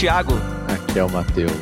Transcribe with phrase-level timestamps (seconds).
[0.00, 0.32] Thiago.
[0.66, 1.52] Aqui é o Matheus.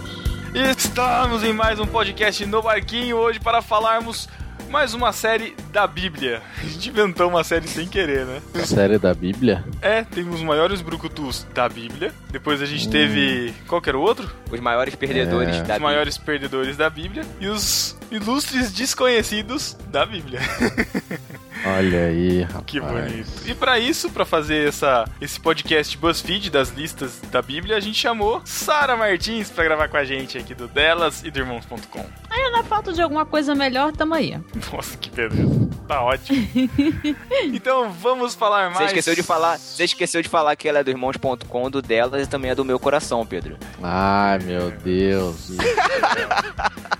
[0.54, 4.28] Estamos em mais um podcast no Barquinho hoje para falarmos
[4.70, 6.40] mais uma série da Bíblia.
[6.62, 8.40] A gente inventou uma série sem querer, né?
[8.64, 9.64] Série da Bíblia?
[9.82, 12.14] É, tem os maiores brucutus da Bíblia.
[12.30, 12.90] Depois a gente hum.
[12.92, 13.52] teve.
[13.66, 14.30] Qual que era o outro?
[14.48, 15.58] Os maiores perdedores é.
[15.58, 15.74] da Bíblia.
[15.74, 17.24] Os maiores perdedores da Bíblia.
[17.40, 20.38] E os ilustres desconhecidos da Bíblia.
[21.76, 22.64] Olha aí, rapaz.
[22.66, 23.28] Que bonito.
[23.46, 27.98] E para isso, para fazer essa, esse podcast BuzzFeed das listas da Bíblia, a gente
[27.98, 32.06] chamou Sara Martins para gravar com a gente aqui do Delas e do Irmãos.com.
[32.30, 34.38] Aí, na falta de alguma coisa melhor, tamo aí.
[34.72, 35.68] Nossa, que beleza.
[35.86, 36.48] Tá ótimo.
[37.52, 38.78] então, vamos falar mais.
[38.78, 42.26] Você esqueceu de falar, você esqueceu de falar que ela é do Irmãos.com, do Delas
[42.26, 43.56] e também é do meu coração, Pedro.
[43.82, 45.52] Ai, meu Deus.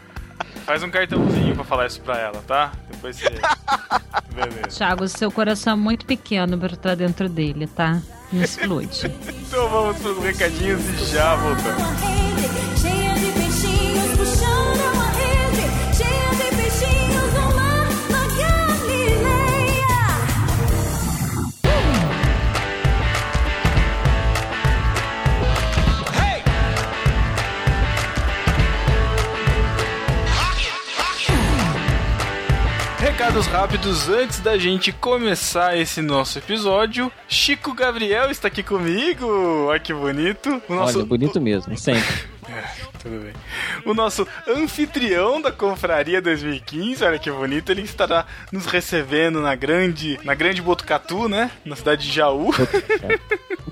[0.68, 2.72] Faz um cartãozinho pra falar isso pra ela, tá?
[2.90, 3.24] Depois você.
[4.36, 4.68] Beleza.
[4.68, 8.02] Thiago, seu coração é muito pequeno pra estar dentro dele, tá?
[8.30, 9.10] Não explode.
[9.46, 12.77] então vamos pros recadinhos e já voltamos.
[33.18, 37.10] Recados rápidos antes da gente começar esse nosso episódio.
[37.26, 39.26] Chico Gabriel está aqui comigo.
[39.66, 40.62] Olha que bonito.
[40.68, 40.98] O nosso...
[40.98, 42.04] Olha, bonito mesmo, sempre.
[42.48, 42.64] É,
[42.98, 43.34] tudo bem.
[43.84, 50.18] O nosso anfitrião da Confraria 2015, olha que bonito, ele estará nos recebendo na grande,
[50.24, 51.50] na grande Botucatu, né?
[51.62, 52.50] Na cidade de Jaú.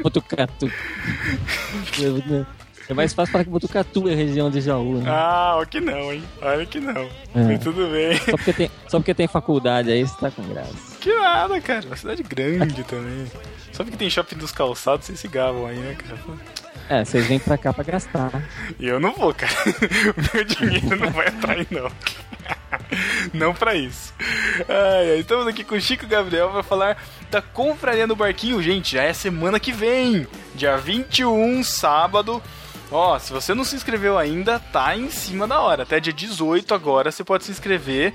[0.03, 0.71] Botucatu.
[2.89, 4.99] É mais fácil falar que Botucatu é região de Jaú.
[4.99, 5.11] Né?
[5.11, 6.23] Ah, olha que não, hein?
[6.41, 7.03] Olha que não.
[7.03, 7.11] É.
[7.35, 8.17] Mas tudo bem.
[8.19, 10.97] Só porque, tem, só porque tem faculdade aí, você tá com graça.
[11.01, 11.87] Que nada, cara.
[11.87, 13.27] Uma cidade grande também.
[13.73, 16.21] Só porque tem shopping dos calçados, vocês se gavam aí, né, cara?
[16.89, 18.31] É, vocês vêm pra cá pra gastar.
[18.79, 19.53] E eu não vou, cara.
[20.17, 21.91] O meu dinheiro não vai aí, não.
[23.33, 24.15] Não pra isso.
[24.69, 26.97] Ai, estamos aqui com o Chico Gabriel para falar
[27.31, 28.63] da Confraria no Barquinho.
[28.63, 32.43] Gente, já é semana que vem, dia 21, sábado.
[32.91, 35.83] Ó, se você não se inscreveu ainda, tá em cima da hora.
[35.83, 38.15] Até dia 18 agora você pode se inscrever.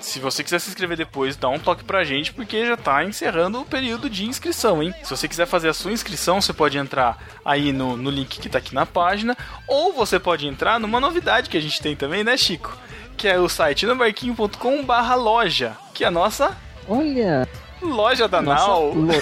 [0.00, 3.60] Se você quiser se inscrever depois, dá um toque pra gente, porque já tá encerrando
[3.60, 4.92] o período de inscrição, hein?
[5.02, 8.48] Se você quiser fazer a sua inscrição, você pode entrar aí no, no link que
[8.48, 9.36] tá aqui na página,
[9.68, 12.76] ou você pode entrar numa novidade que a gente tem também, né, Chico?
[13.16, 16.56] Que é o site nobarquinho.com barra loja, que é a nossa...
[16.88, 17.48] Olha!
[17.80, 18.94] Loja da nossa Nau.
[18.94, 19.12] Lo...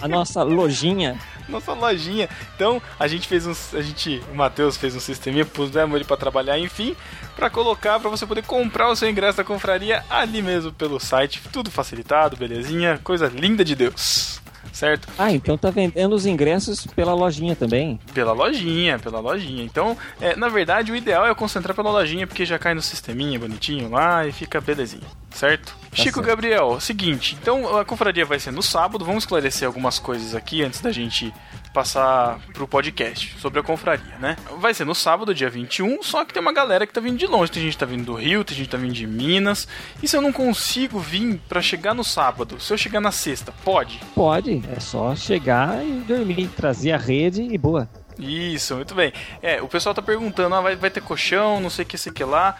[0.00, 1.18] a nossa lojinha
[1.50, 2.28] nossa lojinha.
[2.54, 3.52] Então, a gente fez um.
[3.76, 4.22] A gente.
[4.30, 6.94] O Matheus fez um sisteminha, pusemos ele para trabalhar, enfim,
[7.34, 11.42] para colocar, para você poder comprar o seu ingresso da confraria ali mesmo pelo site.
[11.52, 13.00] Tudo facilitado, belezinha.
[13.02, 14.40] Coisa linda de Deus
[14.78, 15.08] certo?
[15.18, 17.98] Ah, então tá vendendo os ingressos pela lojinha também?
[18.14, 19.64] Pela lojinha, pela lojinha.
[19.64, 23.38] Então, é, na verdade, o ideal é concentrar pela lojinha, porque já cai no sisteminha
[23.38, 25.76] bonitinho lá e fica belezinha, certo?
[25.90, 26.26] Tá Chico certo.
[26.26, 30.80] Gabriel, seguinte, então a confraria vai ser no sábado, vamos esclarecer algumas coisas aqui antes
[30.80, 31.32] da gente
[31.70, 34.36] passar pro podcast sobre a confraria, né?
[34.58, 37.26] Vai ser no sábado, dia 21, só que tem uma galera que tá vindo de
[37.26, 37.50] longe.
[37.50, 39.68] Tem gente que tá vindo do Rio, tem gente que tá vindo de Minas.
[40.02, 43.52] E se eu não consigo vir para chegar no sábado, se eu chegar na sexta,
[43.64, 44.00] pode?
[44.14, 47.88] Pode, é só chegar e dormir, trazer a rede e boa.
[48.18, 49.12] Isso, muito bem.
[49.40, 52.12] É, o pessoal tá perguntando, ah, vai, vai ter colchão, não sei o que, sei
[52.12, 52.56] que lá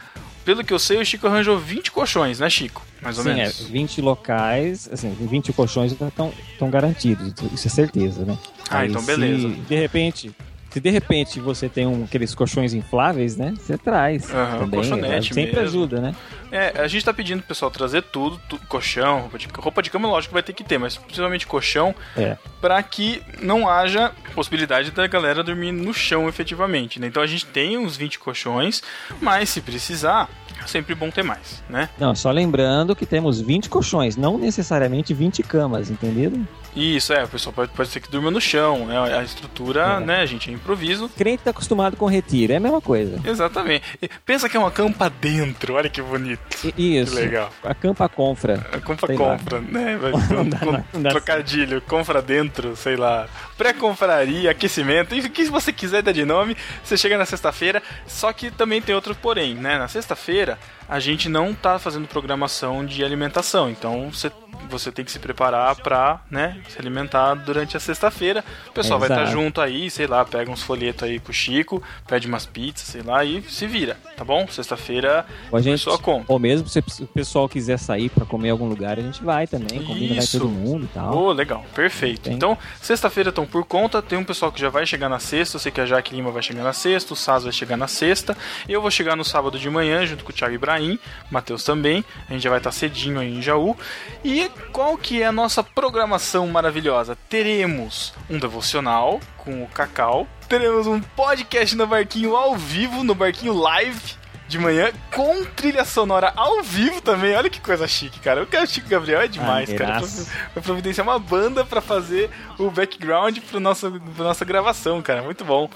[0.48, 2.82] pelo que eu sei, o Chico arranjou 20 colchões, né, Chico?
[3.02, 3.60] Mais ou Sim, menos.
[3.60, 8.38] É, 20 locais, assim, 20 colchões estão garantidos, isso é certeza, né?
[8.70, 9.48] Ah, Aí, então beleza.
[9.48, 10.34] De repente,
[10.70, 13.54] se de repente você tem um, aqueles colchões infláveis, né?
[13.58, 14.28] Você traz.
[14.28, 15.68] Uhum, também, colchonete sempre mesmo.
[15.68, 16.14] ajuda, né?
[16.52, 19.90] É, a gente tá pedindo pro pessoal trazer tudo, tu, colchão, roupa de, roupa de
[19.90, 22.36] cama, lógico que vai ter que ter, mas principalmente colchão, é.
[22.60, 27.06] para que não haja possibilidade da galera dormir no chão efetivamente, né?
[27.06, 28.82] Então a gente tem uns 20 colchões,
[29.20, 30.28] mas se precisar,
[30.66, 31.88] sempre bom ter mais, né?
[31.98, 36.46] Não, só lembrando que temos 20 colchões, não necessariamente 20 camas, entendido?
[36.74, 39.18] Isso, é, o pessoal pode, pode ser que durma no chão, né?
[39.18, 40.00] A estrutura, é.
[40.00, 41.08] né, a gente, é improviso.
[41.10, 43.20] Crente tá acostumado com retiro, é a mesma coisa.
[43.24, 43.82] Exatamente.
[44.24, 46.40] Pensa que é uma campa dentro, olha que bonito.
[46.76, 47.14] Isso.
[47.14, 47.50] Que legal.
[47.62, 48.66] A campa confra.
[48.72, 49.60] A campa confra, lá.
[49.60, 49.96] né?
[49.96, 53.28] Vai um, um trocadilho, confra dentro, sei lá.
[53.56, 58.50] Pré-confraria, aquecimento, o que você quiser dar de nome, você chega na sexta-feira, só que
[58.50, 59.78] também tem outro porém, né?
[59.78, 64.32] Na sexta-feira, a gente não tá fazendo programação de alimentação, então você,
[64.70, 68.44] você tem que se preparar para, né, Se alimentar durante a sexta-feira.
[68.68, 69.36] O pessoal vai estar Exato.
[69.36, 73.24] junto aí, sei lá, pega uns folhetos aí pro Chico, pede umas pizzas, sei lá,
[73.24, 74.46] e se vira, tá bom?
[74.48, 76.32] Sexta-feira a gente, pessoa compra.
[76.32, 79.46] ou mesmo se o pessoal quiser sair pra comer em algum lugar, a gente vai
[79.46, 81.16] também, combina, vai todo mundo e tal.
[81.16, 82.22] Oh, legal, perfeito.
[82.22, 82.34] Tem.
[82.34, 85.60] Então, sexta-feira estão por conta, tem um pessoal que já vai chegar na sexta, eu
[85.60, 88.36] sei que a Jaque Lima vai chegar na sexta, o Saz vai chegar na sexta,
[88.68, 90.98] eu vou chegar no sábado de manhã junto com o Thiago Ibrahim,
[91.30, 93.76] Matheus também, a gente já vai estar cedinho aí em Jaú.
[94.24, 97.16] E qual que é a nossa programação maravilhosa?
[97.28, 103.52] Teremos um devocional com o Cacau, teremos um podcast no Barquinho ao vivo, no Barquinho
[103.52, 104.16] Live,
[104.46, 107.36] de manhã com trilha sonora ao vivo também.
[107.36, 108.42] Olha que coisa chique, cara.
[108.42, 109.94] O cara Chico Gabriel é demais, cara.
[109.94, 110.30] Maneiraço.
[110.54, 115.20] Vai providenciar uma banda pra fazer o background pro nosso, pra nossa gravação, cara.
[115.22, 115.68] Muito bom.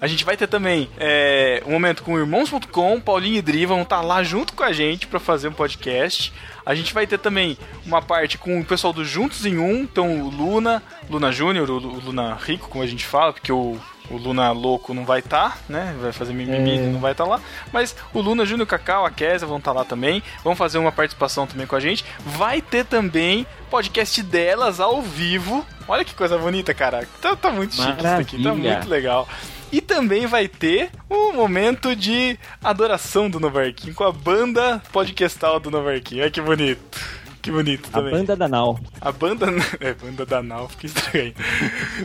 [0.00, 4.02] A gente vai ter também é, um momento com irmãos.com, Paulinho e Dri vão estar
[4.02, 6.32] lá junto com a gente pra fazer um podcast.
[6.66, 10.20] A gente vai ter também uma parte com o pessoal do Juntos em Um, então
[10.20, 13.78] o Luna, Luna Júnior, o Lu- o Luna Rico, como a gente fala, porque o,
[14.10, 15.94] o Luna Louco não vai estar, né?
[15.98, 17.40] Vai fazer mimimi e não vai estar lá.
[17.72, 20.22] Mas o Luna Júnior, o Cacau, a Kézia vão estar lá também.
[20.44, 22.04] Vão fazer uma participação também com a gente.
[22.20, 25.64] Vai ter também podcast delas ao vivo.
[25.88, 27.08] Olha que coisa bonita, cara.
[27.22, 28.72] Tá, tá muito chique isso daqui, tá Maravilha.
[28.74, 29.28] muito legal.
[29.76, 35.70] E também vai ter um momento de adoração do Novarquinho com a banda podcastal do
[35.70, 36.22] Novarquinho.
[36.22, 36.98] Olha que bonito.
[37.42, 38.12] Que bonito A também.
[38.12, 38.80] banda da Nau.
[38.98, 39.44] A banda.
[39.78, 41.34] É, banda da Nau, fica estranho.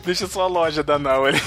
[0.04, 1.40] Deixa só a loja da Nau ali.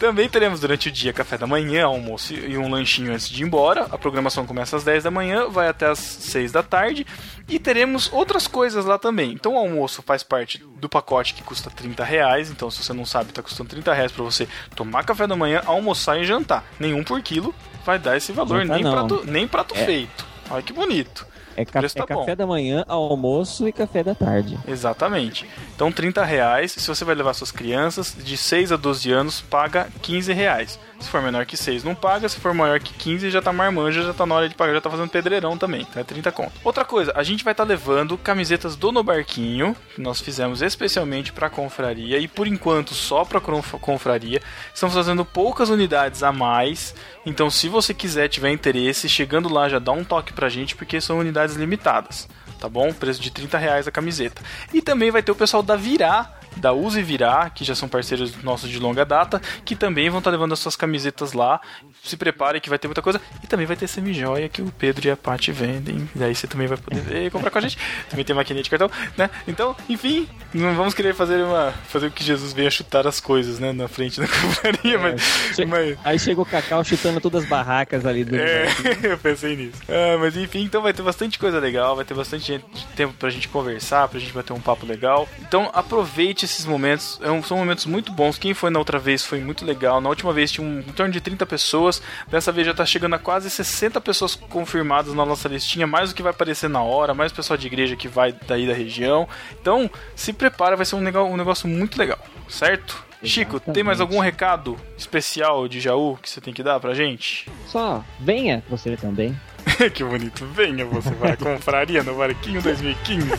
[0.00, 3.46] Também teremos durante o dia café da manhã, almoço e um lanchinho antes de ir
[3.46, 3.86] embora.
[3.90, 7.06] A programação começa às 10 da manhã, vai até às 6 da tarde.
[7.46, 9.30] E teremos outras coisas lá também.
[9.32, 12.50] Então o almoço faz parte do pacote que custa 30 reais.
[12.50, 15.60] Então se você não sabe, tá custando 30 reais pra você tomar café da manhã,
[15.66, 16.64] almoçar e jantar.
[16.80, 17.54] Nenhum por quilo
[17.84, 18.92] vai dar esse valor, nem não.
[18.92, 19.84] prato, nem prato É.
[19.84, 20.24] feito.
[20.48, 21.26] Olha que bonito.
[21.60, 22.36] É, ca- preço tá é café bom.
[22.36, 24.58] da manhã, almoço e café da tarde.
[24.66, 25.46] Exatamente.
[25.74, 26.72] Então, 30 reais.
[26.72, 30.78] Se você vai levar suas crianças de 6 a 12 anos, paga 15 reais.
[31.00, 32.28] Se for menor que 6, não paga.
[32.28, 34.80] Se for maior que 15, já tá marmanja, já tá na hora de pagar, já
[34.80, 35.80] tá fazendo pedreirão também.
[35.88, 36.52] Então é 30 conto.
[36.62, 41.32] Outra coisa, a gente vai estar levando camisetas do No Barquinho, que nós fizemos especialmente
[41.32, 44.42] pra confraria e por enquanto só pra conf- confraria.
[44.74, 46.94] Estamos fazendo poucas unidades a mais.
[47.24, 51.00] Então, se você quiser, tiver interesse, chegando lá já dá um toque pra gente, porque
[51.00, 52.28] são unidades limitadas
[52.60, 52.92] tá bom?
[52.92, 54.42] Preço de 30 reais a camiseta.
[54.74, 58.42] E também vai ter o pessoal da Virá, da Use Virá, que já são parceiros
[58.42, 61.60] nossos de longa data, que também vão estar levando as suas camisetas lá.
[62.02, 63.20] Se prepare que vai ter muita coisa.
[63.42, 66.08] E também vai ter semijoia que o Pedro e a Paty vendem.
[66.16, 67.78] E aí você também vai poder ver e comprar com a gente.
[68.10, 69.30] Também tem maquininha de cartão, né?
[69.46, 71.72] Então, enfim, não vamos querer fazer uma.
[71.88, 73.72] fazer o que Jesus venha chutar as coisas, né?
[73.72, 75.22] Na frente da compraria, mas.
[75.54, 78.34] Che- mas Aí chega o Cacau chutando todas as barracas ali do.
[78.36, 78.66] é,
[79.02, 79.78] eu pensei nisso.
[79.88, 82.62] Ah, mas enfim, então vai ter bastante coisa legal, vai ter bastante
[82.96, 85.28] tempo pra gente conversar, pra gente bater um papo legal.
[85.40, 88.38] Então aproveite esses momentos, é são momentos muito bons.
[88.38, 90.00] Quem foi na outra vez foi muito legal.
[90.00, 93.14] Na última vez tinha um, em torno de 30 pessoas, dessa vez já tá chegando
[93.14, 97.14] a quase 60 pessoas confirmadas na nossa listinha, mais o que vai aparecer na hora,
[97.14, 99.28] mais pessoal de igreja que vai daí da região.
[99.60, 102.18] Então se prepara, vai ser um, legal, um negócio muito legal,
[102.48, 103.10] certo?
[103.22, 104.00] Chico, tem mais Exatamente.
[104.00, 107.50] algum recado especial de Jaú que você tem que dar pra gente?
[107.66, 109.38] Só venha você também.
[109.92, 110.46] que bonito.
[110.46, 113.26] Venha você vai à confraria no Barquinho 2015.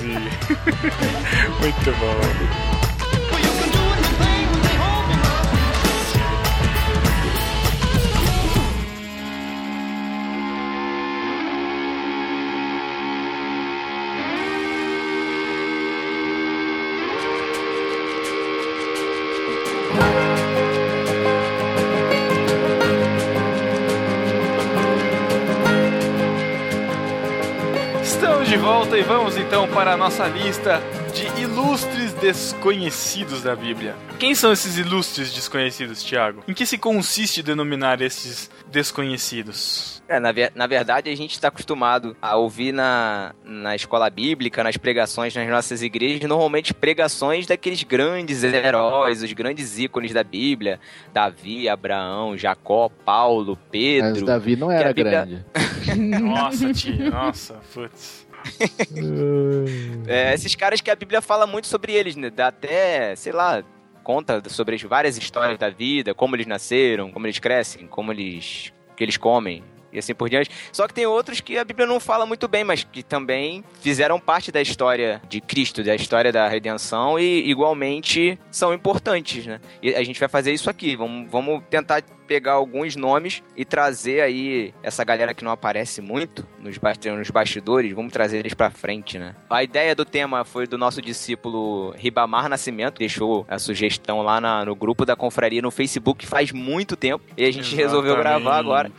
[1.60, 2.91] Muito bom.
[28.72, 30.82] Volta e vamos então para a nossa lista
[31.14, 33.94] de ilustres desconhecidos da Bíblia.
[34.18, 36.42] Quem são esses ilustres desconhecidos, Tiago?
[36.48, 40.02] Em que se consiste denominar esses desconhecidos?
[40.08, 44.64] É, na, ver- na verdade, a gente está acostumado a ouvir na, na escola bíblica,
[44.64, 50.80] nas pregações nas nossas igrejas, normalmente pregações daqueles grandes heróis, os grandes ícones da Bíblia:
[51.14, 54.26] Davi, Abraão, Jacó, Paulo, Mas Pedro.
[54.26, 55.46] Davi não era Bíblia- grande.
[56.22, 58.26] Nossa, tia, nossa, putz.
[60.08, 62.30] É, esses caras que a Bíblia fala muito sobre eles, né?
[62.30, 63.64] Dá até, sei lá,
[64.04, 68.74] conta sobre as várias histórias da vida, como eles nasceram, como eles crescem, como eles,
[68.96, 70.50] que eles comem, e assim por diante.
[70.72, 74.20] Só que tem outros que a Bíblia não fala muito bem, mas que também fizeram
[74.20, 79.60] parte da história de Cristo, da história da redenção e igualmente são importantes, né?
[79.82, 80.96] E a gente vai fazer isso aqui.
[80.96, 86.48] Vamos, vamos tentar pegar alguns nomes e trazer aí essa galera que não aparece muito
[86.60, 86.80] nos,
[87.18, 89.36] nos bastidores, vamos trazer eles pra frente, né?
[89.50, 94.64] A ideia do tema foi do nosso discípulo Ribamar Nascimento, deixou a sugestão lá na,
[94.64, 97.84] no grupo da confraria no Facebook faz muito tempo e a gente Exatamente.
[97.84, 98.90] resolveu gravar agora.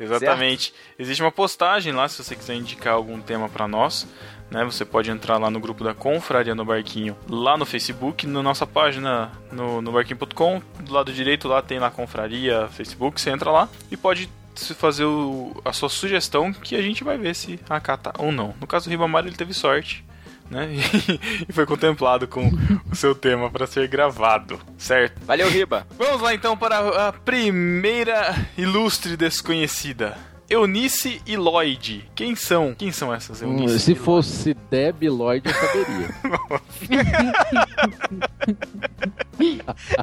[0.00, 0.72] Exatamente.
[0.72, 1.00] Certo?
[1.00, 4.08] Existe uma postagem lá se você quiser indicar algum tema para nós.
[4.50, 8.42] Né, você pode entrar lá no grupo da Confraria no Barquinho, lá no Facebook, na
[8.42, 13.48] nossa página no, no barquinho.com, do lado direito lá tem lá Confraria Facebook, você entra
[13.52, 14.28] lá e pode
[14.74, 18.52] fazer o, a sua sugestão que a gente vai ver se acata ou não.
[18.60, 20.04] No caso do Ribamar ele teve sorte,
[20.50, 20.68] né?
[21.48, 22.50] e foi contemplado com
[22.90, 25.24] o seu tema para ser gravado, certo?
[25.24, 25.86] Valeu, Riba.
[25.96, 30.18] Vamos lá então para a primeira ilustre desconhecida.
[30.50, 32.10] Eunice e Lloyd.
[32.12, 32.74] Quem são?
[32.74, 33.74] Quem são essas hum, Eunice?
[33.76, 36.08] Hum, se fosse Deb Lloyd, eu saberia.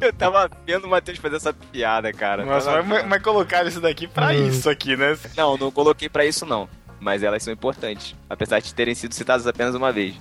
[0.00, 2.46] eu tava vendo o Matheus fazer essa piada, cara.
[2.46, 4.48] Nossa, mas, mas colocaram isso daqui pra hum.
[4.48, 5.18] isso aqui, né?
[5.36, 6.66] Não, não coloquei pra isso não.
[6.98, 10.14] Mas elas são importantes, apesar de terem sido citadas apenas uma vez.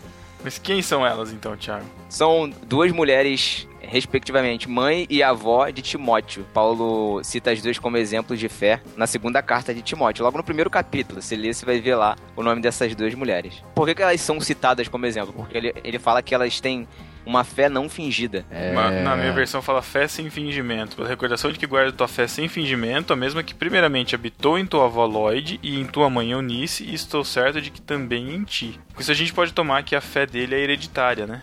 [0.44, 1.86] Mas quem são elas então, Thiago?
[2.10, 6.46] São duas mulheres, respectivamente, mãe e avó de Timóteo.
[6.53, 10.24] Paulo cita as duas como exemplos de fé na segunda carta de Timóteo.
[10.24, 13.63] Logo no primeiro capítulo, se ler, você vai ver lá o nome dessas duas mulheres.
[13.75, 15.34] Por que, que elas são citadas como exemplo?
[15.34, 16.88] Porque ele, ele fala que elas têm
[17.27, 18.46] uma fé não fingida.
[18.50, 18.72] É...
[19.03, 20.96] Na minha versão fala fé sem fingimento.
[20.96, 24.65] Pela recordação de que guarda tua fé sem fingimento, a mesma que primeiramente habitou em
[24.65, 28.43] tua avó Lloyd e em tua mãe Eunice, e estou certo de que também em
[28.43, 28.79] ti.
[28.96, 31.41] Com isso a gente pode tomar que a fé dele é hereditária, né?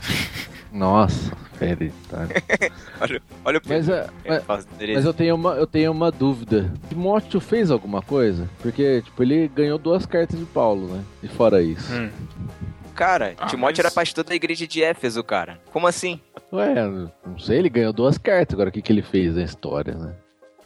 [0.70, 2.42] Nossa, fé hereditária.
[3.00, 4.06] olha, olha o mas, é,
[4.46, 6.70] mas, mas, eu tenho uma, eu tenho uma dúvida.
[6.88, 8.50] Timóteo fez alguma coisa?
[8.60, 11.02] Porque, tipo, ele ganhou duas cartas de Paulo, né?
[11.22, 11.94] E fora isso.
[11.94, 12.10] Hum.
[12.94, 13.86] Cara, ah, Timóteo mas...
[13.86, 15.58] era pastor da igreja de Éfeso, cara.
[15.72, 16.20] Como assim?
[16.52, 16.74] Ué,
[17.26, 18.54] não sei, ele ganhou duas cartas.
[18.54, 20.14] Agora, o que, que ele fez na história, né?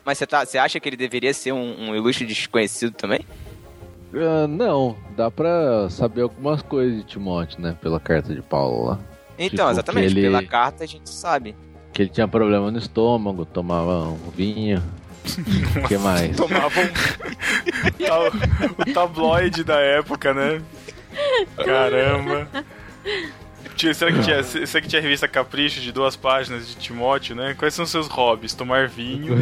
[0.04, 3.20] Mas você tá, acha que ele deveria ser um, um ilustre desconhecido também?
[4.12, 7.76] Uh, não, dá pra saber algumas coisas de Timóteo, né?
[7.80, 8.98] Pela carta de Paulo lá.
[9.38, 10.22] Então, tipo, exatamente, ele...
[10.22, 11.54] pela carta a gente sabe.
[11.92, 14.82] Que ele tinha problema no estômago, tomava um vinho.
[15.76, 16.34] O que mais?
[16.36, 16.88] Tomava um...
[18.90, 20.62] o tabloide da época, né?
[21.64, 22.48] Caramba.
[23.94, 27.54] Será que, tinha, será que tinha a revista Capricho de duas páginas de Timóteo, né?
[27.56, 28.52] Quais são seus hobbies?
[28.52, 29.36] Tomar vinho,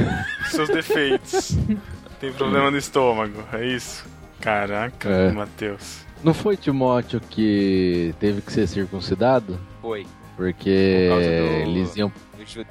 [0.50, 1.56] seus defeitos.
[2.20, 4.04] Tem problema no estômago, é isso?
[4.40, 5.32] Caraca, é.
[5.32, 6.04] Matheus.
[6.22, 9.58] Não foi Timóteo que teve que ser circuncidado?
[9.80, 10.06] Foi.
[10.36, 12.12] Porque Por do, eles iam,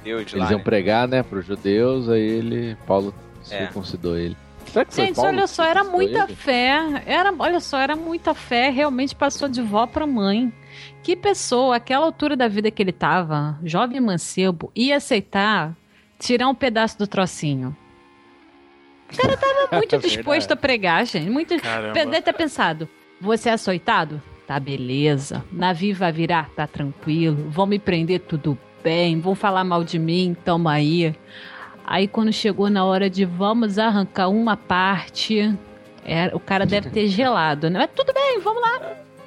[0.04, 0.64] eles lá, iam né?
[0.64, 3.14] pregar, né, para os judeus, aí ele, Paulo
[3.50, 3.58] é.
[3.58, 4.36] circuncidou ele.
[4.90, 6.34] Gente, olha só, era muita ele?
[6.34, 7.02] fé.
[7.06, 8.70] Era, olha só, era muita fé.
[8.70, 10.52] Realmente passou de vó para mãe.
[11.02, 15.74] Que pessoa, aquela altura da vida que ele tava, jovem mancebo, ia aceitar
[16.18, 17.76] tirar um pedaço do trocinho?
[19.12, 21.30] O cara tava muito é disposto a pregar, gente.
[21.30, 21.54] Muito.
[21.94, 22.88] Deve ter pensado:
[23.20, 24.20] você é açoitado?
[24.46, 25.44] Tá beleza.
[25.50, 26.50] Navio vai virar?
[26.50, 27.50] Tá tranquilo.
[27.50, 28.20] Vão me prender?
[28.20, 29.18] Tudo bem.
[29.20, 30.36] Vão falar mal de mim?
[30.44, 31.14] Tamo aí.
[31.86, 35.56] Aí quando chegou na hora de vamos arrancar uma parte,
[36.04, 37.78] é, o cara deve ter gelado, né?
[37.78, 38.80] Mas tudo bem, vamos lá.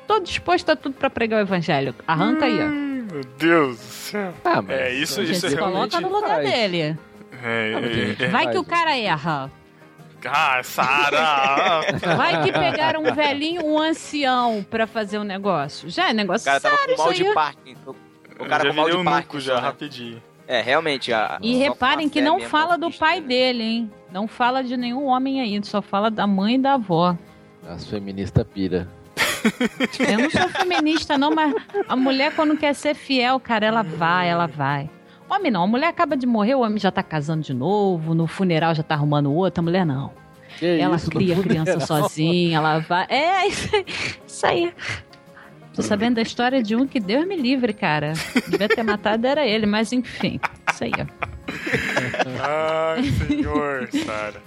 [0.05, 1.95] Tô disposto a tudo para pregar o evangelho.
[2.05, 2.65] Arranca aí, ó.
[2.65, 4.33] Hum, meu Deus do céu.
[4.43, 5.91] Ah, mas é, isso, isso é realmente...
[5.91, 6.51] coloca no lugar faz.
[6.51, 6.97] dele.
[7.41, 9.49] É, é, é, Vai que o cara erra.
[10.25, 11.81] Ah, Sara!
[12.17, 15.89] Vai que pegaram um velhinho, um ancião pra fazer um negócio.
[15.89, 16.59] Já é negócio sério.
[16.59, 17.77] O cara tava com mal de parque.
[18.37, 19.39] O cara com mal de parque.
[19.39, 20.21] já, rapidinho.
[20.49, 21.13] É, realmente.
[21.13, 23.27] A, e reparem que não fala do pai né?
[23.27, 23.91] dele, hein?
[24.11, 27.15] Não fala de nenhum homem aí, só fala da mãe e da avó.
[27.67, 28.87] As feministas pira.
[29.99, 31.53] Eu não sou feminista, não, mas
[31.87, 34.89] a mulher, quando quer ser fiel, cara, ela vai, ela vai.
[35.29, 38.25] Homem não, a mulher acaba de morrer, o homem já tá casando de novo, no
[38.25, 40.11] funeral já tá arrumando outra, a mulher não.
[40.57, 43.05] Que ela isso, cria a criança sozinha, ela vai.
[43.07, 44.73] É, isso aí.
[45.79, 48.11] Tô sabendo da história de um que Deus me livre, cara.
[48.49, 50.37] Devia ter matado era ele, mas enfim.
[50.69, 51.05] Isso aí, ó.
[52.43, 54.41] Ai, senhor, Sara.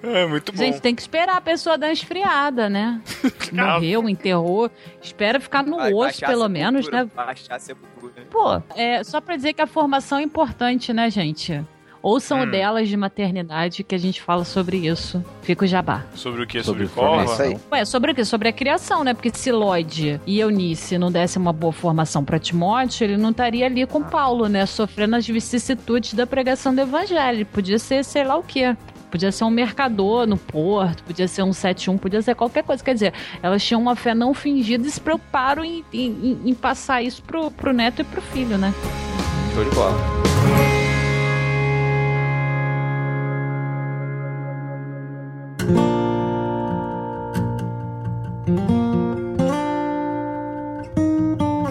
[0.00, 0.58] É muito bom.
[0.58, 3.02] Gente, tem que esperar a pessoa dar esfriada, né?
[3.52, 4.70] Morreu, enterrou.
[5.02, 7.04] Espera ficar no Vai, osso, pelo menos, né?
[7.12, 8.24] Baixar a sepultura.
[8.30, 11.64] Pô, é, só pra dizer que a formação é importante, né, gente?
[12.04, 12.42] Ouçam hum.
[12.42, 15.24] o delas de maternidade que a gente fala sobre isso.
[15.40, 16.04] Fica o jabá.
[16.14, 16.62] Sobre o que?
[16.62, 17.58] Sobre, sobre forma?
[17.72, 18.26] Ué, sobre o que?
[18.26, 19.14] Sobre a criação, né?
[19.14, 23.64] Porque se Lloyd e Eunice não dessem uma boa formação para Timóteo, ele não estaria
[23.64, 24.66] ali com Paulo, né?
[24.66, 27.46] Sofrendo as vicissitudes da pregação do evangelho.
[27.46, 28.76] Podia ser sei lá o quê.
[29.10, 32.84] podia ser um mercador no porto, podia ser um 71, podia ser qualquer coisa.
[32.84, 37.00] Quer dizer, elas tinham uma fé não fingida e se preocuparam em, em, em passar
[37.00, 38.74] isso pro, pro neto e pro filho, né?
[39.54, 40.83] Show de bola.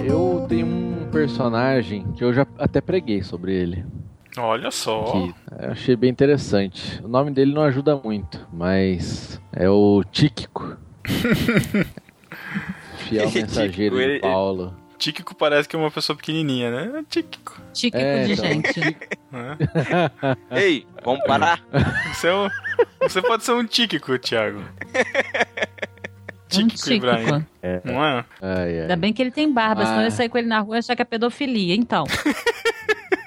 [0.03, 3.86] Eu tenho um personagem que eu já até preguei sobre ele.
[4.38, 5.03] Olha só.
[5.03, 5.36] Que
[5.68, 7.00] achei bem interessante.
[7.03, 10.75] O nome dele não ajuda muito, mas é o Tíquico.
[12.98, 14.75] Fiel mensageiro de Paulo.
[14.98, 17.06] Tíquico parece que é uma pessoa pequenininha, né?
[17.08, 17.62] Tíquico.
[17.74, 18.98] Tíquico é, de então, gente.
[20.51, 20.58] É.
[20.63, 21.63] Ei, vamos parar.
[22.13, 22.50] Você, é um,
[23.01, 24.63] você pode ser um Tíquico, Thiago.
[26.53, 26.93] Tíquico, um.
[26.93, 27.45] Ibrahim.
[27.62, 27.81] É.
[27.83, 28.25] Não é?
[28.41, 28.79] Ai, ai.
[28.81, 29.86] Ainda bem que ele tem barba, ah.
[29.86, 32.05] senão eu ia sair com ele na rua e achar que é pedofilia, então.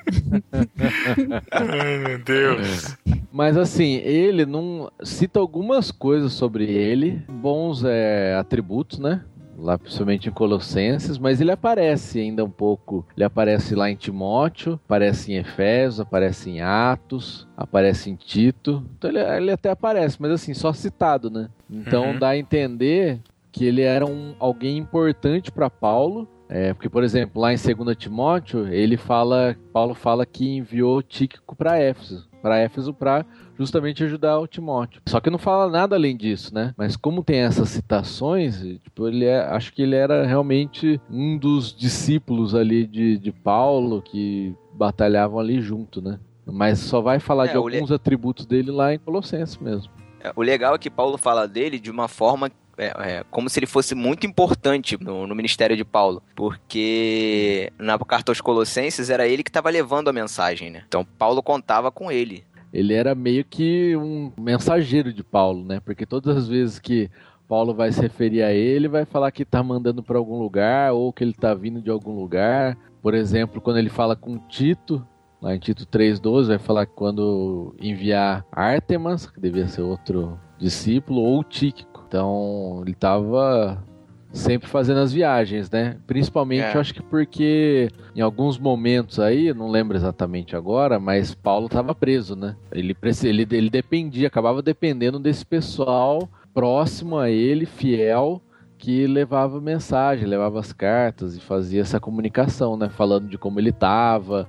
[1.50, 2.96] Ai, meu Deus.
[3.32, 9.22] Mas assim, ele não cita algumas coisas sobre ele, bons é, atributos, né?
[9.58, 13.06] Lá principalmente em Colossenses, mas ele aparece ainda um pouco.
[13.16, 18.84] Ele aparece lá em Timóteo, aparece em Efésios, aparece em Atos, aparece em Tito.
[18.98, 21.48] Então ele, ele até aparece, mas assim, só citado, né?
[21.70, 22.18] Então uhum.
[22.18, 23.20] dá a entender
[23.50, 27.96] que ele era um, alguém importante para Paulo é, porque, por exemplo, lá em 2
[27.96, 33.26] Timóteo, ele fala, Paulo fala que enviou Tíquico para Éfeso, para Éfeso para
[33.58, 35.02] justamente ajudar o Timóteo.
[35.08, 36.74] Só que não fala nada além disso, né?
[36.76, 41.74] Mas como tem essas citações, tipo, ele é, acho que ele era realmente um dos
[41.74, 46.18] discípulos ali de, de Paulo que batalhavam ali junto, né?
[46.44, 47.96] Mas só vai falar é, de alguns le...
[47.96, 49.90] atributos dele lá em Colossenses mesmo.
[50.20, 53.58] É, o legal é que Paulo fala dele de uma forma é, é, como se
[53.58, 59.26] ele fosse muito importante no, no, ministério de Paulo, porque na carta aos Colossenses era
[59.26, 60.84] ele que estava levando a mensagem, né?
[60.86, 62.44] Então Paulo contava com ele.
[62.76, 65.80] Ele era meio que um mensageiro de Paulo, né?
[65.80, 67.10] Porque todas as vezes que
[67.48, 71.12] Paulo vai se referir a ele, vai falar que está mandando para algum lugar ou
[71.12, 72.76] que ele está vindo de algum lugar.
[73.00, 75.06] Por exemplo, quando ele fala com Tito,
[75.40, 81.20] lá em Tito 3,12, vai falar que quando enviar Artemas, que devia ser outro discípulo,
[81.20, 83.82] ou Tíquico então, ele estava
[84.36, 85.96] sempre fazendo as viagens, né?
[86.06, 86.76] Principalmente, é.
[86.76, 91.94] eu acho que porque em alguns momentos aí, não lembro exatamente agora, mas Paulo estava
[91.94, 92.54] preso, né?
[92.70, 98.40] Ele, ele, ele dependia, acabava dependendo desse pessoal próximo a ele, fiel,
[98.78, 102.88] que levava mensagem, levava as cartas e fazia essa comunicação, né?
[102.88, 104.48] Falando de como ele estava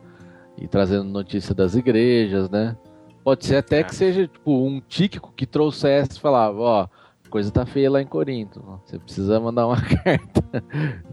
[0.58, 2.76] e trazendo notícia das igrejas, né?
[3.24, 3.84] Pode ser até é.
[3.84, 6.88] que seja tipo um tíquico que trouxesse e falava, ó,
[7.28, 8.82] coisa tá feia lá em Corinto.
[8.86, 10.64] Você precisa mandar uma carta.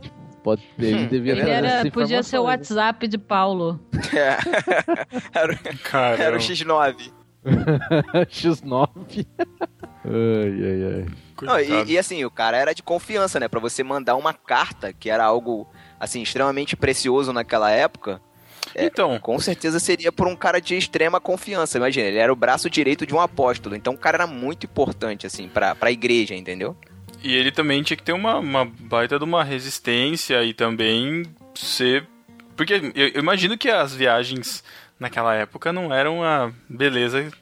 [0.00, 3.80] tipo, pode ter, ele devia ele era, Podia ser o WhatsApp de Paulo.
[4.14, 4.36] É.
[5.32, 5.58] Era,
[6.22, 7.12] era o X9.
[8.28, 9.26] X9.
[10.04, 11.06] ai, ai, ai.
[11.42, 13.48] Não, e, e, assim, o cara era de confiança, né?
[13.48, 15.66] Pra você mandar uma carta, que era algo,
[15.98, 18.20] assim, extremamente precioso naquela época,
[18.74, 19.18] é, então.
[19.18, 21.78] Com certeza seria por um cara de extrema confiança.
[21.78, 23.76] Imagina, ele era o braço direito de um apóstolo.
[23.76, 26.76] Então o cara era muito importante, assim, pra, pra igreja, entendeu?
[27.22, 32.06] E ele também tinha que ter uma, uma baita de uma resistência e também ser.
[32.56, 34.62] Porque eu, eu imagino que as viagens
[34.98, 37.32] naquela época não eram a beleza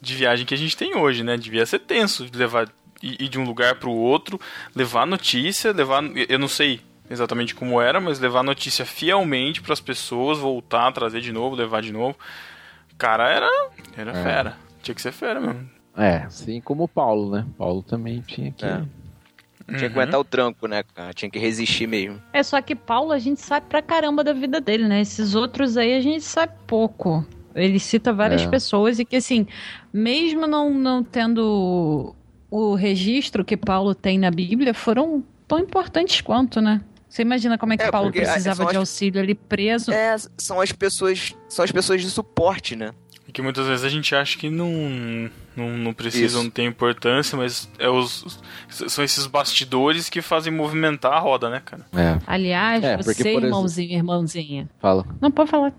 [0.00, 1.36] de viagem que a gente tem hoje, né?
[1.36, 2.68] Devia ser tenso levar
[3.02, 4.40] ir de um lugar para o outro,
[4.74, 9.72] levar notícia, levar, eu não sei exatamente como era, mas levar a notícia fielmente para
[9.72, 12.16] as pessoas, voltar, trazer de novo, levar de novo.
[12.92, 13.48] O cara era,
[13.96, 14.22] era é.
[14.22, 14.56] fera.
[14.82, 15.68] Tinha que ser fera mesmo.
[15.96, 17.46] É, assim como o Paulo, né?
[17.56, 18.64] Paulo também tinha que.
[18.64, 18.82] É.
[19.66, 19.92] Tinha que uhum.
[19.92, 21.12] aguentar o tranco, né, cara?
[21.12, 22.22] Tinha que resistir mesmo.
[22.32, 25.02] É, só que Paulo a gente sabe pra caramba da vida dele, né?
[25.02, 27.26] Esses outros aí a gente sabe pouco.
[27.54, 28.48] Ele cita várias é.
[28.48, 29.46] pessoas e que, assim,
[29.92, 32.14] mesmo não, não tendo
[32.50, 36.80] o registro que Paulo tem na Bíblia, foram tão importantes quanto, né?
[37.08, 39.90] Você imagina como é que é, Paulo precisava de auxílio ali preso?
[39.90, 42.92] É, são as pessoas, são as pessoas de suporte, né?
[43.32, 47.68] Que muitas vezes a gente acha que não, não, não precisam, não tem importância, mas
[47.78, 48.40] é os,
[48.70, 51.86] são esses bastidores que fazem movimentar a roda, né, cara?
[51.92, 52.18] É.
[52.26, 54.68] Aliás, é, você, porque, irmãozinho, irmãozinha.
[54.80, 55.04] Fala.
[55.20, 55.72] Não pode falar.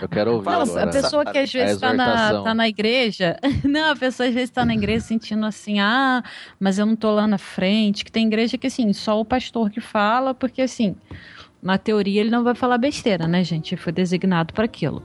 [0.00, 0.84] Eu quero ouvir Fala, agora.
[0.84, 4.50] A pessoa que às vezes está na, tá na igreja, não, a pessoa às vezes
[4.50, 6.22] está na igreja sentindo assim, ah,
[6.58, 9.70] mas eu não tô lá na frente, que tem igreja que assim, só o pastor
[9.70, 10.96] que fala, porque assim,
[11.62, 13.74] na teoria ele não vai falar besteira, né, gente?
[13.74, 15.02] Ele foi designado para aquilo.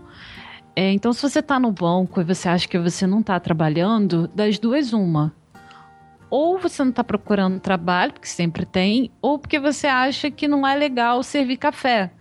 [0.75, 4.27] É, então, se você está no banco e você acha que você não está trabalhando,
[4.27, 5.33] das duas, uma.
[6.29, 10.67] Ou você não está procurando trabalho, porque sempre tem, ou porque você acha que não
[10.67, 12.11] é legal servir café.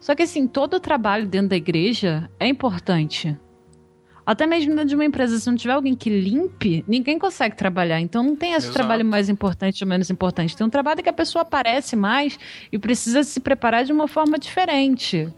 [0.00, 3.38] Só que assim, todo o trabalho dentro da igreja é importante.
[4.24, 8.00] Até mesmo dentro de uma empresa, se não tiver alguém que limpe, ninguém consegue trabalhar.
[8.00, 8.74] Então não tem esse Exato.
[8.74, 10.56] trabalho mais importante ou menos importante.
[10.56, 12.38] Tem um trabalho que a pessoa aparece mais
[12.72, 15.28] e precisa se preparar de uma forma diferente.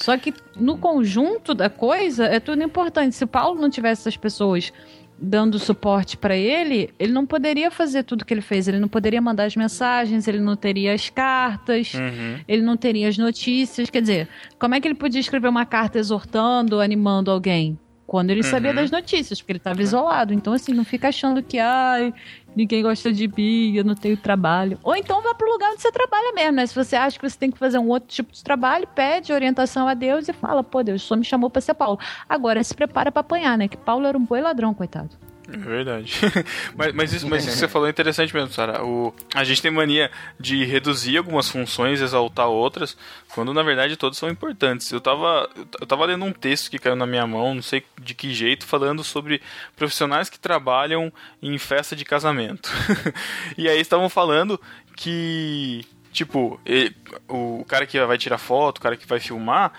[0.00, 3.14] Só que no conjunto da coisa é tudo importante.
[3.14, 4.72] Se Paulo não tivesse essas pessoas
[5.20, 8.68] dando suporte para ele, ele não poderia fazer tudo que ele fez.
[8.68, 12.38] Ele não poderia mandar as mensagens, ele não teria as cartas, uhum.
[12.46, 13.90] ele não teria as notícias.
[13.90, 14.28] Quer dizer,
[14.58, 17.78] como é que ele podia escrever uma carta exortando, animando alguém?
[18.08, 18.50] Quando ele uhum.
[18.50, 20.32] sabia das notícias, porque ele estava isolado.
[20.32, 22.14] Então, assim, não fica achando que, ai,
[22.56, 24.78] ninguém gosta de mim, eu não tenho trabalho.
[24.82, 26.64] Ou então vá pro lugar onde você trabalha mesmo, né?
[26.64, 29.86] Se você acha que você tem que fazer um outro tipo de trabalho, pede orientação
[29.86, 31.98] a Deus e fala, pô, Deus só me chamou para ser Paulo.
[32.26, 33.68] Agora se prepara para apanhar, né?
[33.68, 35.10] Que Paulo era um boi ladrão, coitado.
[35.50, 36.12] É verdade.
[36.76, 38.84] mas, mas, isso, mas isso que você falou é interessante mesmo, Sara.
[38.84, 42.96] O, a gente tem mania de reduzir algumas funções, exaltar outras,
[43.34, 44.92] quando na verdade todas são importantes.
[44.92, 45.48] Eu tava,
[45.80, 48.66] eu tava lendo um texto que caiu na minha mão, não sei de que jeito,
[48.66, 49.40] falando sobre
[49.74, 51.10] profissionais que trabalham
[51.42, 52.70] em festa de casamento.
[53.56, 54.60] e aí estavam falando
[54.96, 55.82] que,
[56.12, 56.94] tipo, ele,
[57.26, 59.72] o cara que vai tirar foto, o cara que vai filmar,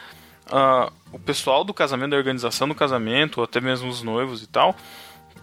[0.48, 4.48] uh, o pessoal do casamento, da organização do casamento, ou até mesmo os noivos e
[4.48, 4.76] tal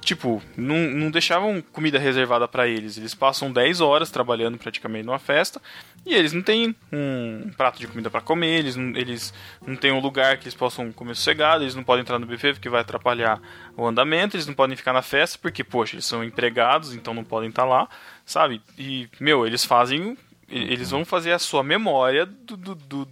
[0.06, 2.96] tipo, não, não deixavam comida reservada para eles.
[2.96, 5.60] Eles passam 10 horas trabalhando praticamente numa festa
[6.06, 9.34] e eles não têm um prato de comida para comer, eles não, eles
[9.66, 12.52] não têm um lugar que eles possam comer sossegado, eles não podem entrar no buffet
[12.52, 13.42] porque vai atrapalhar
[13.76, 17.24] o andamento, eles não podem ficar na festa porque, poxa, eles são empregados, então não
[17.24, 17.88] podem estar tá lá,
[18.24, 18.62] sabe?
[18.78, 20.16] E, meu, eles fazem.
[20.48, 23.08] Eles vão fazer a sua memória do, do, do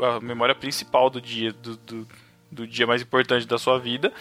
[0.00, 2.08] a memória principal do dia, do, do,
[2.52, 4.12] do dia mais importante da sua vida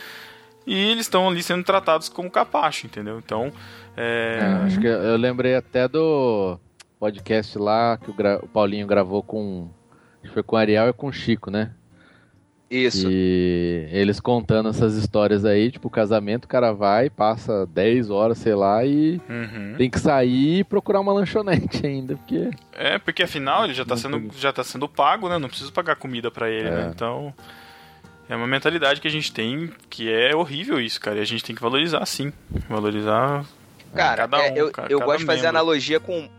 [0.68, 3.18] e eles estão ali sendo tratados como capacho, entendeu?
[3.18, 3.54] Então.
[3.96, 4.40] É...
[4.42, 6.60] É, acho que eu lembrei até do
[7.00, 8.38] podcast lá que o, gra...
[8.44, 9.70] o Paulinho gravou com.
[10.22, 11.72] Acho que foi com o Ariel e com o Chico, né?
[12.70, 13.08] Isso.
[13.10, 18.38] E eles contando essas histórias aí, tipo, o casamento, o cara vai, passa 10 horas,
[18.40, 19.76] sei lá, e uhum.
[19.78, 22.50] tem que sair e procurar uma lanchonete ainda, porque...
[22.74, 25.38] É, porque afinal ele já tá, sendo, já tá sendo pago, né?
[25.38, 26.72] Não precisa pagar comida para ele, é.
[26.72, 26.92] né?
[26.94, 27.34] Então...
[28.30, 31.18] É uma mentalidade que a gente tem que é horrível isso, cara.
[31.18, 32.34] E a gente tem que valorizar, sim.
[32.68, 33.46] Valorizar
[33.94, 34.56] cara, cada é, um.
[34.56, 36.30] É, eu, cara, eu gosto de fazer analogia com.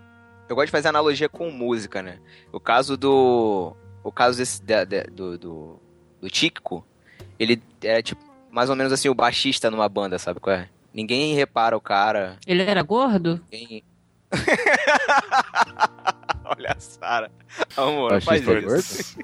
[0.48, 2.18] Eu gosto de fazer analogia com música, né?
[2.52, 3.74] O caso do.
[4.04, 4.62] O caso desse.
[4.62, 5.80] De, de, do, do.
[6.20, 6.28] Do
[7.38, 8.26] ele é tipo.
[8.50, 10.68] Mais ou menos assim, o baixista numa banda, sabe qual é?
[10.92, 12.38] Ninguém repara o cara.
[12.46, 13.40] Ele era gordo?
[13.52, 13.84] Ninguém.
[16.44, 17.30] Olha a Sara.
[17.76, 19.18] Amor, faz isso.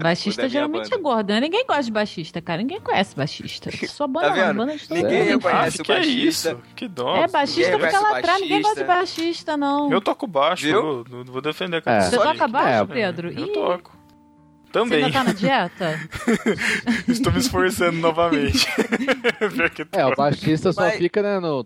[0.00, 0.96] Baixista geralmente banda.
[0.96, 1.40] é gordo, né?
[1.40, 2.62] Ninguém gosta de baixista, cara.
[2.62, 3.70] Ninguém conhece baixista.
[3.86, 5.84] Sua banda tá não, banda de Ninguém conhece o baixista.
[5.84, 6.62] Que, é isso?
[6.74, 7.16] que dó.
[7.16, 9.92] É, baixista fica lá atrás, ninguém gosta de baixista, não.
[9.92, 11.04] Eu toco baixo, Viu?
[11.04, 12.00] Vou, vou defender a é.
[12.00, 12.94] Você toca baixo, é.
[12.94, 13.32] Pedro?
[13.32, 13.52] Eu Ih.
[13.52, 14.04] toco.
[14.74, 14.98] Também.
[14.98, 16.00] Você ainda tá na dieta?
[17.06, 18.66] Estou me esforçando novamente.
[19.92, 20.96] é, o baixista só Mas...
[20.96, 21.64] fica, né, no...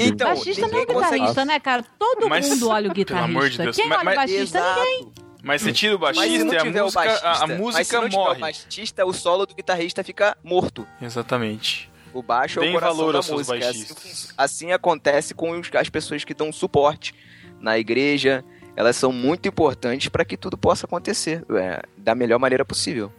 [0.00, 1.84] Então, baixista não é guitarrista, né, cara?
[1.98, 3.28] Todo Mas, mundo olha o guitarrista.
[3.28, 3.76] Pelo amor de Deus.
[3.76, 4.58] Quem olha o baixista?
[4.58, 4.80] Exato.
[4.80, 5.12] Ninguém.
[5.42, 8.36] Mas você tira o baixista a música, baixista, a, a música mas se não morre.
[8.36, 10.86] o baixista, o solo do guitarrista fica morto.
[11.00, 11.90] Exatamente.
[12.14, 13.68] O baixo Tem é o coração valor da música.
[13.68, 17.14] Assim, assim, acontece com as pessoas que dão suporte
[17.58, 18.44] na igreja.
[18.76, 23.12] Elas são muito importantes para que tudo possa acontecer é, da melhor maneira possível.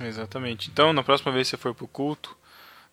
[0.00, 0.70] Exatamente.
[0.70, 2.35] Então, na próxima vez que você for pro culto,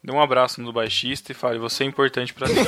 [0.04, 2.68] Dê um abraço no baixista e fale, você é importante pra Deus.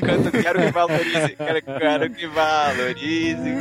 [0.00, 3.56] Canto, quero que valorize, quero, quero que valorize.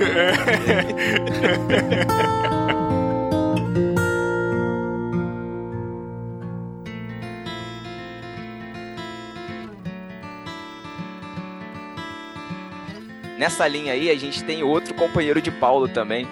[13.38, 16.26] Nessa linha aí, a gente tem outro companheiro de Paulo também,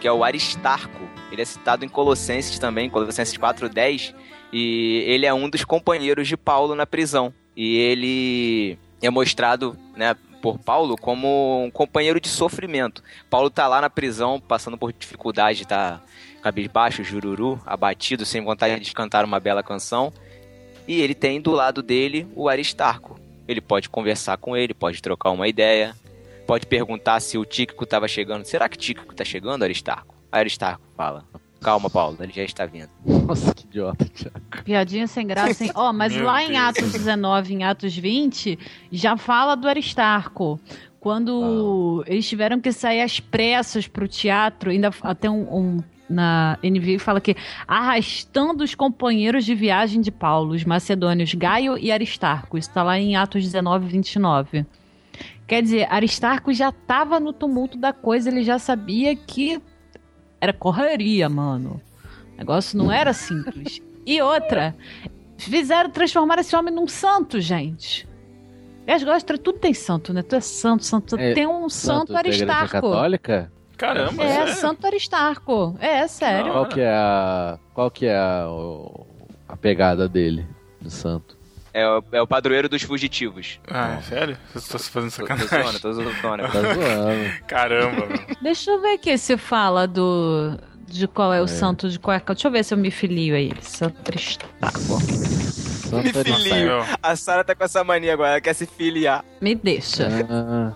[0.00, 1.13] que é o Aristarco.
[1.34, 4.14] Ele é citado em Colossenses também, Colossenses 4.10,
[4.52, 7.34] e ele é um dos companheiros de Paulo na prisão.
[7.56, 13.02] E ele é mostrado, né, por Paulo como um companheiro de sofrimento.
[13.28, 16.00] Paulo tá lá na prisão, passando por dificuldade, tá
[16.40, 20.12] cabisbaixo, jururu, abatido, sem vontade de cantar uma bela canção.
[20.86, 23.18] E ele tem do lado dele o Aristarco.
[23.48, 25.96] Ele pode conversar com ele, pode trocar uma ideia,
[26.46, 28.44] pode perguntar se o Tíquico estava chegando.
[28.44, 30.13] Será que Tíquico está chegando, Aristarco?
[30.38, 31.24] Aristarco fala:
[31.60, 32.90] Calma, Paulo, ele já está vindo.
[33.26, 34.64] Nossa, que idiota, Thiago.
[34.64, 35.70] Piadinha sem graça, hein?
[35.74, 36.50] Ó, oh, mas Meu lá Deus.
[36.50, 38.58] em Atos 19, em Atos 20,
[38.92, 40.60] já fala do Aristarco.
[41.00, 42.10] Quando ah.
[42.10, 47.20] eles tiveram que sair às pressas pro teatro, ainda até um, um na NV fala
[47.20, 47.34] que
[47.66, 52.58] arrastando os companheiros de viagem de Paulo, os macedônios Gaio e Aristarco.
[52.58, 54.66] Isso está lá em Atos 19, 29.
[55.46, 59.60] Quer dizer, Aristarco já estava no tumulto da coisa, ele já sabia que
[60.44, 61.80] era correria, mano.
[62.34, 63.80] O negócio não era simples.
[64.06, 64.76] E outra,
[65.38, 68.06] fizeram transformar esse homem num santo, gente.
[68.86, 70.22] E as gostras, tudo tem santo, né?
[70.22, 71.16] Tu é santo, santo.
[71.16, 72.70] É, tem um santo, santo Aristarco.
[72.70, 73.50] católica?
[73.76, 74.54] Caramba, é, sério?
[74.54, 75.76] Santo Aristarco.
[75.80, 76.52] É, sério.
[76.52, 77.58] Qual que é a.
[77.72, 78.46] Qual que é a,
[79.48, 80.46] a pegada dele,
[80.80, 81.36] do santo?
[81.74, 83.58] É o, é o padroeiro dos fugitivos.
[83.68, 84.38] Ah, é sério?
[84.54, 85.48] Você tá fazendo sacanagem?
[85.48, 86.42] Tô, tô zoando, tô zoando.
[86.44, 87.44] Tá zoando.
[87.48, 88.26] Caramba, mano.
[88.40, 90.56] Deixa eu ver aqui se fala do...
[90.86, 91.48] De qual é o é.
[91.48, 92.20] santo, de qual é...
[92.20, 93.52] Deixa eu ver se eu me filio aí.
[93.60, 95.00] Santo Aristarco.
[95.92, 96.84] Me filio.
[97.02, 99.24] A Sara tá com essa mania agora, ela quer se filiar.
[99.40, 100.08] Me deixa.
[100.30, 100.72] Ah.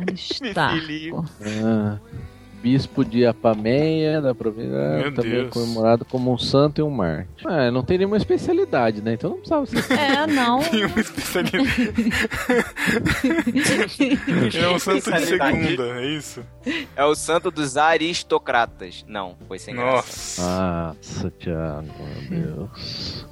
[0.00, 1.24] Aristarco.
[1.64, 1.98] Ah
[2.62, 5.50] bispo de Apameia, da província, também Deus.
[5.50, 7.46] comemorado como um santo e um mártir.
[7.48, 9.14] É, não tem nenhuma especialidade, né?
[9.14, 9.86] Então não precisava ser.
[9.96, 10.60] É, não.
[10.72, 11.66] Nenhuma especialidade.
[14.58, 16.44] é um santo de segunda, é isso?
[16.94, 19.04] É o santo dos aristocratas.
[19.08, 20.42] Não, foi sem Nossa.
[20.42, 20.42] graça.
[20.42, 21.88] Nossa, Thiago,
[22.28, 23.26] meu Deus.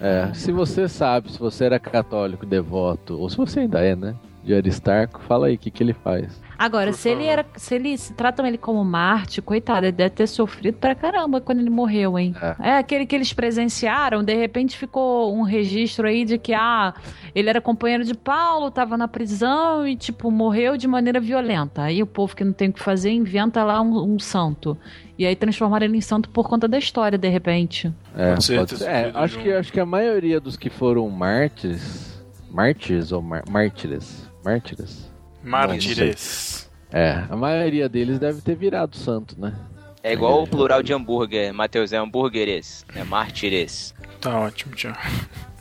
[0.00, 4.14] É, se você sabe, se você era católico devoto, ou se você ainda é, né?
[4.44, 6.40] De Aristarco, fala aí o que, que ele faz.
[6.58, 7.46] Agora, se ele era.
[7.54, 11.70] Se eles tratam ele como Marte, coitado, ele deve ter sofrido pra caramba quando ele
[11.70, 12.34] morreu, hein?
[12.42, 12.70] É.
[12.70, 12.78] é.
[12.78, 16.92] aquele que eles presenciaram, de repente ficou um registro aí de que, ah,
[17.32, 21.82] ele era companheiro de Paulo, tava na prisão e, tipo, morreu de maneira violenta.
[21.82, 24.76] Aí o povo que não tem o que fazer inventa lá um, um santo.
[25.16, 27.92] E aí transformaram ele em santo por conta da história, de repente.
[28.16, 28.58] É, pode ser.
[28.58, 28.84] Pode ser.
[28.84, 32.20] É, acho, que, acho que a maioria dos que foram mártires.
[32.50, 34.28] Mártires ou mártires?
[34.44, 35.07] Mártires?
[35.42, 36.70] Mártires.
[36.90, 39.54] É, a maioria deles deve ter virado santo, né?
[40.02, 43.94] É igual o plural de hambúrguer, Matheus, é hambúrgueres, é mártires.
[44.20, 44.92] Tá ótimo, tchau.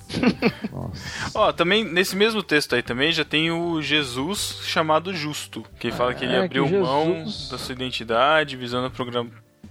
[1.34, 6.13] Ó, também nesse mesmo texto aí também já tem o Jesus chamado Justo, que fala
[6.13, 6.88] que ele é, abriu que Jesus...
[6.88, 9.26] mão da sua identidade visando a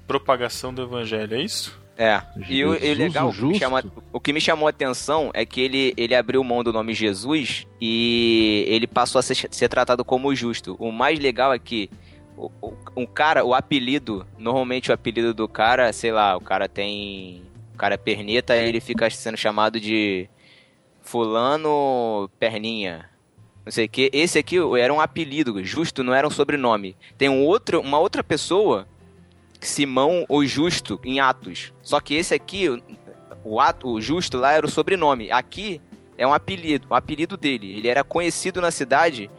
[0.06, 1.78] propagação do evangelho, é isso?
[1.98, 2.20] É.
[2.48, 5.60] E o, e legal, o que, chama, o que me chamou a atenção é que
[5.60, 10.34] ele, ele abriu mão do nome Jesus e ele passou a ser, ser tratado como
[10.34, 10.76] justo.
[10.78, 11.88] O mais legal é que
[12.36, 16.68] o, o, um cara, o apelido, normalmente o apelido do cara, sei lá, o cara
[16.68, 17.42] tem.
[17.74, 20.28] O cara é perneta, ele fica sendo chamado de
[21.02, 23.08] Fulano Perninha.
[23.64, 24.10] Não sei o que.
[24.12, 26.96] Esse aqui era um apelido, justo, não era um sobrenome.
[27.18, 28.86] Tem um outro, uma outra pessoa
[29.60, 31.72] Simão o Justo em Atos.
[31.82, 32.82] Só que esse aqui,
[33.44, 35.30] o ato, o Justo lá era o sobrenome.
[35.30, 35.80] Aqui
[36.18, 37.76] é um apelido, o um apelido dele.
[37.76, 39.30] Ele era conhecido na cidade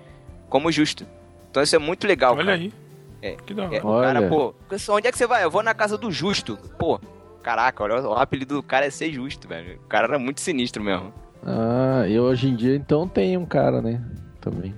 [0.50, 1.06] como Justo.
[1.50, 2.58] Então isso é muito legal, Olha cara.
[2.58, 2.74] aí.
[3.22, 3.76] É, que da hora.
[3.76, 4.54] É, o cara, pô,
[4.92, 5.44] onde é que você vai?
[5.44, 6.58] Eu vou na casa do Justo.
[6.78, 7.00] Pô,
[7.42, 9.80] caraca, olha, o apelido do cara é ser Justo, velho.
[9.84, 11.14] O cara era muito sinistro mesmo.
[11.44, 14.04] Ah, e hoje em dia então tem um cara, né?
[14.40, 14.76] Também.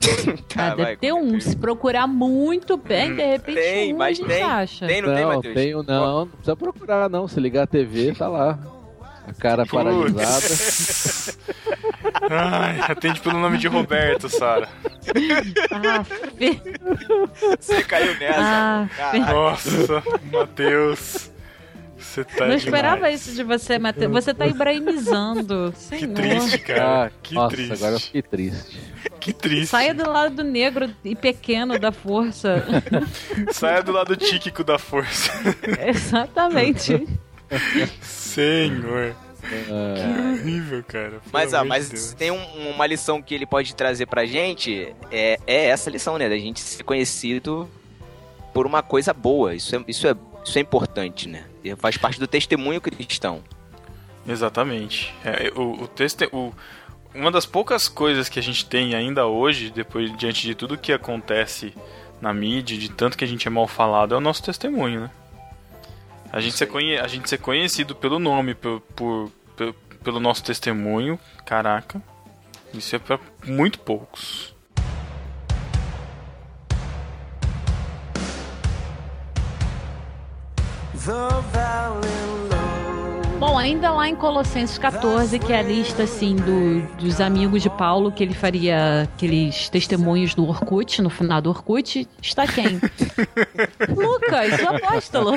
[0.56, 1.38] ah, deve ter um.
[1.40, 4.86] Se procurar muito bem, de repente tem, um mas tem, acha.
[4.86, 5.54] Tem, não, não tem, Matheus?
[5.54, 7.28] Tenho, não, não precisa procurar, não.
[7.28, 8.58] Se ligar a TV, tá lá.
[9.26, 9.72] A cara Putz.
[9.72, 11.36] paralisada.
[12.30, 14.68] Ai, atende pelo nome de Roberto, Sara.
[15.72, 16.04] Ah,
[17.58, 18.90] Você caiu nessa.
[18.98, 21.30] Ah, Nossa, Matheus.
[22.10, 24.10] Você tá Não esperava isso de você, Matheus.
[24.10, 25.72] Você tá ibrahimizando.
[25.88, 27.06] Que triste, cara.
[27.06, 27.72] Ah, que Nossa, triste.
[27.72, 28.80] agora eu fiquei triste.
[29.20, 29.66] Que triste.
[29.68, 32.64] Saia do lado negro e pequeno da força.
[33.52, 35.30] Saia do lado tíquico da força.
[35.86, 37.06] Exatamente.
[38.02, 39.14] Senhor.
[39.40, 41.20] Que horrível, cara.
[41.32, 42.12] Mas, ah, mas Deus.
[42.14, 46.28] tem um, uma lição que ele pode trazer pra gente, é, é essa lição, né?
[46.28, 47.70] Da gente ser conhecido
[48.52, 49.54] por uma coisa boa.
[49.54, 51.44] Isso é, isso é, isso é importante, né?
[51.78, 53.42] Faz parte do testemunho cristão.
[54.26, 55.14] Exatamente.
[55.24, 56.52] É, o, o, teste, o,
[57.14, 60.92] uma das poucas coisas que a gente tem ainda hoje, depois diante de tudo que
[60.92, 61.74] acontece
[62.20, 65.10] na mídia, de tanto que a gente é mal falado, é o nosso testemunho, né?
[66.32, 69.74] A gente, ser, conhe a gente ser conhecido pelo nome, por, por, por,
[70.04, 72.00] pelo nosso testemunho, caraca,
[72.72, 74.54] isso é para muito poucos.
[83.38, 87.70] Bom, ainda lá em Colossenses 14, que é a lista assim do, dos amigos de
[87.70, 92.78] Paulo que ele faria aqueles testemunhos do Orkut, no final do Orkut, está quem?
[93.88, 95.32] Lucas, o apóstolo.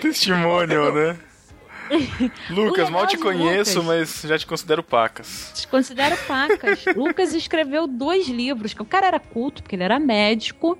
[0.00, 1.16] Testemunho, né?
[2.50, 3.84] Lucas, mal te conheço, Lucas.
[3.84, 5.52] mas já te considero pacas.
[5.54, 6.84] Te considero pacas.
[6.96, 8.74] Lucas escreveu dois livros.
[8.78, 10.76] O cara era culto, porque ele era médico.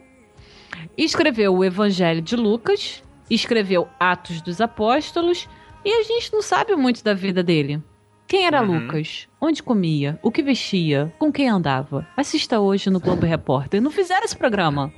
[0.97, 5.49] Escreveu o Evangelho de Lucas, escreveu Atos dos Apóstolos
[5.85, 7.83] e a gente não sabe muito da vida dele.
[8.27, 8.81] Quem era uhum.
[8.81, 9.29] Lucas?
[9.41, 10.19] Onde comia?
[10.23, 11.13] O que vestia?
[11.19, 12.07] Com quem andava?
[12.17, 13.81] Assista hoje no Globo Repórter.
[13.81, 14.93] Não fizeram esse programa.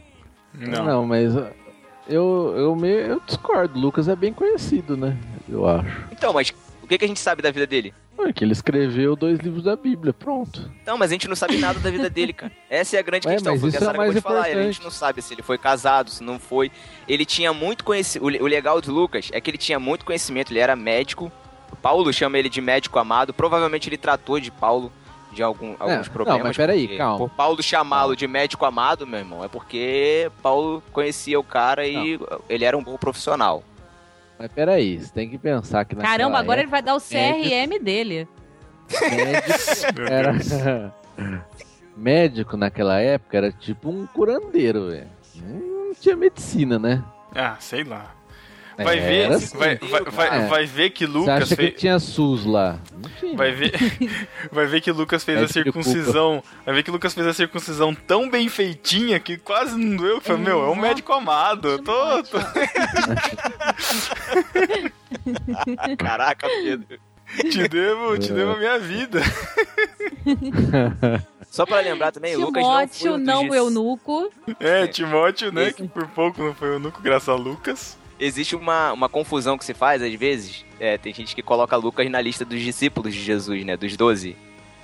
[0.53, 1.35] Não, não mas
[2.07, 3.79] Eu, eu, me, eu discordo.
[3.79, 5.17] Lucas é bem conhecido, né?
[5.49, 6.05] Eu acho.
[6.13, 6.53] Então, mas
[6.93, 7.95] que, que a gente sabe da vida dele?
[8.19, 10.71] É que ele escreveu dois livros da Bíblia, pronto.
[10.87, 12.53] Não, mas a gente não sabe nada da vida dele, cara.
[12.71, 13.53] Essa é a grande questão.
[13.53, 16.39] Mas isso é mais falar, a gente não sabe se ele foi casado, se não
[16.39, 16.71] foi.
[17.09, 18.43] Ele tinha muito conhecimento.
[18.43, 21.33] O legal de Lucas é que ele tinha muito conhecimento, ele era médico.
[21.81, 23.35] Paulo chama ele de médico amado.
[23.35, 24.93] Provavelmente ele tratou de Paulo
[25.33, 26.39] de algum, alguns é, problemas.
[26.41, 27.19] Não, mas peraí, calma.
[27.19, 32.19] Por Paulo chamá-lo de médico amado, meu irmão, é porque Paulo conhecia o cara e
[32.19, 32.41] não.
[32.49, 33.65] ele era um bom profissional.
[34.43, 37.79] Mas peraí, você tem que pensar que Caramba, agora época, ele vai dar o CRM
[37.81, 38.27] dele.
[38.91, 40.93] Médico era...
[41.97, 45.07] médico naquela época era tipo um curandeiro, velho.
[45.37, 47.05] Não tinha medicina, né?
[47.33, 48.17] Ah, sei lá.
[48.77, 50.47] Vai ver, assim, vai, vai, vai, é.
[50.47, 51.71] vai, ver que Lucas Você acha fez...
[51.71, 52.79] que tinha SUS lá?
[53.35, 53.73] Vai ver,
[54.51, 56.43] vai ver que Lucas fez é a circuncisão.
[56.65, 60.19] Vai ver que Lucas fez a circuncisão tão bem feitinha que quase não doeu.
[60.21, 61.69] Que falei, meu, é um médico amado.
[61.69, 62.23] Eu tô.
[62.25, 62.39] tô...
[65.99, 66.99] Caraca, Pedro.
[67.51, 69.21] Te devo, te devo a minha vida.
[71.51, 73.57] Só pra lembrar também, Timóteo Lucas não foi não de...
[73.57, 74.31] eunuco.
[74.59, 75.71] É, Timóteo, né?
[75.73, 79.75] Que por pouco não foi eunuco, graças a Lucas existe uma, uma confusão que se
[79.75, 80.65] faz às vezes.
[80.79, 83.77] É, tem gente que coloca Lucas na lista dos discípulos de Jesus, né?
[83.77, 84.37] Dos doze.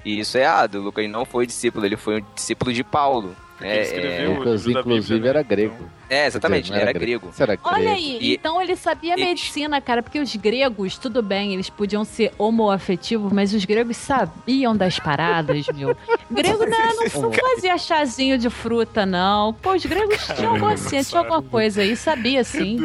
[0.05, 0.81] E isso é errado.
[0.81, 3.35] Lucas não foi discípulo, ele foi um discípulo de Paulo.
[3.61, 5.91] É, é, Lucas, inclusive, Bíblia, era grego.
[6.09, 7.31] É, exatamente, ele era, era grego.
[7.37, 7.61] grego.
[7.64, 11.68] Olha aí, e, então ele sabia e, medicina, cara, porque os gregos, tudo bem, eles
[11.68, 15.97] podiam ser homoafetivos, mas os gregos sabiam das paradas, meu.
[16.31, 19.55] Grego não, não, fazia chazinho de fruta, não.
[19.55, 22.79] Pô, os gregos tinham alguma ciência, tinha alguma coisa aí, sabia sim.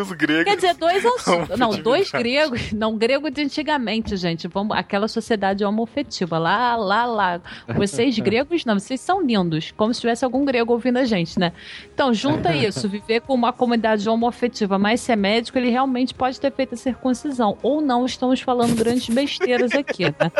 [0.00, 0.44] os gregos.
[0.44, 1.02] Quer dizer, dois
[1.58, 4.48] não, dois gregos, não, grego de antigamente, gente.
[4.48, 7.40] Vamos, aquela sociedade homoafetiva, lá, lá, lá.
[7.74, 11.52] Vocês gregos não, vocês são lindos, como se tivesse algum grego ouvindo a gente, né?
[11.92, 16.40] Então, junta isso, viver com uma comunidade homoafetiva, mas se é médico, ele realmente pode
[16.40, 17.58] ter feito a circuncisão.
[17.62, 20.32] Ou não, estamos falando grandes besteiras aqui, né?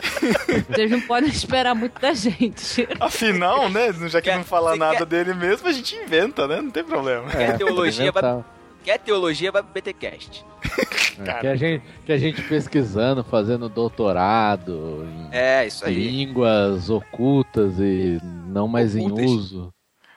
[0.68, 2.88] Vocês não podem esperar muito da gente.
[3.00, 5.06] Afinal, né, já que quer, não fala nada quer...
[5.06, 6.60] dele mesmo, a gente inventa, né?
[6.60, 7.30] Não tem problema.
[7.32, 8.44] É, teologia vai...
[8.84, 10.44] Quer teologia, vai pro BTcast.
[11.20, 15.94] É, que, a gente, que a gente pesquisando, fazendo doutorado em é, isso aí.
[15.94, 18.18] línguas ocultas e
[18.48, 19.24] não mais ocultas.
[19.24, 19.72] em uso.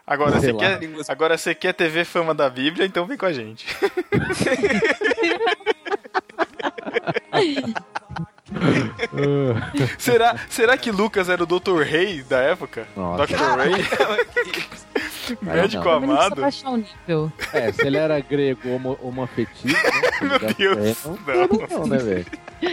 [0.07, 3.65] Agora você, quer, agora você quer TV fama da Bíblia, então vem com a gente.
[9.97, 11.81] será, será que Lucas era o Dr.
[11.81, 12.87] Rei da época?
[12.95, 13.25] Nossa.
[13.25, 13.33] Dr.
[13.57, 13.73] Rei?
[15.41, 16.39] Médico amado?
[17.51, 19.81] É, se ele era grego homo, homoafetivo, né?
[20.21, 20.37] Meu
[20.75, 21.17] Deus, não.
[21.25, 21.47] Não,
[21.79, 22.27] não, né, velho?
[22.61, 22.69] É.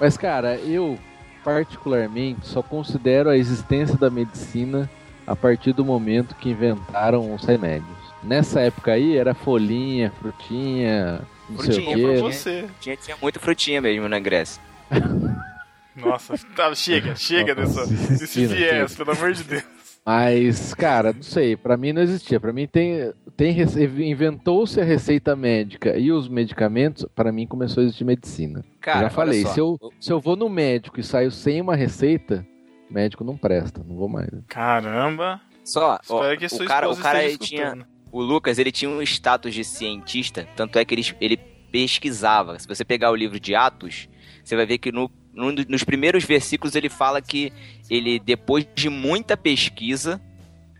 [0.00, 0.98] Mas, cara, eu
[1.44, 4.88] particularmente só considero a existência da medicina
[5.30, 7.86] a partir do momento que inventaram os remédios.
[8.20, 12.20] Nessa época aí era folhinha, frutinha, não frutinha sei o quê.
[12.20, 12.64] Você.
[12.80, 14.60] Tinha, tinha muito frutinha mesmo na Grécia.
[15.94, 19.62] Nossa, tá, chega, chega Nossa, dessa, desse viés, pelo amor de Deus.
[20.04, 22.40] Mas, cara, não sei, para mim não existia.
[22.40, 23.56] Para mim tem, tem
[23.98, 28.64] inventou-se a receita médica e os medicamentos, para mim começou a existir medicina.
[28.80, 32.44] Cara, já falei, se eu, se eu vou no médico e saio sem uma receita,
[32.90, 34.28] médico não presta, não vou mais.
[34.48, 35.40] Caramba.
[35.64, 39.64] Só, ó, o cara, o cara ele tinha, o Lucas, ele tinha um status de
[39.64, 41.36] cientista, tanto é que ele, ele
[41.70, 42.58] pesquisava.
[42.58, 44.08] Se você pegar o livro de Atos,
[44.42, 47.52] você vai ver que no, no, nos primeiros versículos ele fala que
[47.88, 50.20] ele, depois de muita pesquisa,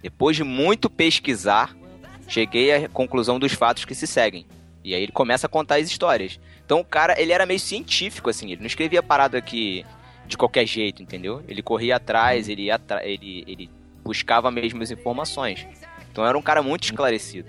[0.02, 1.76] depois de muito pesquisar,
[2.26, 4.46] cheguei à conclusão dos fatos que se seguem.
[4.82, 6.40] E aí ele começa a contar as histórias.
[6.64, 9.84] Então o cara, ele era meio científico, assim, ele não escrevia parada que
[10.30, 11.42] de qualquer jeito, entendeu?
[11.46, 13.70] Ele corria atrás, ele, ia ele, ele
[14.02, 15.66] buscava mesmo as informações.
[16.10, 17.48] Então era um cara muito esclarecido.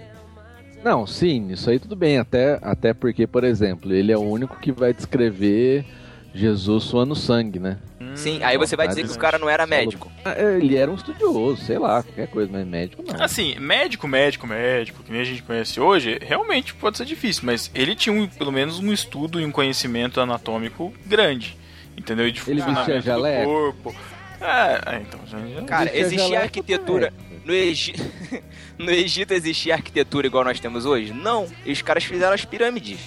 [0.83, 4.59] Não, sim, isso aí tudo bem, até, até porque, por exemplo, ele é o único
[4.59, 5.85] que vai descrever
[6.33, 7.77] Jesus suando sangue, né?
[8.15, 10.11] Sim, aí você vai dizer que o cara não era médico.
[10.25, 13.23] É, ele era um estudioso, sei lá, qualquer coisa, mas médico não.
[13.23, 17.69] Assim, médico, médico, médico, que nem a gente conhece hoje, realmente pode ser difícil, mas
[17.75, 21.60] ele tinha um, pelo menos um estudo e um conhecimento anatômico grande.
[21.97, 22.27] Entendeu?
[22.27, 23.45] E de ele vestia jaleco.
[23.45, 23.95] corpo.
[24.41, 27.13] É, é, então já, já Cara, existia arquitetura.
[27.45, 28.03] No Egito,
[28.77, 31.13] no Egito existia arquitetura igual nós temos hoje?
[31.13, 31.47] Não.
[31.65, 32.99] E os caras fizeram as pirâmides.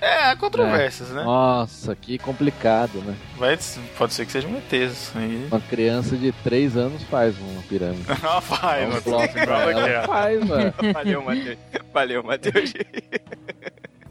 [0.00, 1.14] É, controvérsias, é.
[1.14, 1.24] né?
[1.24, 3.16] Nossa, que complicado, né?
[3.36, 3.58] Vai,
[3.96, 5.12] pode ser que seja um ETs.
[5.16, 5.48] Aí.
[5.50, 8.04] Uma criança de 3 anos faz uma pirâmide.
[8.22, 10.72] ah, faz, um bloco ela faz, mano.
[10.92, 11.58] Valeu, Matheus.
[11.92, 12.72] Valeu, Matheus.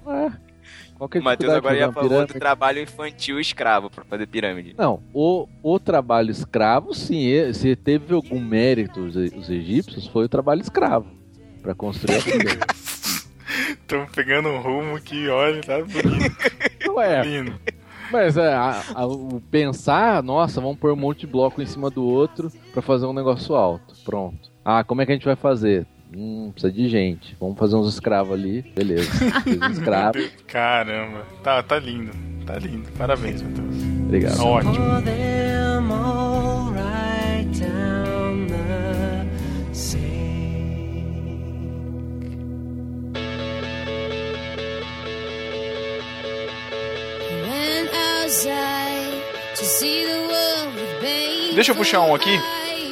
[0.97, 4.73] Qual que é o Matheus agora ia falar do trabalho infantil escravo para fazer pirâmide.
[4.77, 10.29] Não, o, o trabalho escravo, sim, se teve algum mérito os, os egípcios, foi o
[10.29, 11.07] trabalho escravo
[11.61, 12.65] para construir a vida.
[13.69, 16.35] Estamos pegando um rumo que, olha, tá bonito.
[16.95, 17.59] Ué, Lindo.
[18.11, 21.89] Mas é, a, a, o pensar, nossa, vamos pôr um monte de bloco em cima
[21.89, 23.93] do outro para fazer um negócio alto.
[24.03, 24.49] Pronto.
[24.63, 25.85] Ah, como é que a gente vai fazer?
[26.15, 27.35] Hum, precisa de gente.
[27.39, 28.61] Vamos fazer uns escravos ali.
[28.75, 29.11] Beleza.
[29.43, 30.19] Fiz um escravo.
[30.47, 31.25] Caramba.
[31.43, 32.11] Tá, tá lindo.
[32.45, 32.89] Tá lindo.
[32.97, 33.75] Parabéns, Matheus.
[34.05, 34.39] Obrigado.
[34.41, 34.75] Ótimo.
[51.53, 52.39] Deixa eu puxar um aqui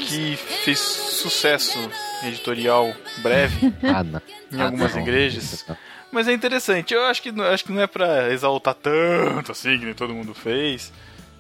[0.08, 1.78] que fez sucesso
[2.24, 5.66] editorial breve ah, em algumas ah, igrejas.
[6.12, 6.94] Mas é interessante.
[6.94, 10.34] Eu acho que, acho que não é pra exaltar tanto assim, que nem todo mundo
[10.34, 10.94] fez.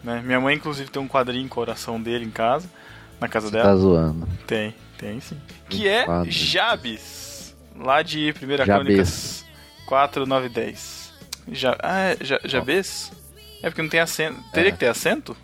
[0.03, 0.21] Né?
[0.23, 2.69] Minha mãe, inclusive, tem um quadrinho com a oração dele em casa.
[3.19, 3.69] Na casa Você dela.
[3.69, 4.27] Tá zoando.
[4.45, 5.37] Tem, tem sim.
[5.69, 7.55] Que é Jabes.
[7.77, 9.45] Lá de 1 Crônicas
[9.85, 11.13] 4, 9 10.
[11.49, 13.11] Ja, ah, é, ja, Jabes?
[13.61, 14.41] É porque não tem acento.
[14.51, 14.71] Teria é.
[14.71, 15.35] que ter acento?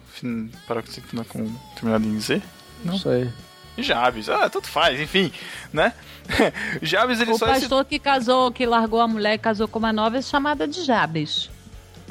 [0.67, 2.41] Para que você com terminado em Z?
[2.83, 3.29] Não, não sei.
[3.77, 5.31] Jabes, ah, tanto faz, enfim,
[5.71, 5.93] né?
[6.81, 7.45] Jabes, ele o só...
[7.45, 7.89] O pastor esse...
[7.89, 11.49] que casou, que largou a mulher e casou com uma nova é chamada de Jabes.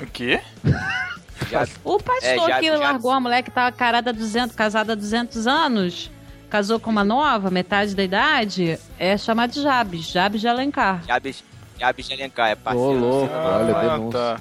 [0.01, 0.41] O quê?
[1.85, 6.11] o pastor é, que largou a mulher que tava carada 200, casada há 200 anos,
[6.49, 11.05] casou com uma nova, metade da idade, é chamado de Jabes, Jabes de Alencar.
[11.07, 11.45] Jabes,
[11.79, 12.91] Jabes de Alencar, é parceiro.
[12.91, 14.19] Ô, louco, ah, olha, denúncia.
[14.19, 14.41] Tá.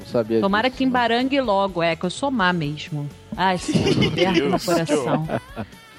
[0.00, 3.08] Não sabia Tomara disso, que embarangue logo, é, que eu sou má mesmo.
[3.36, 3.94] Ai, sim,
[4.48, 5.28] no coração.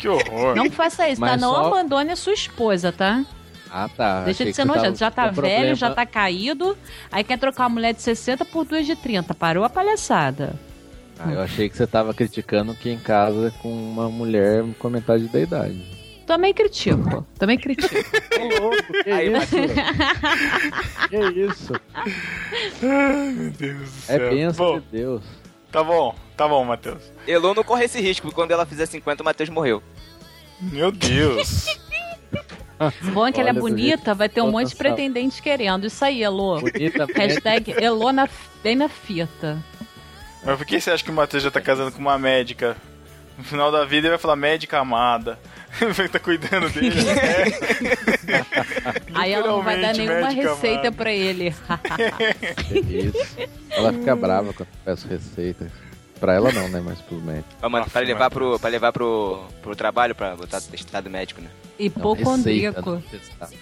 [0.04, 0.54] Que horror.
[0.54, 1.28] Não faça isso, tá?
[1.28, 1.48] Mas tá?
[1.48, 3.24] Não abandone a sua esposa, tá?
[3.72, 4.26] Ah, tá.
[4.26, 5.00] Deixa de ser nojento.
[5.00, 5.76] Já tá velho, problema.
[5.76, 6.78] já tá caído.
[7.10, 9.34] Aí quer trocar uma mulher de 60 por duas de 30.
[9.34, 10.60] Parou a palhaçada.
[11.18, 15.30] Ah, eu achei que você tava criticando que em casa com uma mulher com metade
[15.30, 15.82] da idade.
[16.26, 17.26] Também critico.
[17.40, 17.96] Também critico.
[18.40, 19.56] Ô, louco, que Aí, isso?
[21.10, 21.74] que isso?
[22.82, 24.28] Ai, meu Deus do é céu.
[24.28, 25.24] É bênção de Deus.
[25.72, 27.02] Tá bom, tá bom, Matheus.
[27.28, 29.82] Elô não corre esse risco, porque quando ela fizer 50, o Matheus morreu.
[30.60, 31.66] Meu Deus.
[33.14, 35.88] Bom é que ela é bonita, vai ter um monte de pretendentes querendo.
[35.88, 36.60] Isso aí, Elô.
[36.60, 38.28] Bonita, Hashtag Elô na,
[38.64, 39.58] bem na fita.
[40.44, 42.76] Mas por que você acha que o Matheus já tá casando com uma médica?
[43.38, 45.40] No final da vida ele vai falar médica amada.
[45.80, 47.02] vai estar tá cuidando dele.
[47.02, 47.16] Né?
[49.16, 50.92] Aí ela não vai dar nenhuma receita amada.
[50.92, 51.50] pra ele.
[52.90, 53.50] Isso.
[53.72, 55.72] Ela fica brava quando eu peço receita.
[56.24, 56.82] Pra ela não, né?
[56.82, 57.54] Mas pros médicos.
[57.70, 61.50] Mano, pra levar, pro, pra levar pro, pro trabalho, pra botar testado médico, né?
[61.78, 62.92] Hipocondríaco.
[62.92, 63.04] Não,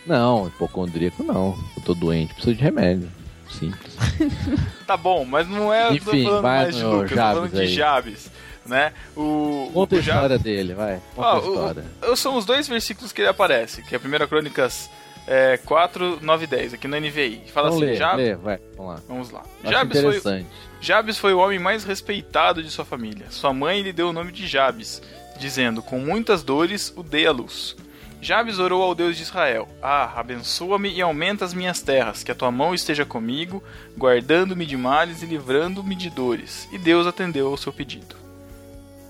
[0.05, 1.57] não, hipocondríaco não.
[1.76, 3.09] Eu tô doente, preciso de remédio.
[3.49, 3.97] Simples.
[4.86, 5.91] tá bom, mas não é.
[5.91, 8.32] Enfim, falando vai mais de Lucas, tô falando de Jabes
[8.64, 8.93] né?
[9.18, 10.43] O, Conta o, a história Jabes...
[10.43, 11.01] dele, vai.
[11.16, 11.86] Conta ah, a história.
[12.12, 14.88] O, são os dois versículos que ele aparece, que é a primeira Crônicas
[15.28, 17.41] é, 4, 9 e 10, aqui no NVI.
[17.51, 18.26] Fala Vamos assim, ler, Jabes...
[18.26, 19.01] Lê, vai, vamos lá.
[19.07, 19.43] Vamos lá.
[19.64, 20.45] Jabes foi,
[20.82, 23.28] Jabes foi o homem mais respeitado de sua família.
[23.30, 25.00] Sua mãe lhe deu o nome de Jabes,
[25.40, 27.76] dizendo, com muitas dores o dei à luz.
[28.20, 32.36] Jabes orou ao Deus de Israel: Ah, abençoa-me e aumenta as minhas terras, que a
[32.36, 33.64] tua mão esteja comigo,
[33.96, 36.68] guardando-me de males e livrando-me de dores.
[36.72, 38.16] E Deus atendeu ao seu pedido.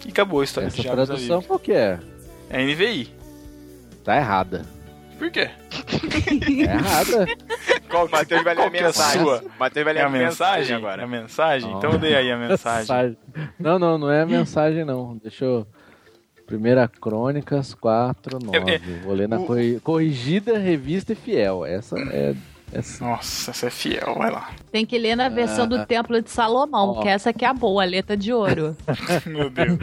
[0.06, 2.00] E acabou a história Essa de Jabes tradução qual que é?
[2.50, 3.14] É NVI.
[4.04, 4.66] Tá errada.
[5.22, 5.52] Por quê?
[6.58, 7.28] É errada.
[7.88, 9.22] Qual, Matheus vai ler a mensagem.
[9.22, 9.44] Sua?
[9.60, 11.04] Matheus vai ler a, a mensagem agora.
[11.04, 11.72] A mensagem?
[11.78, 13.18] Então dê aí a mensagem.
[13.60, 15.16] Não, não, não é a mensagem não.
[15.18, 15.68] Deixa eu...
[16.48, 18.58] Primeira Crônicas 4, 9.
[18.58, 19.46] É, é, Vou ler na o...
[19.84, 21.64] corrigida, revista e fiel.
[21.66, 22.34] Essa é
[22.74, 23.06] essa.
[23.06, 24.50] Nossa, essa é fiel, vai lá.
[24.72, 25.68] Tem que ler na versão ah.
[25.68, 27.02] do Templo de Salomão, oh.
[27.02, 28.76] que essa aqui é a boa, a letra de ouro.
[29.28, 29.78] Meu Deus.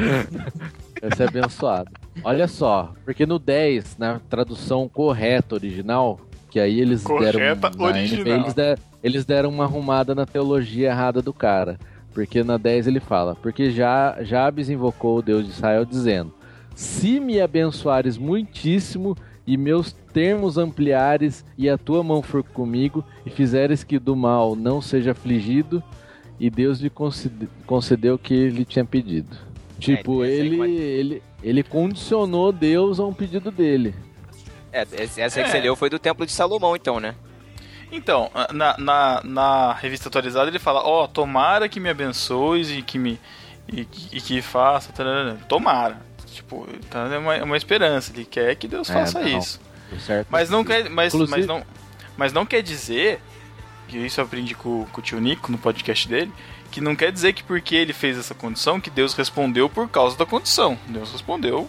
[1.01, 2.08] Essa é abençoada.
[2.25, 7.39] Olha só, porque no 10, na tradução correta original, que aí eles Correta
[7.71, 7.85] deram.
[7.85, 8.39] original.
[8.41, 11.79] eles, deram, eles deram uma arrumada na teologia errada do cara.
[12.13, 16.35] Porque na 10 ele fala: Porque já Jabes invocou o Deus de Israel, dizendo:
[16.75, 19.17] Se me abençoares muitíssimo
[19.47, 24.57] e meus termos ampliares, e a tua mão for comigo, e fizeres que do mal
[24.57, 25.83] não seja afligido,
[26.41, 26.91] e Deus lhe
[27.67, 29.37] concedeu o que lhe tinha pedido.
[29.79, 33.95] Tipo, é, ele, ele, ele condicionou Deus a um pedido dele.
[34.73, 35.45] É, essa é.
[35.45, 37.15] que você leu foi do Templo de Salomão, então, né?
[37.91, 42.83] Então, na, na, na revista atualizada ele fala, ó, oh, tomara que me abençoes e
[42.83, 43.19] que me
[43.71, 44.93] e, e que faça,
[45.49, 46.01] tomara.
[46.27, 49.39] Tipo, tá é uma, é uma esperança, ele quer que Deus é, faça não.
[49.39, 49.61] isso.
[50.29, 51.63] Mas não quer, mas, mas não,
[52.17, 53.21] mas não quer dizer
[53.89, 56.31] que isso eu aprendi com, com o tio Nico no podcast dele,
[56.79, 60.17] que não quer dizer que porque ele fez essa condição que Deus respondeu por causa
[60.17, 60.79] da condição.
[60.87, 61.69] Deus respondeu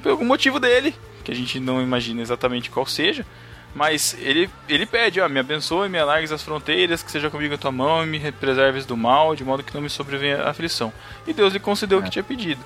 [0.00, 0.94] por algum motivo dele,
[1.24, 3.26] que a gente não imagina exatamente qual seja.
[3.74, 7.58] Mas ele, ele pede, ó, me abençoe, me alargues as fronteiras, que seja comigo a
[7.58, 10.92] tua mão e me preserves do mal, de modo que não me sobrevenha a aflição.
[11.26, 12.00] E Deus lhe concedeu é.
[12.00, 12.12] o que é.
[12.12, 12.60] tinha pedido.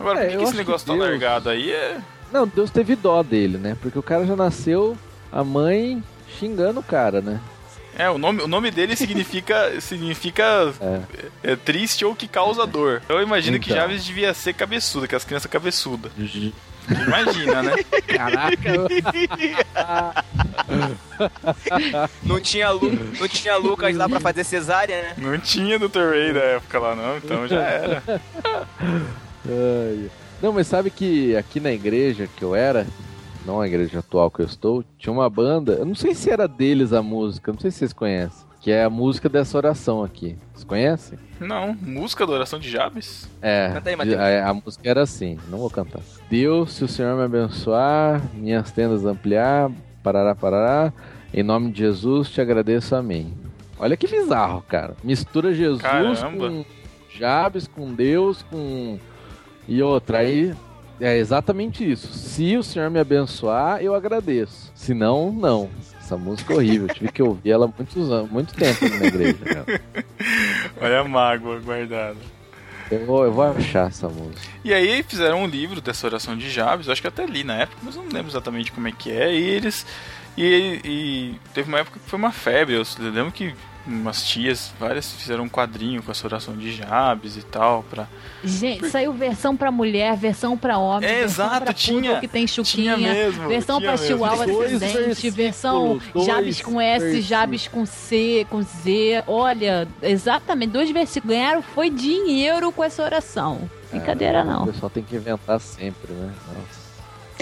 [0.00, 1.08] Agora, é, por que, esse negócio que tá Deus...
[1.08, 2.00] largado aí é.
[2.32, 3.76] Não, Deus teve dó dele, né?
[3.80, 4.98] Porque o cara já nasceu,
[5.30, 6.02] a mãe
[6.38, 7.40] xingando o cara, né?
[7.98, 10.74] É, o nome, o nome dele significa, significa
[11.42, 11.52] é.
[11.52, 13.02] É, triste ou que causa dor.
[13.08, 13.68] Eu imagino então.
[13.68, 16.12] que Javes devia ser cabeçuda, que as crianças cabeçudas.
[16.88, 17.72] Imagina, né?
[18.06, 18.72] Caraca.
[22.22, 25.14] não, tinha Lu, não tinha Lucas lá pra fazer cesárea, né?
[25.16, 26.10] Não tinha Dr.
[26.10, 28.02] Ray na época lá, não, então já era.
[30.40, 32.86] Não, mas sabe que aqui na igreja que eu era,
[33.46, 36.48] não a igreja atual que eu estou, tinha uma banda, eu não sei se era
[36.48, 40.36] deles a música, não sei se vocês conhecem, que é a música dessa oração aqui.
[40.52, 41.18] Vocês conhecem?
[41.38, 43.30] Não, música da oração de Jabes?
[43.40, 46.02] É, Canta aí, a, a, música era assim, não vou cantar.
[46.28, 49.70] Deus, se o Senhor me abençoar, minhas tendas ampliar,
[50.02, 50.92] parará, parará,
[51.32, 53.32] em nome de Jesus te agradeço, amém.
[53.78, 54.96] Olha que bizarro, cara.
[55.04, 56.48] Mistura Jesus Caramba.
[56.48, 56.64] com
[57.10, 58.98] Jabes, com Deus, com...
[59.68, 60.54] E outra, aí
[61.00, 62.12] é exatamente isso.
[62.12, 64.70] Se o Senhor me abençoar, eu agradeço.
[64.74, 65.70] Se não, não.
[66.00, 66.86] Essa música é horrível.
[66.88, 69.44] Eu tive que ouvir ela muitos anos, muito tempo na igreja.
[69.44, 69.80] Cara.
[70.80, 72.16] Olha a mágoa guardada.
[72.90, 74.40] Eu vou, eu vou achar essa música.
[74.64, 77.56] E aí fizeram um livro dessa oração de Jabes, eu acho que até li na
[77.56, 79.34] época, mas não lembro exatamente como é que é.
[79.34, 79.84] E eles.
[80.36, 82.76] E, e teve uma época que foi uma febre.
[82.76, 83.52] Eu lembro que
[83.86, 88.06] umas tias, várias fizeram um quadrinho com essa oração de Jabes e tal para
[88.44, 88.90] Gente, Por...
[88.90, 93.48] saiu versão para mulher, versão para homem, é, versão exato, tinha, que tem chuquinha, mesmo,
[93.48, 99.24] versão para chihuahua descendente, versão Jabes com S, Jabes com C, com Z.
[99.26, 103.70] Olha, exatamente, dois versículos ganharam foi dinheiro com essa oração.
[103.90, 104.64] Brincadeira é, não.
[104.64, 106.32] O pessoal tem que inventar sempre, né?
[106.48, 106.86] Nossa.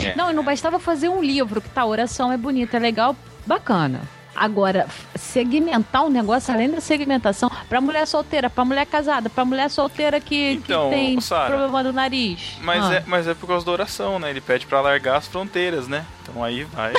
[0.09, 0.15] É.
[0.17, 3.17] Não, e não bastava fazer um livro, que tá, a oração é bonita, é legal,
[3.47, 4.01] bacana.
[4.35, 9.71] Agora, segmentar um negócio além da segmentação para mulher solteira, para mulher casada, para mulher
[9.71, 12.59] solteira que, então, que tem Sarah, problema do nariz.
[12.61, 12.95] Mas, ah.
[12.95, 14.31] é, mas é por causa da oração, né?
[14.31, 16.05] Ele pede para largar as fronteiras, né?
[16.23, 16.93] Então aí vai.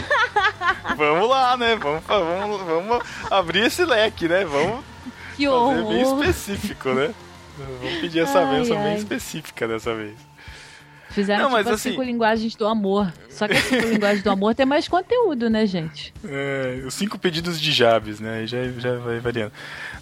[0.96, 1.76] vamos lá, né?
[1.76, 4.46] Vamos, vamos, vamos abrir esse leque, né?
[4.46, 4.84] Vamos
[5.36, 7.14] que fazer bem específico, né?
[7.58, 8.84] Vamos pedir essa ai, bênção ai.
[8.84, 10.35] bem específica dessa vez.
[11.16, 11.92] Fizeram não, tipo as assim...
[11.92, 13.12] cinco linguagens do amor.
[13.30, 16.14] Só que as cinco linguagens do amor tem mais conteúdo, né, gente?
[16.26, 18.46] É, os cinco pedidos de Javes, né?
[18.46, 19.54] Já, já vai variando.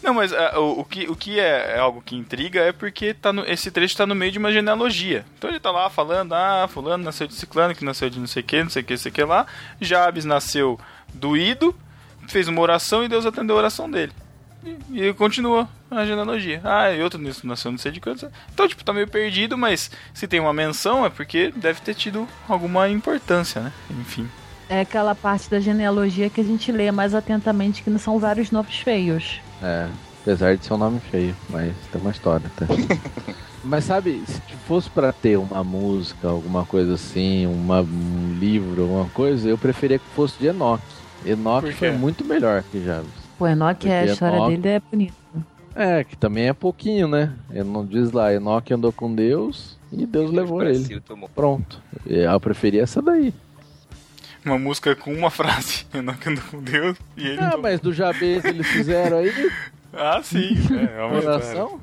[0.02, 3.14] Não, mas uh, o, o, que, o que é, é, algo que intriga é porque
[3.14, 5.24] tá no, esse trecho está no meio de uma genealogia.
[5.38, 8.42] Então ele tá lá falando, ah, fulano nasceu de ciclano, que nasceu de não sei
[8.42, 9.46] o que, não sei o que, não sei o que lá.
[9.80, 10.80] Jabes nasceu
[11.14, 11.76] doído,
[12.28, 14.14] fez uma oração e Deus atendeu a oração dele.
[14.66, 16.62] E, e continua a genealogia.
[16.64, 18.30] Ah, e outro nisso nasceu não sei de quantos.
[18.54, 22.28] Então, tipo, tá meio perdido, mas se tem uma menção é porque deve ter tido
[22.48, 23.72] alguma importância, né?
[23.92, 24.28] Enfim.
[24.70, 28.50] É aquela parte da genealogia que a gente lê mais atentamente, que não são vários
[28.50, 29.40] nomes feios.
[29.62, 29.88] É,
[30.22, 32.66] apesar de ser um nome feio, mas tem uma história, tá?
[33.64, 39.06] mas sabe, se fosse para ter uma música, alguma coisa assim, uma, um livro, alguma
[39.10, 40.82] coisa, eu preferia que fosse de Enoch.
[41.26, 43.23] Enoch foi muito melhor que Javes.
[43.40, 44.50] O Enoch, é, a história Enoch...
[44.58, 45.24] dele é bonita.
[45.76, 47.34] É, que também é pouquinho, né?
[47.50, 51.02] Ele não diz lá, Enoch andou com Deus e Deus, Deus levou ele.
[51.34, 51.82] Pronto.
[52.06, 53.34] Eu preferia essa daí.
[54.46, 57.40] Uma música com uma frase, Enoch andou com Deus e ele.
[57.40, 59.52] Ah, mas do Jabez eles fizeram aí.
[59.94, 60.56] ah, sim.
[60.72, 61.80] É, é uma oração.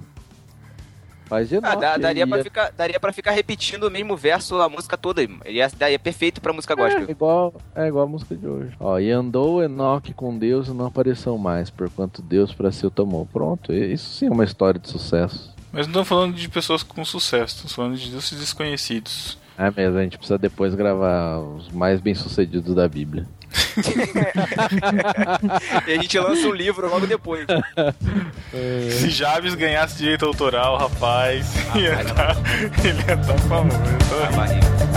[1.31, 4.69] Faz de ah, dá, daria, pra ficar, daria pra ficar repetindo o mesmo verso a
[4.69, 5.23] música toda.
[5.23, 7.07] Ele ia, daria perfeito pra música gospel.
[7.07, 8.73] É igual, é igual a música de hoje.
[8.81, 12.91] Ó, e andou Enoque com Deus e não apareceu mais, porquanto Deus para si o
[12.91, 13.27] tomou.
[13.27, 15.55] Pronto, isso sim é uma história de sucesso.
[15.73, 19.39] Mas não estamos falando de pessoas com sucesso, estamos falando de deuses desconhecidos.
[19.57, 23.25] É mesmo, a gente precisa depois gravar os mais bem-sucedidos da Bíblia.
[25.87, 27.47] e a gente lança um livro logo depois.
[28.91, 32.37] Se Javes ganhasse direito autoral, rapaz, ah, ia tá,
[32.85, 33.79] ele ia estar tá famoso.
[34.13, 34.90] Ah,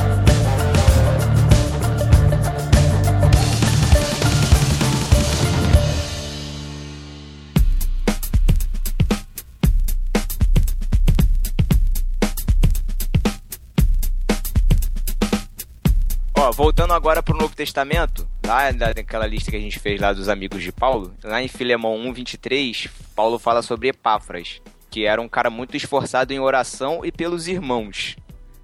[17.54, 21.42] Novo Testamento, lá naquela lista que a gente fez lá dos amigos de Paulo, lá
[21.42, 27.06] em Filemão 1:23, Paulo fala sobre Epáfras, que era um cara muito esforçado em oração
[27.06, 28.16] e pelos irmãos.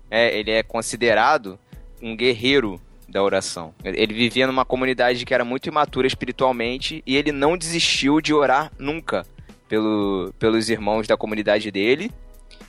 [0.09, 1.59] É, ele é considerado
[2.01, 3.75] um guerreiro da oração.
[3.83, 8.71] Ele vivia numa comunidade que era muito imatura espiritualmente e ele não desistiu de orar
[8.79, 9.25] nunca
[9.67, 12.11] pelo, pelos irmãos da comunidade dele.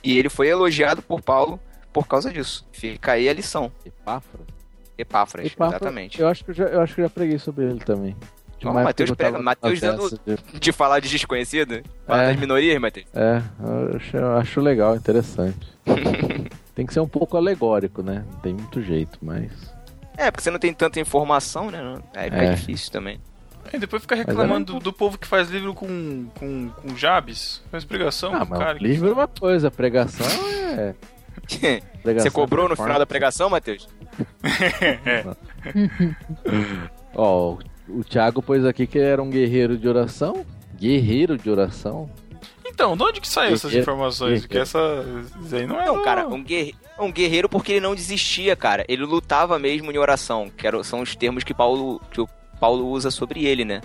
[0.03, 1.59] E ele foi elogiado por Paulo
[1.91, 2.67] por causa disso.
[2.71, 3.71] Fica aí a lição.
[3.83, 4.60] Epáfras?
[5.01, 6.21] Epáfras, Epáfras, exatamente.
[6.21, 8.15] Eu acho, que eu, já, eu acho que eu já preguei sobre ele também.
[8.63, 9.39] Não, Matheus prega.
[9.39, 10.59] Matheus dando de...
[10.59, 10.71] de...
[10.71, 11.81] falar de desconhecido?
[12.05, 13.07] Fala é, das minorias, Matheus.
[13.13, 15.67] É, eu acho, eu acho legal, interessante.
[16.75, 18.23] tem que ser um pouco alegórico, né?
[18.31, 19.51] Não tem muito jeito, mas.
[20.15, 21.79] É, porque você não tem tanta informação, né?
[22.13, 22.53] Aí fica é.
[22.53, 23.19] difícil também.
[23.73, 27.85] E depois fica reclamando do, do, povo que faz livro com, com, com Jabs, faz
[27.85, 28.33] pregação.
[28.33, 30.25] Ah, cara livro é uma coisa, pregação
[30.77, 30.95] é.
[32.03, 33.87] Você cobrou no final da pregação, Matheus?
[35.05, 35.25] é.
[37.13, 37.57] Ó,
[37.87, 40.45] o Thiago pôs aqui que era um guerreiro de oração.
[40.75, 42.09] Guerreiro de oração?
[42.65, 44.45] Então, de onde que saiu essas informações?
[44.45, 44.79] Que essa
[45.51, 45.85] aí não é.
[45.85, 48.85] Não, cara, um guerreiro, um guerreiro porque ele não desistia, cara.
[48.87, 52.27] Ele lutava mesmo em oração, que são os termos que Paulo, que o
[52.59, 53.81] Paulo usa sobre ele, né?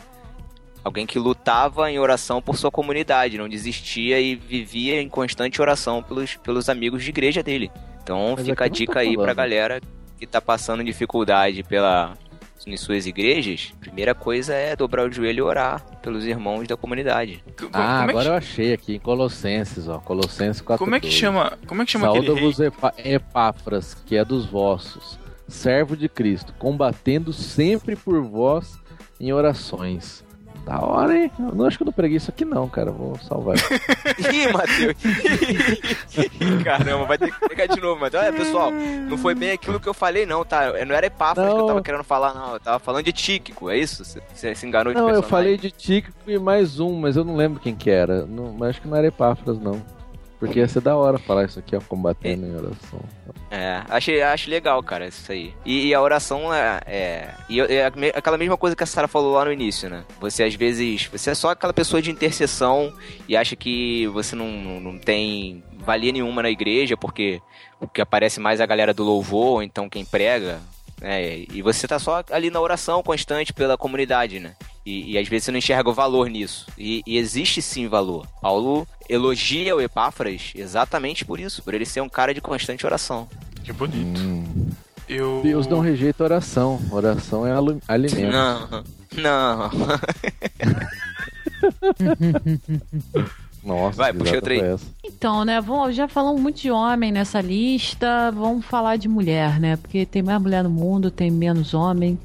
[0.87, 6.01] Alguém que lutava em oração por sua comunidade, não desistia e vivia em constante oração
[6.01, 7.73] pelos, pelos amigos de igreja dele.
[8.01, 9.81] Então Mas fica a dica aí pra galera
[10.17, 12.17] que tá passando dificuldade pela,
[12.65, 16.77] em suas igrejas, a primeira coisa é dobrar o joelho e orar pelos irmãos da
[16.77, 17.43] comunidade.
[17.73, 18.31] Ah, é agora que...
[18.31, 20.85] eu achei aqui em Colossenses, ó, Colossenses 4.
[20.85, 21.59] Como é que chama?
[21.67, 22.59] Como é que chama Saúda-vos
[22.97, 25.19] Epáfras, que é dos vossos,
[25.49, 28.79] servo de Cristo, combatendo sempre por vós
[29.19, 30.25] em orações
[30.67, 31.31] da hora, hein?
[31.39, 32.91] Eu não acho que eu não preguei isso aqui não, cara.
[32.91, 33.55] Vou salvar.
[34.19, 34.97] Ih, Matheus.
[36.65, 38.25] Caramba, vai ter que pegar de novo, Matheus.
[38.25, 40.73] Olha, pessoal, não foi bem aquilo que eu falei, não, tá?
[40.85, 42.55] Não era Epáfras que eu tava querendo falar, não.
[42.55, 44.05] Eu tava falando de Tíquico, é isso?
[44.05, 47.37] Você se enganou de Não, eu falei de Tíquico e mais um, mas eu não
[47.37, 48.27] lembro quem que era.
[48.27, 49.81] Não, mas acho que não era Epáfras, não.
[50.39, 52.49] Porque ia ser da hora falar isso aqui, ó, combatendo é.
[52.49, 53.01] em oração.
[53.51, 55.55] É, achei, acho legal, cara, isso aí.
[55.65, 56.81] E, e a oração é.
[56.87, 60.05] é e é aquela mesma coisa que a Sara falou lá no início, né?
[60.21, 61.07] Você às vezes.
[61.07, 62.93] Você é só aquela pessoa de intercessão
[63.27, 67.41] e acha que você não, não tem valia nenhuma na igreja, porque,
[67.79, 70.61] porque aparece mais a galera do louvor, ou então quem prega.
[71.01, 74.55] É, e você tá só ali na oração constante pela comunidade, né?
[74.87, 76.65] E, e às vezes você não enxerga o valor nisso.
[76.79, 78.25] E, e, existe sim valor.
[78.41, 83.29] Paulo elogia o Epáfras exatamente por isso, por ele ser um cara de constante oração.
[83.65, 84.21] Que bonito.
[84.21, 84.71] Hum.
[85.09, 85.41] Eu...
[85.43, 86.81] Deus não rejeita oração.
[86.91, 87.53] Oração é
[87.89, 88.33] alimento.
[88.33, 88.85] Não,
[89.17, 89.71] não.
[93.65, 94.61] Nossa, vai, puxa outra aí.
[95.05, 99.75] Então, né, vamos, já falamos muito de homem nessa lista, vamos falar de mulher, né?
[99.77, 102.17] Porque tem mais mulher no mundo, tem menos homem.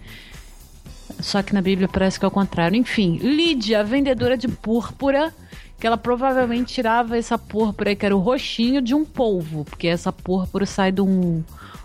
[1.22, 2.76] Só que na Bíblia parece que é o contrário.
[2.76, 5.34] Enfim, Lídia, vendedora de púrpura,
[5.80, 10.12] que ela provavelmente tirava essa púrpura que era o roxinho de um polvo, porque essa
[10.12, 11.44] púrpura sai de um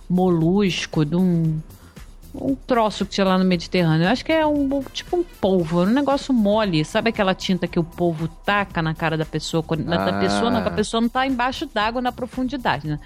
[0.08, 1.60] molusco, de um
[2.40, 4.04] um troço que tinha lá no Mediterrâneo.
[4.04, 6.84] Eu acho que é um tipo um polvo, um negócio mole.
[6.84, 9.64] Sabe aquela tinta que o polvo taca na cara da pessoa?
[9.78, 10.10] Na ah.
[10.10, 12.98] da pessoa, não, a pessoa não tá embaixo d'água na profundidade, né?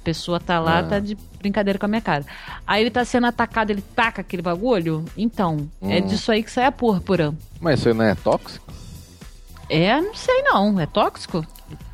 [0.00, 0.82] A pessoa tá lá, ah.
[0.84, 2.24] tá de brincadeira com a minha cara.
[2.66, 5.04] Aí ele tá sendo atacado, ele taca aquele bagulho.
[5.16, 5.92] Então, é hum.
[5.92, 7.34] é disso aí que sai a púrpura.
[7.60, 8.72] Mas isso aí não é tóxico?
[9.68, 10.80] É, não sei não.
[10.80, 11.44] É tóxico?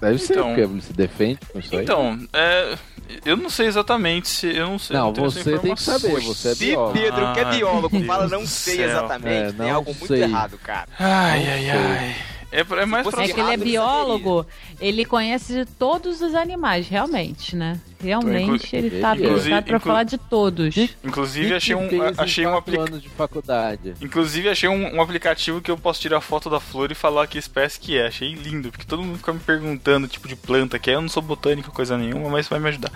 [0.01, 1.83] Deve ser, então, porque ele se defende com isso aí.
[1.83, 2.79] Então, é
[3.25, 4.47] eu não sei exatamente se.
[4.55, 4.97] Eu não sei.
[4.97, 6.97] Não, não você tem que saber, você é biólogo.
[6.97, 10.59] Se Pedro, que é biólogo, fala não sei exatamente, é, não tem algo muito errado,
[10.59, 10.89] cara.
[10.99, 12.17] Ai, ai, ai.
[12.55, 14.47] É, é mais É que ele é biólogo,
[14.81, 17.81] ele conhece todos os animais, realmente, né?
[18.01, 20.77] Realmente ele tá habilitado pra falar de todos.
[21.03, 23.95] Inclusive achei um, achei um aplicativo de faculdade.
[24.01, 27.39] Inclusive achei um, um, aplicativo que eu posso tirar foto da flor e falar que
[27.39, 28.07] espécie que é.
[28.07, 30.95] Achei lindo, porque todo mundo fica me perguntando tipo de planta que é.
[30.95, 32.93] Eu não sou botânico, coisa nenhuma, mas vai me ajudar.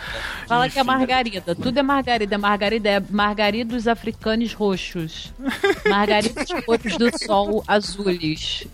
[0.46, 0.74] Fala Enfim.
[0.74, 1.54] que é margarida.
[1.54, 2.38] Tudo é margarida.
[2.38, 5.32] Margarida é margaridos africanos roxos.
[5.88, 8.68] Margaridas cores do sol azules.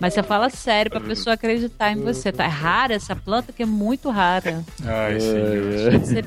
[0.00, 2.32] Mas você fala sério pra pessoa acreditar em você.
[2.32, 4.64] Tá é rara essa planta que é muito rara.
[4.84, 6.20] Ai, sim.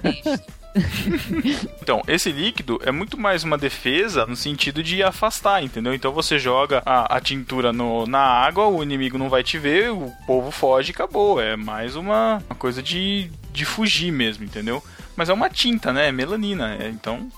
[1.81, 5.93] então, esse líquido é muito mais uma defesa no sentido de afastar, entendeu?
[5.93, 9.91] Então você joga a, a tintura no, na água, o inimigo não vai te ver,
[9.91, 11.39] o povo foge e acabou.
[11.39, 14.83] É mais uma, uma coisa de, de fugir mesmo, entendeu?
[15.15, 16.07] Mas é uma tinta, né?
[16.07, 16.75] É melanina.
[16.79, 17.29] É, então,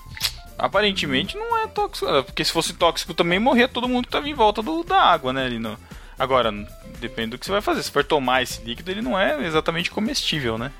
[0.58, 2.06] aparentemente não é tóxico.
[2.24, 5.32] Porque se fosse tóxico também morria todo mundo que tava em volta do, da água,
[5.32, 5.44] né?
[5.44, 5.76] Ali no,
[6.18, 6.50] Agora,
[6.98, 7.82] depende do que você vai fazer.
[7.82, 10.72] Se for tomar esse líquido, ele não é exatamente comestível, né?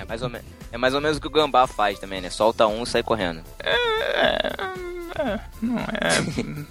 [0.00, 2.30] é, mais ou menos, é mais ou menos o que o gambá faz também, né?
[2.30, 3.42] Solta um e sai correndo.
[3.58, 4.52] É, é,
[5.18, 5.84] é não é,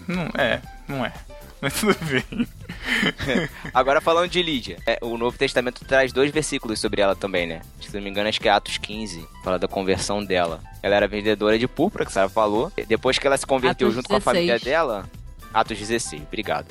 [0.08, 1.14] não é, não é.
[1.62, 2.48] Mas tudo bem.
[3.74, 7.62] Agora falando de Lídia, é, o Novo Testamento traz dois versículos sobre ela também, né?
[7.80, 10.60] Se não me engano, acho que é Atos 15, fala da conversão dela.
[10.82, 12.70] Ela era vendedora de púrpura, que a Sarah falou.
[12.86, 14.24] Depois que ela se converteu Atos junto 16.
[14.24, 15.10] com a família dela,
[15.54, 16.68] Atos 16, obrigado.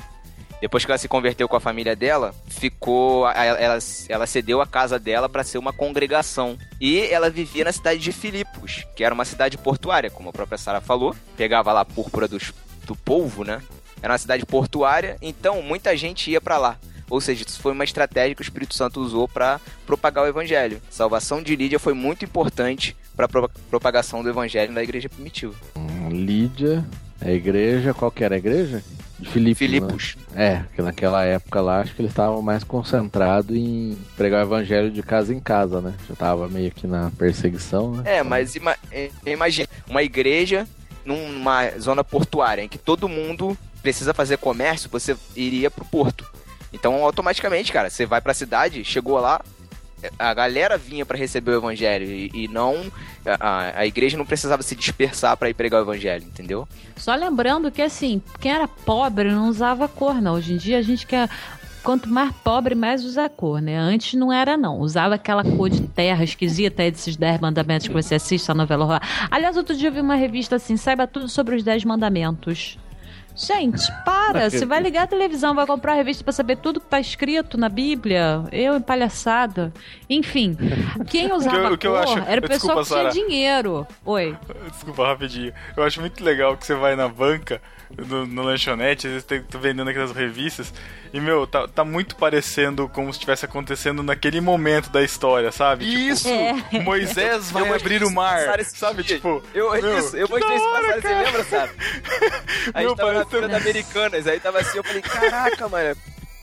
[0.62, 3.28] Depois que ela se converteu com a família dela, ficou.
[3.28, 6.56] Ela, ela cedeu a casa dela para ser uma congregação.
[6.80, 10.56] E ela vivia na cidade de Filipos, que era uma cidade portuária, como a própria
[10.56, 11.16] Sara falou.
[11.36, 12.52] Pegava lá a púrpura dos,
[12.86, 13.60] do polvo, né?
[14.00, 16.78] Era uma cidade portuária, então muita gente ia para lá.
[17.10, 20.80] Ou seja, isso foi uma estratégia que o Espírito Santo usou para propagar o evangelho.
[20.88, 25.08] A salvação de Lídia foi muito importante para a pro propagação do evangelho na igreja
[25.08, 25.56] primitiva.
[25.74, 26.86] Hum, Lídia,
[27.20, 28.84] a igreja, qual que era a igreja?
[29.22, 29.58] De Filipos.
[29.58, 30.16] Filipos.
[30.32, 30.46] Né?
[30.46, 34.90] É, porque naquela época lá acho que eles estavam mais concentrados em pregar o evangelho
[34.90, 35.94] de casa em casa, né?
[36.08, 38.02] Já tava meio que na perseguição, né?
[38.18, 38.76] É, mas ima
[39.24, 40.66] imagina, uma igreja
[41.04, 46.24] numa zona portuária em que todo mundo precisa fazer comércio, você iria pro porto.
[46.72, 49.40] Então, automaticamente, cara, você vai pra cidade, chegou lá,
[50.18, 52.90] a galera vinha para receber o evangelho e, e não
[53.24, 56.66] a, a, igreja não precisava se dispersar para ir pregar o evangelho, entendeu?
[56.96, 60.34] Só lembrando que assim, quem era pobre não usava cor, não.
[60.34, 61.28] Hoje em dia a gente quer
[61.82, 63.76] quanto mais pobre, mais usa cor, né?
[63.76, 64.78] Antes não era, não.
[64.78, 69.00] Usava aquela cor de terra esquisita aí desses 10 mandamentos que você assiste a novela.
[69.30, 72.78] Aliás, outro dia eu vi uma revista assim, saiba tudo sobre os 10 mandamentos.
[73.34, 74.50] Gente, para!
[74.50, 77.56] Você vai ligar a televisão, vai comprar a revista para saber tudo que tá escrito
[77.56, 78.44] na Bíblia.
[78.52, 79.72] Eu, palhaçada.
[80.08, 80.56] Enfim,
[81.08, 82.18] quem usava o que eu, eu acho...
[82.18, 83.10] era o pessoal Desculpa, que tinha Sarah.
[83.10, 83.86] dinheiro.
[84.04, 84.36] Oi.
[84.70, 85.52] Desculpa, rapidinho.
[85.76, 87.60] Eu acho muito legal que você vai na banca
[87.96, 90.72] no, no lanchonete, às vezes tô vendendo aquelas revistas,
[91.12, 95.84] e, meu, tá, tá muito parecendo como se estivesse acontecendo naquele momento da história, sabe?
[95.84, 96.28] Tipo, isso!
[96.28, 96.80] Tipo, é.
[96.80, 99.04] Moisés vai abrir o mar, sabe?
[99.04, 101.72] Tipo, eu, meu, isso, eu mostrei isso passar, você lembra, sabe?
[102.72, 105.96] A gente tava na feira da Americanas, aí tava assim, eu falei, caraca, mano,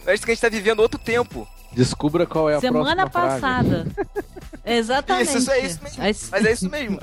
[0.04, 1.48] parece que a gente tá vivendo outro tempo.
[1.72, 3.86] Descubra qual é a Semana passada.
[4.64, 5.28] Exatamente.
[5.28, 5.98] Isso, isso é isso mesmo.
[6.30, 7.00] Mas é isso mesmo.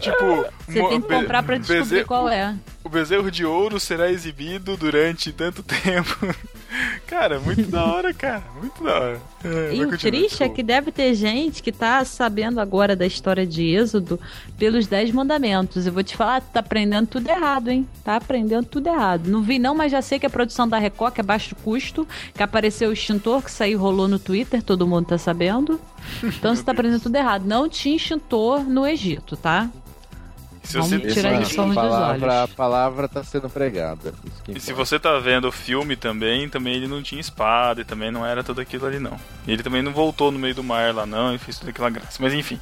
[0.00, 2.54] Tipo, você tem que comprar pra descobrir qual é.
[2.84, 6.34] O bezerro de ouro será exibido durante tanto tempo.
[7.08, 8.44] cara, muito da hora, cara.
[8.60, 9.22] Muito da hora.
[9.42, 13.46] É, e o triste é que deve ter gente que tá sabendo agora da história
[13.46, 14.20] de Êxodo
[14.58, 15.86] pelos Dez Mandamentos.
[15.86, 17.88] Eu vou te falar, tá aprendendo tudo errado, hein?
[18.04, 19.28] Tá aprendendo tudo errado.
[19.28, 22.06] Não vi não, mas já sei que a produção da Record, que é baixo custo,
[22.34, 25.80] que apareceu o extintor, que saiu rolou no Twitter, todo mundo tá sabendo.
[26.22, 27.46] Então você tá aprendendo tudo errado.
[27.46, 29.70] Não tinha extintor no Egito, tá?
[30.64, 31.12] Se Vamos você...
[31.12, 32.24] tirar isso dos olhos.
[32.24, 34.14] A palavra está sendo pregada.
[34.48, 38.10] E se você tá vendo o filme também, também ele não tinha espada e também
[38.10, 39.18] não era tudo aquilo ali não.
[39.46, 41.90] E ele também não voltou no meio do mar lá não e fez toda aquela
[41.90, 42.18] graça.
[42.20, 42.58] Mas enfim.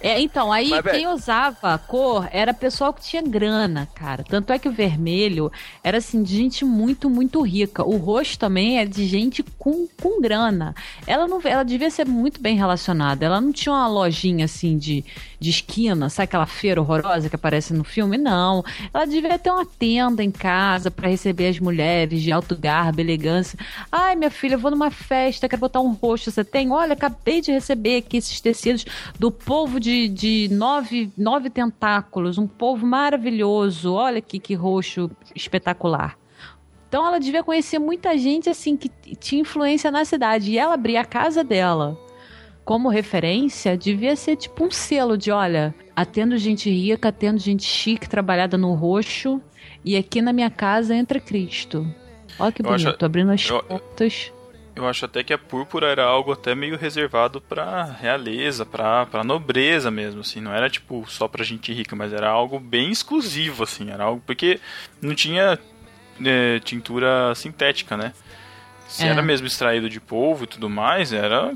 [0.00, 4.24] É, então, aí Mas, quem usava a cor era pessoal que tinha grana, cara.
[4.24, 5.50] Tanto é que o vermelho
[5.82, 7.84] era assim, de gente muito, muito rica.
[7.84, 10.74] O roxo também é de gente com, com grana.
[11.06, 13.24] Ela não ela devia ser muito bem relacionada.
[13.24, 15.04] Ela não tinha uma lojinha assim de,
[15.38, 18.16] de esquina, sabe aquela feira horrorosa que aparece no filme?
[18.16, 18.64] Não.
[18.92, 23.58] Ela devia ter uma tenda em casa para receber as mulheres de alto garbo, elegância.
[23.90, 26.30] Ai, minha filha, eu vou numa festa, quero botar um roxo.
[26.30, 26.70] Você tem?
[26.70, 28.84] Olha, acabei de receber aqui esses tecidos
[29.18, 33.94] do polvo de, de nove, nove tentáculos, um polvo maravilhoso.
[33.94, 36.16] Olha aqui que roxo espetacular.
[36.88, 40.52] Então ela devia conhecer muita gente assim que tinha influência na cidade.
[40.52, 41.98] E ela abria a casa dela
[42.64, 48.08] como referência, devia ser tipo um selo de, olha, atendo gente rica, atendo gente chique,
[48.08, 49.42] trabalhada no roxo,
[49.84, 51.92] e aqui na minha casa entra Cristo.
[52.38, 54.32] Olha que bonito, acho, abrindo as eu, portas.
[54.74, 59.24] Eu acho até que a púrpura era algo até meio reservado pra realeza, pra, pra
[59.24, 60.40] nobreza mesmo, assim.
[60.40, 63.90] Não era, tipo, só pra gente rica, mas era algo bem exclusivo, assim.
[63.90, 64.22] Era algo...
[64.24, 64.60] Porque
[65.02, 65.58] não tinha
[66.24, 68.12] é, tintura sintética, né?
[68.88, 69.08] Se é.
[69.08, 71.52] era mesmo extraído de polvo e tudo mais, era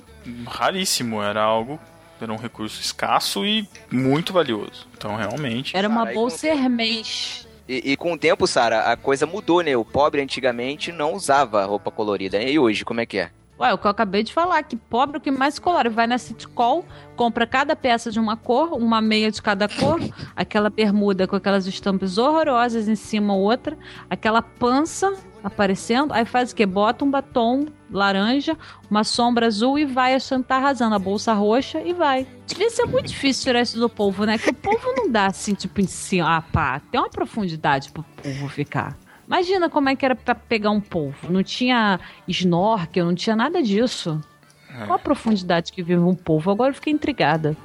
[0.47, 1.23] raríssimo.
[1.23, 1.81] Era algo...
[2.21, 4.87] Era um recurso escasso e muito valioso.
[4.97, 5.77] Então, realmente...
[5.77, 9.77] Era uma bolsa hermês e, e, com o tempo, Sara, a coisa mudou, né?
[9.77, 12.43] O pobre antigamente não usava roupa colorida.
[12.43, 13.31] E hoje, como é que é?
[13.59, 15.89] Ué, o que eu acabei de falar, que pobre o que mais colore.
[15.89, 16.85] Vai na City Call,
[17.17, 20.01] compra cada peça de uma cor, uma meia de cada cor,
[20.35, 23.79] aquela bermuda com aquelas estampas horrorosas em cima outra,
[24.11, 26.65] aquela pança aparecendo, aí faz o quê?
[26.65, 28.57] Bota um batom laranja,
[28.91, 32.27] uma sombra azul e vai achando tá arrasando a bolsa roxa e vai.
[32.47, 34.39] Devia ser muito difícil tirar isso do povo, né?
[34.39, 36.39] Que o povo não dá assim, tipo, em cima.
[36.39, 38.97] Ah, pá, tem uma profundidade pro povo ficar.
[39.27, 41.31] Imagina como é que era pra pegar um polvo.
[41.31, 44.21] Não tinha snorkel, não tinha nada disso.
[44.69, 44.87] É.
[44.87, 46.51] Qual a profundidade que vive um polvo?
[46.51, 47.57] Agora eu fiquei intrigada.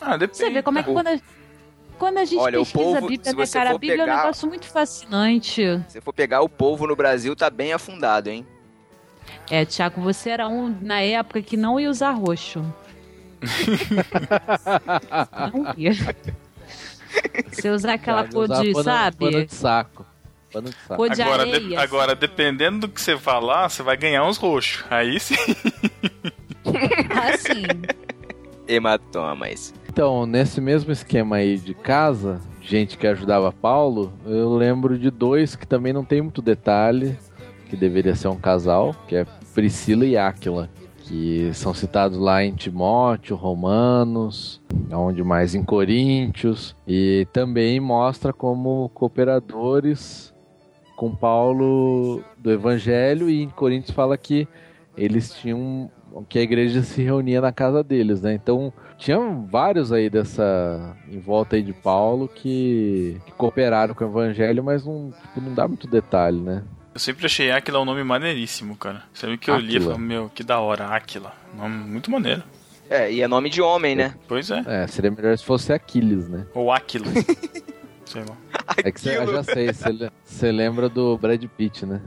[0.00, 0.38] Ah, depende.
[0.38, 1.18] Você vê como é que quando a,
[1.98, 3.70] quando a gente Olha, pesquisa polvo, a Bíblia, né, cara?
[3.70, 5.62] A Bíblia pegar, é um negócio muito fascinante.
[5.88, 8.46] Se for pegar o polvo no Brasil, tá bem afundado, hein?
[9.50, 12.64] É, Tiago, você era um na época que não ia usar roxo.
[15.52, 15.92] não ia.
[17.50, 19.46] Você usar aquela cor de, sabe?
[19.46, 20.04] de saco.
[20.52, 21.08] pano de saco.
[21.08, 24.84] De agora, areia, de, agora, dependendo do que você falar, você vai ganhar uns roxos.
[24.90, 25.36] Aí sim.
[27.10, 28.05] ah, sim.
[28.68, 29.74] Hematomas.
[29.88, 35.56] Então, nesse mesmo esquema aí de casa, gente que ajudava Paulo, eu lembro de dois
[35.56, 37.16] que também não tem muito detalhe,
[37.68, 42.54] que deveria ser um casal, que é Priscila e Áquila, que são citados lá em
[42.54, 44.60] Timóteo, Romanos,
[44.92, 50.34] onde mais em Coríntios, e também mostra como cooperadores
[50.96, 54.48] com Paulo do Evangelho, e em Coríntios fala que
[54.96, 55.90] eles tinham
[56.24, 58.34] que a igreja se reunia na casa deles, né?
[58.34, 64.08] Então, tinham vários aí dessa em volta aí de Paulo que, que cooperaram com o
[64.08, 66.62] evangelho, mas não, tipo, não dá muito detalhe, né?
[66.94, 69.02] Eu sempre achei Aquila um nome maneiríssimo, cara.
[69.12, 71.34] Sempre que eu li, eu falei, meu, que da hora, Aquila.
[71.54, 72.42] Nome muito maneiro.
[72.88, 74.14] É, e é nome de homem, né?
[74.26, 74.62] Pois é.
[74.66, 76.46] É, seria melhor se fosse Aquiles, né?
[76.54, 77.12] Ou Aquiles.
[78.06, 78.36] sei lá.
[78.82, 79.68] É que você, já sei,
[80.24, 82.00] você lembra do Brad Pitt, né?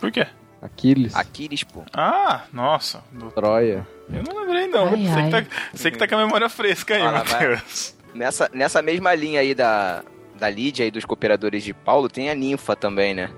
[0.00, 0.26] Por quê?
[0.64, 1.14] Aquiles.
[1.14, 1.82] Aquiles, pô.
[1.92, 3.04] Ah, nossa.
[3.12, 3.30] Do...
[3.30, 3.86] Troia.
[4.10, 4.88] Eu não lembrei, não.
[4.88, 5.24] Ai, sei, ai.
[5.24, 7.94] Que tá, sei, Que tá, com a memória fresca aí, ah, Matheus.
[8.14, 10.02] Nessa, nessa mesma linha aí da,
[10.38, 13.30] da Lídia e dos cooperadores de Paulo, tem a ninfa também, né?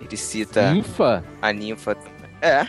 [0.00, 0.72] Ele cita.
[0.72, 1.24] Ninfa?
[1.42, 1.96] A ninfa.
[2.40, 2.68] É.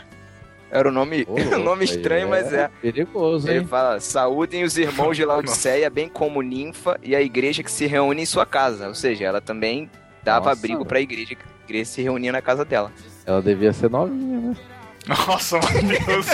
[0.72, 2.72] Era um nome, oh, um nome estranho, é mas é.
[2.82, 3.68] Perigoso, Ele hein?
[3.68, 8.24] fala: saúdem os irmãos de Laodiceia, bem como ninfa e a igreja que se reúne
[8.24, 8.88] em sua casa.
[8.88, 9.92] Ou seja, ela também
[10.24, 12.92] dava Nossa, abrigo para a igreja, a igreja se reunia na casa dela.
[13.26, 14.56] Ela devia ser novinha, né?
[15.08, 16.28] Nossa, meu Deus.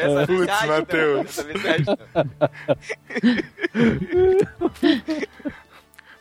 [0.00, 1.46] Essa Putz, Matheus.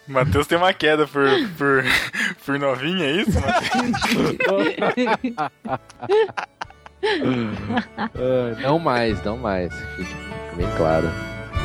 [0.08, 1.84] Matheus tem uma queda por, por,
[2.46, 3.40] por novinha, é isso,
[8.14, 9.74] uh, não mais, não mais.
[9.96, 10.14] Fique
[10.56, 11.10] bem claro.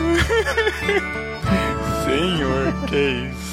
[2.05, 3.51] Senhor, que isso?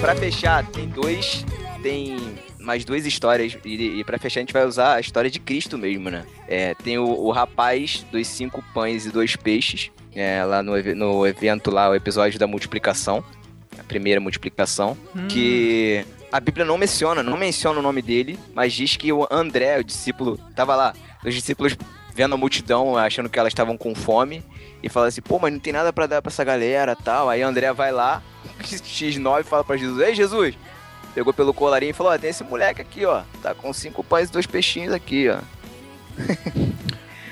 [0.00, 1.44] Pra fechar, tem dois.
[1.82, 2.16] Tem
[2.58, 3.56] mais duas histórias.
[3.64, 6.26] E, e para fechar, a gente vai usar a história de Cristo mesmo, né?
[6.48, 9.90] É, tem o, o rapaz dos cinco pães e dois peixes.
[10.14, 13.24] É, lá no, no evento lá, o episódio da multiplicação
[13.78, 15.26] a primeira multiplicação, hum.
[15.28, 19.78] que a Bíblia não menciona, não menciona o nome dele, mas diz que o André,
[19.78, 20.94] o discípulo, tava lá,
[21.24, 21.76] os discípulos
[22.14, 24.44] vendo a multidão, achando que elas estavam com fome,
[24.82, 27.28] e fala assim, pô, mas não tem nada para dar para essa galera, tal.
[27.28, 28.22] Aí André vai lá,
[28.62, 30.54] X9 fala para Jesus: "Ei, Jesus,
[31.14, 34.28] pegou pelo colarinho e falou: ó, tem esse moleque aqui, ó, tá com cinco pães
[34.28, 35.38] e dois peixinhos aqui, ó."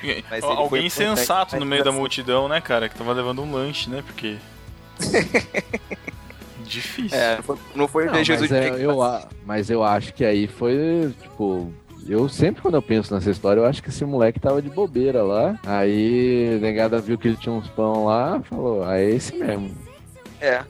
[0.41, 4.03] Alguém sensato no meio da multidão, né, cara, que tava levando um lanche, né?
[4.05, 4.37] Porque
[6.63, 7.17] Difícil.
[7.17, 8.99] É, não foi, não foi não, ver Jesus mas, é, eu,
[9.45, 11.73] mas eu acho que aí foi, tipo,
[12.07, 15.23] eu sempre quando eu penso nessa história, eu acho que esse moleque tava de bobeira
[15.23, 15.57] lá.
[15.65, 19.75] Aí a negada viu que ele tinha uns pão lá, falou, ah, é esse mesmo.
[20.39, 20.63] É.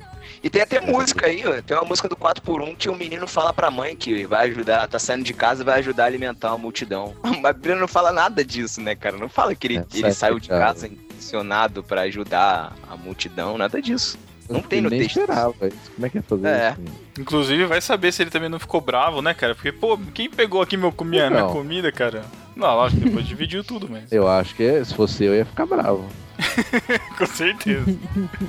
[0.44, 1.62] E tem até música aí, ó.
[1.62, 4.98] Tem uma música do 4x1 que o menino fala pra mãe que vai ajudar, tá
[4.98, 7.14] saindo de casa e vai ajudar a alimentar a multidão.
[7.44, 9.18] A Bíblia não fala nada disso, né, cara?
[9.18, 13.82] Não fala que ele, é, ele saiu de casa intencionado para ajudar a multidão, nada
[13.82, 14.18] disso.
[14.50, 15.20] Não tem no nem texto.
[15.20, 15.92] esperava isso.
[15.94, 16.72] Como é que é fazer é.
[16.72, 16.94] isso?
[17.20, 19.54] Inclusive, vai saber se ele também não ficou bravo, né, cara?
[19.54, 22.24] Porque, pô, quem pegou aqui meu comida, minha comida, cara?
[22.56, 24.08] Não, lógico, depois dividiu tudo mesmo.
[24.12, 26.06] Eu acho que se fosse eu, ia ficar bravo.
[27.18, 27.98] com certeza.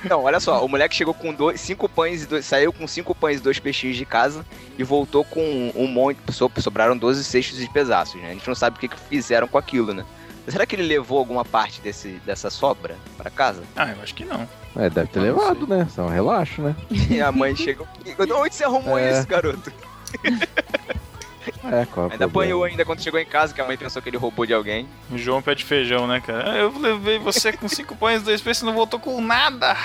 [0.08, 3.38] Não, olha só, o moleque chegou com dois, cinco pães, dois, saiu com cinco pães
[3.38, 4.44] e dois peixinhos de casa
[4.78, 6.18] e voltou com um, um monte,
[6.58, 8.30] sobraram 12 cestos de pedaços, né?
[8.30, 10.04] A gente não sabe o que, que fizeram com aquilo, né?
[10.48, 13.62] Será que ele levou alguma parte desse, dessa sobra para casa?
[13.76, 14.48] Ah, eu acho que não.
[14.76, 15.86] É, deve ter levado, né?
[15.94, 16.74] Só um relaxo, né?
[17.10, 17.86] E a mãe chegou.
[18.18, 19.12] Onde você arrumou é.
[19.12, 19.72] isso, garoto?
[21.64, 24.08] É, qual é Ainda apanhou ainda quando chegou em casa, que a mãe pensou que
[24.08, 24.88] ele roubou de alguém.
[25.10, 26.56] O João pé de feijão, né, cara?
[26.56, 29.76] Eu levei você com cinco pães, dois peixes e não voltou com nada.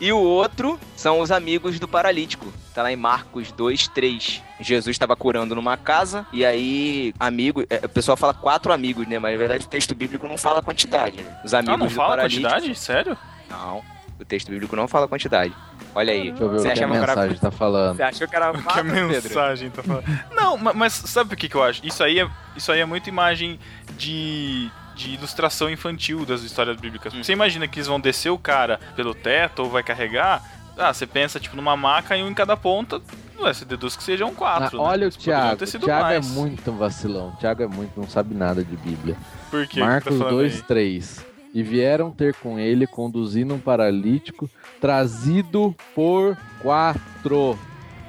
[0.00, 2.52] E o outro são os amigos do paralítico.
[2.74, 4.42] Tá lá em Marcos 2, 3.
[4.60, 9.18] Jesus estava curando numa casa, e aí, amigo, é, o pessoal fala quatro amigos, né?
[9.18, 11.40] Mas na verdade o texto bíblico não fala quantidade, né?
[11.44, 12.48] Os amigos ah, não do fala paralítico.
[12.48, 12.74] quantidade?
[12.74, 13.16] Sério?
[13.48, 13.93] Não.
[14.18, 15.54] O texto bíblico não fala quantidade.
[15.94, 16.30] Olha aí.
[16.30, 17.34] Deixa eu ver Você o que a mensagem era...
[17.38, 17.96] tá falando.
[17.96, 20.04] Você achou que era o que a mensagem tá falando?
[20.34, 21.84] Não, mas sabe o que, que eu acho?
[21.84, 23.58] Isso aí, é, isso aí é muito imagem
[23.96, 27.12] de de ilustração infantil das histórias bíblicas.
[27.12, 27.22] Hum.
[27.22, 30.42] Você imagina que eles vão descer o cara pelo teto ou vai carregar.
[30.78, 33.00] Ah, você pensa tipo numa maca e um em cada ponta.
[33.38, 34.80] Ué, você deduz que sejam quatro.
[34.80, 34.90] Ah, né?
[34.90, 35.62] Olha o Thiago.
[35.62, 36.26] O Thiago é mais.
[36.26, 37.28] é muito vacilão.
[37.30, 39.16] O Thiago é muito, não sabe nada de Bíblia.
[39.50, 39.80] Por quê?
[39.80, 41.26] Marcos tá 2, 3.
[41.54, 44.50] E vieram ter com ele conduzindo um paralítico
[44.80, 47.56] trazido por quatro.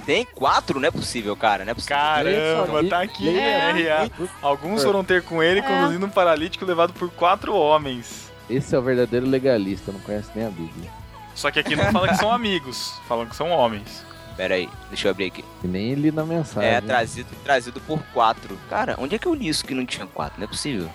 [0.03, 0.79] Tem quatro?
[0.79, 1.63] Não é possível, cara.
[1.63, 1.95] Não é possível.
[1.95, 3.29] Caramba, tá aqui.
[3.37, 4.09] É.
[4.41, 5.63] Alguns foram ter com ele é.
[5.63, 8.31] conduzindo um paralítico levado por quatro homens.
[8.49, 10.89] Esse é o verdadeiro legalista, não conhece nem a Bíblia.
[11.33, 14.05] Só que aqui não fala que são amigos, falam que são homens.
[14.37, 15.43] Pera aí, deixa eu abrir aqui.
[15.63, 16.69] E nem li na mensagem.
[16.69, 18.57] É, trazido, trazido por quatro.
[18.69, 20.39] Cara, onde é que eu li isso que não tinha quatro?
[20.39, 20.89] Não é possível.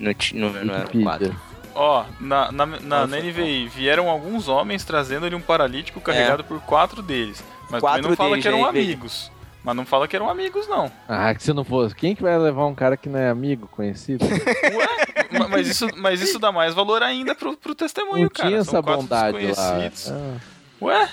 [0.00, 1.36] Não, não, não era quatro.
[1.80, 6.44] Ó, na, na, na, na NVI, vieram alguns homens trazendo-lhe um paralítico carregado é.
[6.44, 7.44] por quatro deles.
[7.70, 9.30] Mas quatro também não fala que eram amigos.
[9.62, 10.90] Mas não fala que eram amigos, não.
[11.08, 11.94] Ah, que se não fosse.
[11.94, 14.24] Quem que vai levar um cara que não é amigo, conhecido?
[14.26, 18.48] Ué, mas isso, mas isso dá mais valor ainda pro, pro testemunho, não cara.
[18.48, 19.90] Tinha essa bondade lá.
[20.10, 20.36] Ah.
[20.82, 21.08] Ué?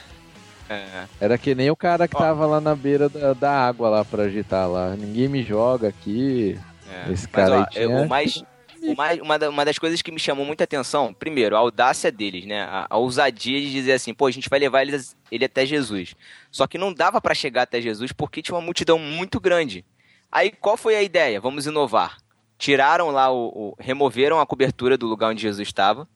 [0.67, 1.03] É.
[1.21, 2.19] Era que nem o cara que Ó.
[2.19, 4.95] tava lá na beira da, da, água lá pra agitar lá.
[4.95, 6.59] Ninguém me joga aqui.
[6.91, 7.11] É.
[7.11, 8.01] Esse cara Mas, ó, aí tinha...
[8.01, 8.43] o mais
[8.91, 12.63] uma, uma, uma, das coisas que me chamou muita atenção, primeiro, a audácia deles, né?
[12.63, 14.97] A, a ousadia de dizer assim, pô, a gente vai levar ele,
[15.31, 16.15] ele até Jesus.
[16.51, 19.85] Só que não dava para chegar até Jesus porque tinha uma multidão muito grande.
[20.31, 21.39] Aí qual foi a ideia?
[21.39, 22.17] Vamos inovar.
[22.57, 26.07] Tiraram lá o, o removeram a cobertura do lugar onde Jesus estava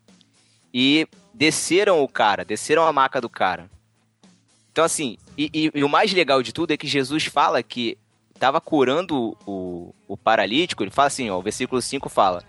[0.73, 3.69] e desceram o cara, desceram a maca do cara.
[4.71, 7.97] Então assim, e, e, e o mais legal de tudo é que Jesus fala que
[8.39, 12.43] estava curando o, o paralítico, ele fala assim, ó, o versículo 5 fala: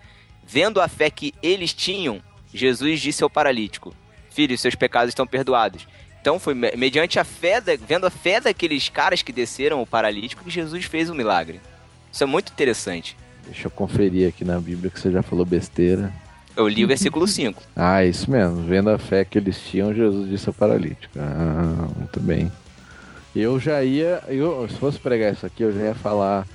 [0.51, 2.19] Vendo a fé que eles tinham,
[2.53, 3.95] Jesus disse ao paralítico:
[4.29, 5.87] Filho, seus pecados estão perdoados.
[6.19, 10.43] Então foi mediante a fé, da, vendo a fé daqueles caras que desceram o paralítico,
[10.43, 11.61] que Jesus fez o milagre.
[12.11, 13.15] Isso é muito interessante.
[13.45, 16.13] Deixa eu conferir aqui na Bíblia que você já falou besteira.
[16.53, 17.63] Eu li o versículo 5.
[17.73, 18.61] ah, isso mesmo.
[18.63, 21.17] Vendo a fé que eles tinham, Jesus disse ao paralítico.
[21.17, 22.51] Ah, muito bem.
[23.33, 26.45] Eu já ia, eu, se fosse pregar isso aqui, eu já ia falar,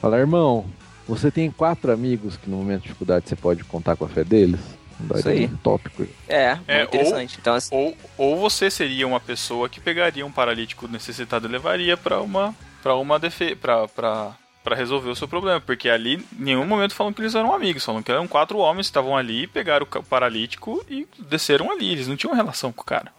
[0.00, 0.66] falar, irmão,
[1.06, 4.24] você tem quatro amigos que no momento de dificuldade você pode contar com a fé
[4.24, 4.60] deles?
[5.16, 5.46] Isso aí.
[5.46, 6.06] Um tópico.
[6.28, 7.34] É, é interessante.
[7.34, 7.74] Ou, então, assim...
[7.74, 12.54] ou, ou você seria uma pessoa que pegaria um paralítico necessitado e levaria para uma
[12.82, 17.12] para uma defesa para para resolver o seu problema, porque ali em nenhum momento falam
[17.12, 20.82] que eles eram amigos, falam que eram quatro homens que estavam ali, pegaram o paralítico
[20.88, 23.12] e desceram ali, eles não tinham relação com o cara.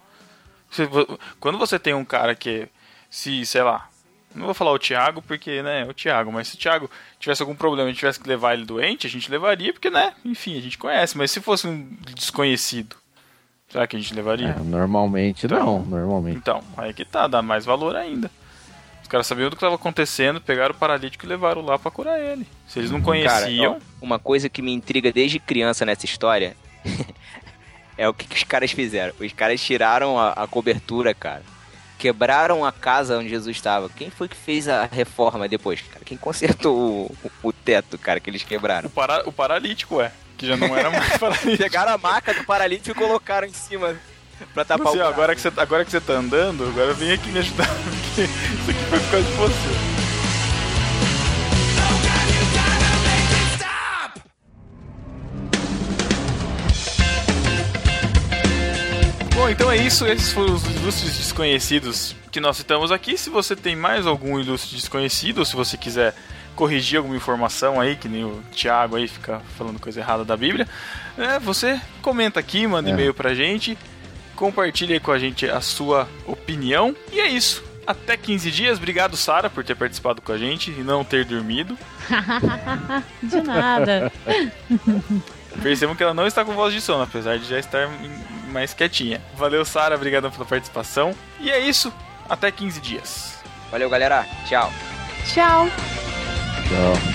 [1.39, 2.67] Quando você tem um cara que
[3.11, 3.87] se, sei lá,
[4.35, 7.41] não vou falar o Thiago porque, né, é o Thiago, mas se o Thiago tivesse
[7.41, 10.61] algum problema e tivesse que levar ele doente, a gente levaria, porque, né, enfim, a
[10.61, 12.95] gente conhece, mas se fosse um desconhecido,
[13.69, 14.49] será que a gente levaria?
[14.49, 16.37] É, normalmente então, não, normalmente.
[16.37, 18.29] Então, aí que tá, dá mais valor ainda.
[19.01, 22.19] Os caras sabiam do que estava acontecendo, pegaram o paralítico e levaram lá para curar
[22.19, 22.47] ele.
[22.67, 23.73] Se eles não conheciam.
[23.73, 26.57] Cara, uma coisa que me intriga desde criança nessa história
[27.95, 29.13] é o que, que, os caras fizeram.
[29.19, 31.43] Os caras tiraram a, a cobertura, cara
[32.05, 33.89] quebraram a casa onde Jesus estava.
[33.89, 36.05] Quem foi que fez a reforma depois, cara?
[36.05, 38.89] Quem consertou o, o, o teto, cara, que eles quebraram?
[38.89, 40.11] O, para, o paralítico, é.
[40.37, 41.57] Que já não era mais paralítico.
[41.57, 43.95] Pegaram a maca do paralítico e colocaram em cima
[44.53, 47.39] pra tapar o agora que, você, agora que você tá andando, agora vem aqui me
[47.39, 47.69] ajudar.
[48.13, 49.84] Isso aqui foi por causa de você.
[59.45, 60.07] Bom, então é isso.
[60.07, 63.15] Esses foram os ilustres desconhecidos que nós citamos aqui.
[63.15, 66.15] Se você tem mais algum ilustre desconhecido, ou se você quiser
[66.55, 70.67] corrigir alguma informação aí, que nem o Thiago aí fica falando coisa errada da Bíblia,
[71.15, 72.93] é, você comenta aqui, manda é.
[72.93, 73.77] e-mail pra gente,
[74.35, 76.95] compartilha com a gente a sua opinião.
[77.11, 77.63] E é isso.
[77.85, 78.77] Até 15 dias.
[78.79, 81.77] Obrigado, Sara, por ter participado com a gente e não ter dormido.
[83.21, 84.11] de nada.
[85.61, 87.87] Percebam que ela não está com voz de sono, apesar de já estar
[88.55, 89.21] mais quietinha.
[89.35, 91.13] Valeu, Sara, obrigado pela participação.
[91.41, 91.93] E é isso,
[92.29, 93.35] até 15 dias.
[93.69, 94.25] Valeu, galera.
[94.47, 94.71] Tchau.
[95.25, 95.67] Tchau.
[95.67, 97.14] Tchau.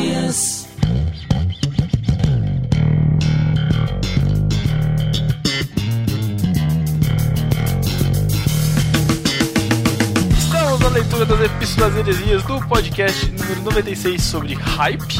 [11.41, 15.17] Das epístolas heresias do podcast número 96 sobre hype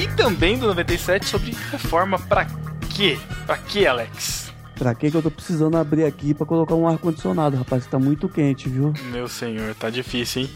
[0.00, 2.46] e também do 97 sobre reforma pra
[2.94, 3.18] quê?
[3.44, 4.50] Pra quê, Alex?
[4.76, 7.84] Pra que que eu tô precisando abrir aqui pra colocar um ar-condicionado, rapaz?
[7.84, 8.94] Tá muito quente, viu?
[9.10, 10.50] Meu senhor, tá difícil, hein?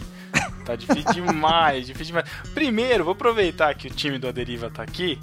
[0.65, 2.31] Tá difícil demais, difícil demais.
[2.55, 5.19] Primeiro, vou aproveitar que o time do Aderiva tá aqui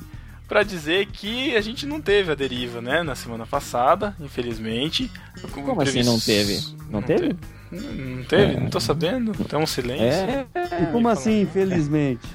[0.48, 5.10] para dizer que a gente não teve a deriva, né, na semana passada, infelizmente.
[5.52, 6.00] Como previsto...
[6.00, 6.76] assim não teve?
[6.92, 7.36] Não, não teve?
[7.72, 8.53] Não teve?
[8.53, 8.59] É.
[8.59, 9.32] Não tô sabendo.
[9.45, 10.05] Tem um silêncio.
[10.05, 10.45] É.
[10.91, 12.28] como assim, infelizmente?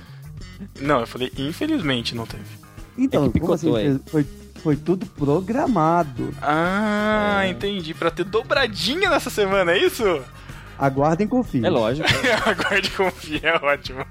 [0.80, 2.44] Não, eu falei infelizmente não teve.
[2.96, 4.00] Então, como assim?
[4.06, 4.26] Foi,
[4.62, 6.32] foi tudo programado.
[6.40, 7.48] Ah, é.
[7.48, 7.92] entendi.
[7.92, 10.22] Pra ter dobradinha nessa semana, é isso?
[10.78, 11.64] Aguardem e confiem.
[11.64, 12.08] É lógico.
[12.46, 14.04] Aguarde e confie, é ótimo.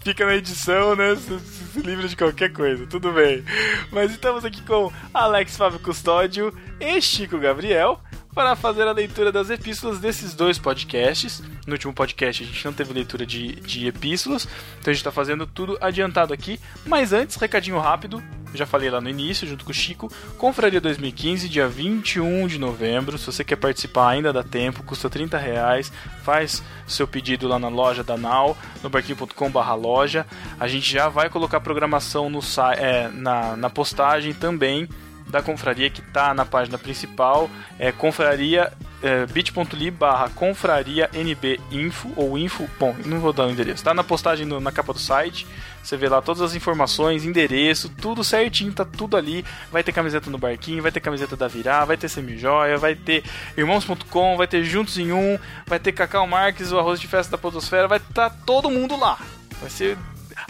[0.00, 1.16] Fica na edição, né?
[1.16, 3.44] Se, se livra de qualquer coisa, tudo bem.
[3.90, 8.00] Mas estamos aqui com Alex Fábio Custódio e Chico Gabriel
[8.34, 11.42] para fazer a leitura das epístolas desses dois podcasts.
[11.66, 14.48] No último podcast a gente não teve leitura de, de epístolas,
[14.80, 16.58] então a gente está fazendo tudo adiantado aqui.
[16.84, 18.22] Mas antes, recadinho rápido,
[18.52, 22.58] eu já falei lá no início, junto com o Chico, Confraria 2015, dia 21 de
[22.58, 23.16] novembro.
[23.18, 25.92] Se você quer participar, ainda dá tempo, custa 30 reais.
[26.22, 30.26] Faz seu pedido lá na loja da Nau, no barquinho.com.br loja.
[30.58, 32.40] A gente já vai colocar programação no,
[32.76, 34.88] é, na, na postagem também
[35.34, 37.50] da confraria que está na página principal.
[37.76, 38.72] É confraria
[39.02, 43.92] é, bit.ly barra confraria nb info ou info, bom, não vou dar o endereço, tá
[43.92, 45.46] na postagem no, na capa do site,
[45.82, 50.30] você vê lá todas as informações, endereço, tudo certinho, tá tudo ali, vai ter camiseta
[50.30, 53.22] no barquinho, vai ter camiseta da Virá, vai ter semijoia, vai ter
[53.58, 57.38] irmãos.com, vai ter Juntos em Um, vai ter Cacau Marques, o arroz de festa da
[57.38, 59.18] podosfera, vai estar tá todo mundo lá,
[59.60, 59.98] vai ser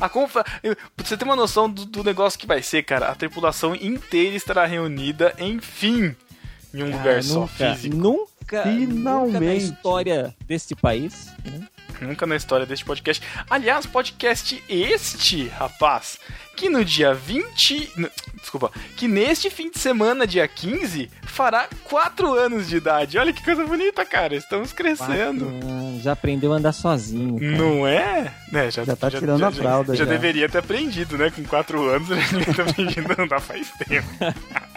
[0.00, 0.44] a confra...
[0.44, 4.36] Pra você ter uma noção do, do, negócio que vai ser, cara, a tripulação inteira
[4.36, 6.14] estará reunida, enfim,
[6.72, 7.96] em um cara, lugar nunca, só físico.
[7.96, 9.32] Nunca nunca, Finalmente.
[9.32, 11.32] nunca na história deste país.
[11.44, 11.66] Né?
[12.00, 13.22] Nunca na história deste podcast.
[13.48, 16.18] Aliás, podcast este, rapaz,
[16.56, 17.92] que no dia 20.
[18.40, 23.18] Desculpa, que neste fim de semana, dia 15, fará 4 anos de idade.
[23.18, 24.34] Olha que coisa bonita, cara.
[24.34, 25.50] Estamos crescendo.
[26.02, 27.38] já aprendeu a andar sozinho.
[27.38, 27.52] Cara.
[27.52, 28.32] Não é?
[28.52, 29.96] Né, já, já tá já, tirando já, a fralda.
[29.96, 31.30] Já, já, deveria ter aprendido, né?
[31.30, 34.08] Com 4 anos, ele deveria ter aprendido a andar faz tempo.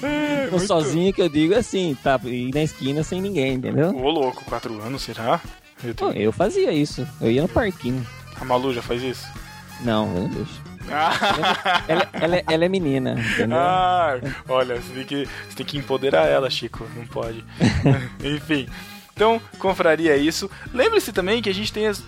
[0.00, 0.64] É, muito...
[0.66, 2.20] sozinho que eu digo assim, tá?
[2.24, 3.88] Ir na esquina sem ninguém, entendeu?
[3.96, 5.40] Ô, louco, 4 anos, será?
[5.82, 6.10] Eu, tô...
[6.10, 7.06] eu fazia isso.
[7.20, 8.06] Eu ia no parquinho.
[8.40, 9.26] A Malu já faz isso?
[9.80, 10.68] Não, eu não deixo.
[10.88, 13.58] ela, ela, ela, ela, é menina, entendeu?
[13.58, 14.18] Ah,
[14.48, 16.86] olha, você tem, que, você tem que empoderar ela, Chico.
[16.96, 17.44] Não pode.
[18.24, 18.68] Enfim.
[19.18, 20.48] Então, confraria isso.
[20.72, 22.04] Lembre-se também que a gente tem as,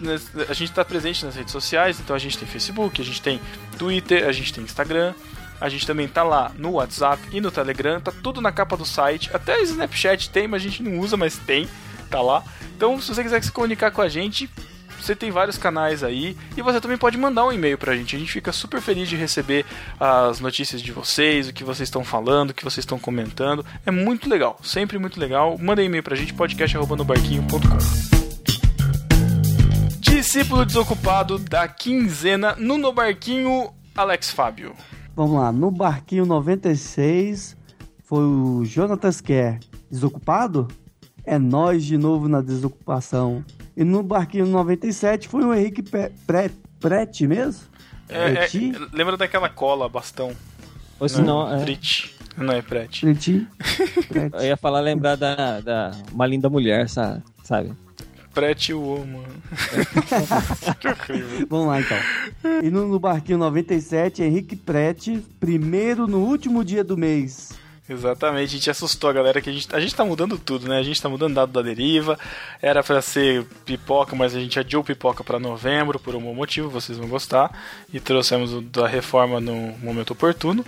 [0.48, 3.40] a gente está presente nas redes sociais, então a gente tem Facebook, a gente tem
[3.76, 5.12] Twitter, a gente tem Instagram,
[5.60, 8.84] a gente também tá lá no WhatsApp e no Telegram, tá tudo na capa do
[8.84, 9.28] site.
[9.34, 11.68] Até o Snapchat tem, mas a gente não usa, mas tem,
[12.10, 12.42] tá lá.
[12.76, 14.50] Então, se você quiser se comunicar com a gente,
[15.00, 18.16] você tem vários canais aí e você também pode mandar um e-mail pra gente.
[18.16, 19.64] A gente fica super feliz de receber
[19.98, 23.64] as notícias de vocês, o que vocês estão falando, o que vocês estão comentando.
[23.86, 25.56] É muito legal, sempre muito legal.
[25.58, 28.20] Manda um e-mail pra gente, podcast.nobarquinho.com.
[30.00, 34.74] Discípulo desocupado da quinzena no Barquinho, Alex Fábio.
[35.16, 37.56] Vamos lá, no barquinho 96
[38.04, 39.60] foi o Jonatas Kerr.
[39.90, 40.68] Desocupado?
[41.24, 43.44] É nós de novo na desocupação.
[43.76, 45.82] E no barquinho 97 foi o Henrique
[46.80, 47.62] Prete mesmo?
[48.08, 48.48] É, é,
[48.92, 50.32] lembra daquela cola, bastão?
[50.98, 51.62] Ou se não, é...
[51.62, 52.14] Prete.
[52.36, 53.00] Não é Prete.
[53.00, 53.46] Prete.
[54.34, 57.72] Eu ia falar, lembrar da, da Uma Linda Mulher, sabe?
[58.32, 59.24] Prete Woman.
[60.80, 61.46] que horrível.
[61.48, 61.98] Vamos lá então.
[62.62, 67.52] E no, no barquinho 97, Henrique Prete, primeiro no último dia do mês.
[67.90, 70.78] Exatamente, a gente assustou a galera que a gente, a gente tá mudando tudo, né?
[70.78, 72.16] A gente tá mudando dado da deriva.
[72.62, 76.96] Era para ser pipoca, mas a gente adiou pipoca para novembro por um motivo, vocês
[76.96, 77.50] vão gostar.
[77.92, 80.64] E trouxemos o da reforma no momento oportuno.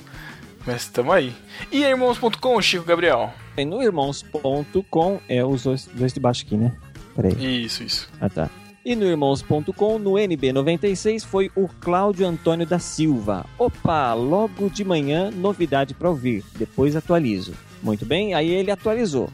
[0.67, 1.33] Mas estamos aí.
[1.71, 3.33] E irmãos.com, Chico Gabriel?
[3.57, 6.73] No irmãos.com é os dois, dois de baixo aqui, né?
[7.15, 7.65] Peraí.
[7.65, 8.11] Isso, isso.
[8.21, 8.51] Ah, tá.
[8.85, 13.47] E no Irmãos.com, no NB96, foi o Cláudio Antônio da Silva.
[13.57, 16.45] Opa, logo de manhã, novidade para ouvir.
[16.57, 17.55] Depois atualizo.
[17.81, 19.31] Muito bem, aí ele atualizou.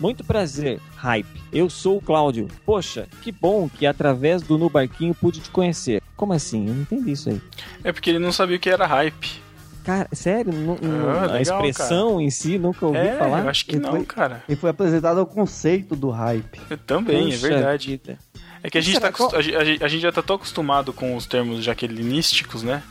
[0.00, 1.40] Muito prazer, Hype.
[1.52, 2.48] Eu sou o Cláudio.
[2.66, 6.02] Poxa, que bom que através do No Barquinho pude te conhecer.
[6.16, 6.66] Como assim?
[6.66, 7.40] Eu não entendi isso aí.
[7.84, 9.48] É porque ele não sabia o que era Hype.
[9.88, 10.52] Cara, sério?
[10.52, 12.22] ah, legal, a expressão cara.
[12.22, 13.44] em si, nunca ouvi é, falar?
[13.44, 14.42] Eu acho que ele não, foi, cara.
[14.46, 16.60] Ele foi apresentado ao conceito do hype.
[16.68, 17.88] Eu também, Poxa é verdade.
[17.92, 18.18] Vida.
[18.62, 21.64] É que a gente, tá, a, a gente já tá tão acostumado com os termos
[21.64, 22.82] jaquelinísticos, né?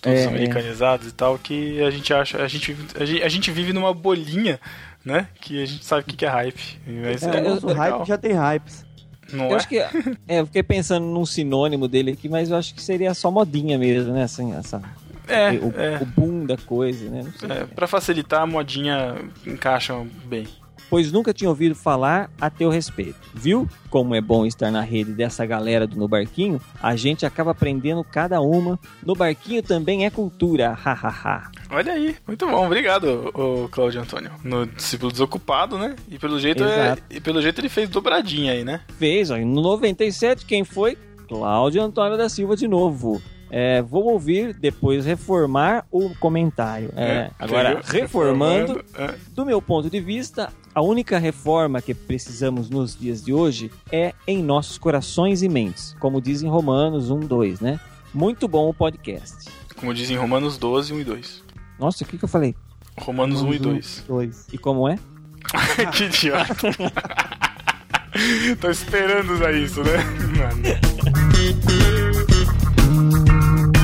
[0.00, 1.08] Todos é, americanizados é.
[1.10, 2.42] e tal, que a gente acha.
[2.42, 4.60] A gente, a gente, a gente vive numa bolinha,
[5.04, 5.28] né?
[5.40, 6.78] Que a gente sabe o que é hype.
[6.86, 8.84] Mas é, é, o hype já tem hypes.
[9.32, 9.54] Não eu é?
[9.54, 9.78] acho que.
[9.78, 13.78] É, eu fiquei pensando num sinônimo dele aqui, mas eu acho que seria só modinha
[13.78, 14.24] mesmo, né?
[14.24, 14.82] Assim, essa,
[15.26, 16.02] é, o, é.
[16.02, 17.24] o boom da coisa, né?
[17.48, 19.94] É, pra facilitar, a modinha encaixa
[20.24, 20.46] bem.
[20.88, 23.16] Pois nunca tinha ouvido falar a teu respeito.
[23.32, 26.60] Viu como é bom estar na rede dessa galera do No Barquinho?
[26.82, 28.78] A gente acaba aprendendo cada uma.
[29.04, 31.50] No Barquinho também é cultura, hahaha.
[31.70, 34.30] Olha aí, muito bom, obrigado, o Cláudio Antônio.
[34.42, 35.96] No discípulo desocupado, né?
[36.08, 38.80] E pelo jeito, é, e pelo jeito ele fez dobradinha aí, né?
[38.98, 39.36] Fez, ó.
[39.36, 40.96] No 97, quem foi?
[41.28, 43.20] Cláudio Antônio da Silva de novo.
[43.50, 46.90] É, vou ouvir depois reformar o comentário.
[46.96, 49.14] É, é, agora, reformando, reformando é.
[49.32, 54.12] do meu ponto de vista, a única reforma que precisamos nos dias de hoje é
[54.26, 57.78] em nossos corações e mentes, como diz em Romanos 1, 2, né?
[58.12, 59.48] Muito bom o podcast.
[59.76, 61.44] Como diz em Romanos 12, 1 e 2.
[61.78, 62.56] Nossa, o que, que eu falei?
[62.98, 64.04] Romanos, Romanos 1 e 2.
[64.08, 64.46] 2.
[64.52, 64.98] E como é?
[65.94, 66.54] que idiota.
[68.60, 69.98] Tô esperando usar isso, né?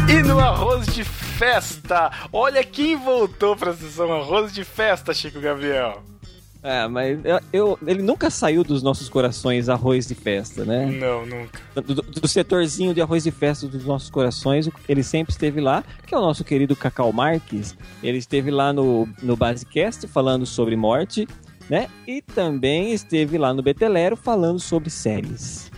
[0.08, 6.02] E no arroz de festa, olha quem voltou pra sessão arroz de festa, Chico Gabriel.
[6.62, 10.86] É, mas eu, eu, ele nunca saiu dos nossos corações arroz de festa, né?
[10.86, 11.60] Não, nunca.
[11.74, 16.14] Do, do, setorzinho de arroz de festa dos nossos corações, ele sempre esteve lá, que
[16.14, 17.74] é o nosso querido Cacau Marques.
[18.02, 21.26] Ele esteve lá no, no Basecast falando sobre morte,
[21.68, 21.88] né?
[22.06, 25.70] E também esteve lá no Betelero falando sobre séries.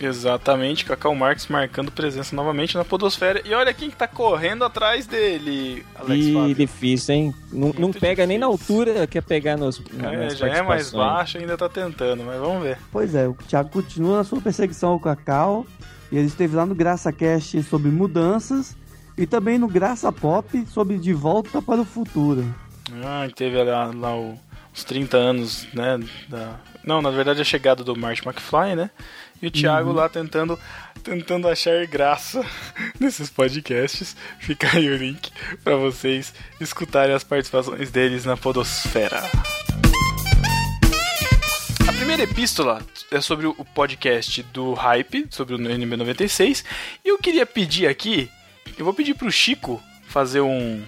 [0.00, 3.42] Exatamente, Cacau Marques marcando presença novamente na Podosfera.
[3.44, 6.54] E olha quem que tá correndo atrás dele, Alex e Fábio.
[6.54, 7.34] difícil, hein?
[7.52, 8.26] Não, não pega difícil.
[8.26, 9.82] nem na altura, quer pegar nos.
[10.00, 12.78] É, já é mais baixo ainda tá tentando, mas vamos ver.
[12.92, 15.66] Pois é, o Thiago continua na sua perseguição ao Cacau.
[16.10, 18.76] E ele esteve lá no Graça Cast sobre mudanças.
[19.16, 22.54] E também no Graça Pop sobre De Volta para o Futuro.
[23.04, 24.38] Ah, teve lá, lá o,
[24.72, 25.98] os 30 anos, né?
[26.28, 26.54] Da...
[26.84, 28.90] Não, na verdade a chegada do Marty McFly, né?
[29.40, 29.96] E o Thiago uhum.
[29.96, 30.58] lá tentando,
[31.02, 32.44] tentando achar graça
[32.98, 34.16] nesses podcasts.
[34.40, 35.30] Fica aí o link
[35.62, 39.22] para vocês escutarem as participações deles na Podosfera.
[41.86, 46.64] A primeira epístola é sobre o podcast do Hype, sobre o NB96.
[47.04, 48.28] E eu queria pedir aqui,
[48.76, 50.82] eu vou pedir pro Chico fazer um,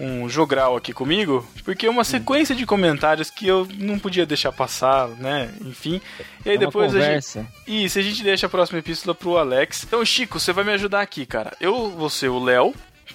[0.00, 4.52] um jogral aqui comigo, porque é uma sequência de comentários que eu não podia deixar
[4.52, 5.50] passar, né?
[5.60, 6.00] Enfim.
[6.44, 7.46] E aí é depois a gente.
[7.66, 9.84] Isso, a gente deixa a próxima epístola pro Alex.
[9.84, 11.56] Então, Chico, você vai me ajudar aqui, cara.
[11.60, 12.74] Eu vou ser o Léo,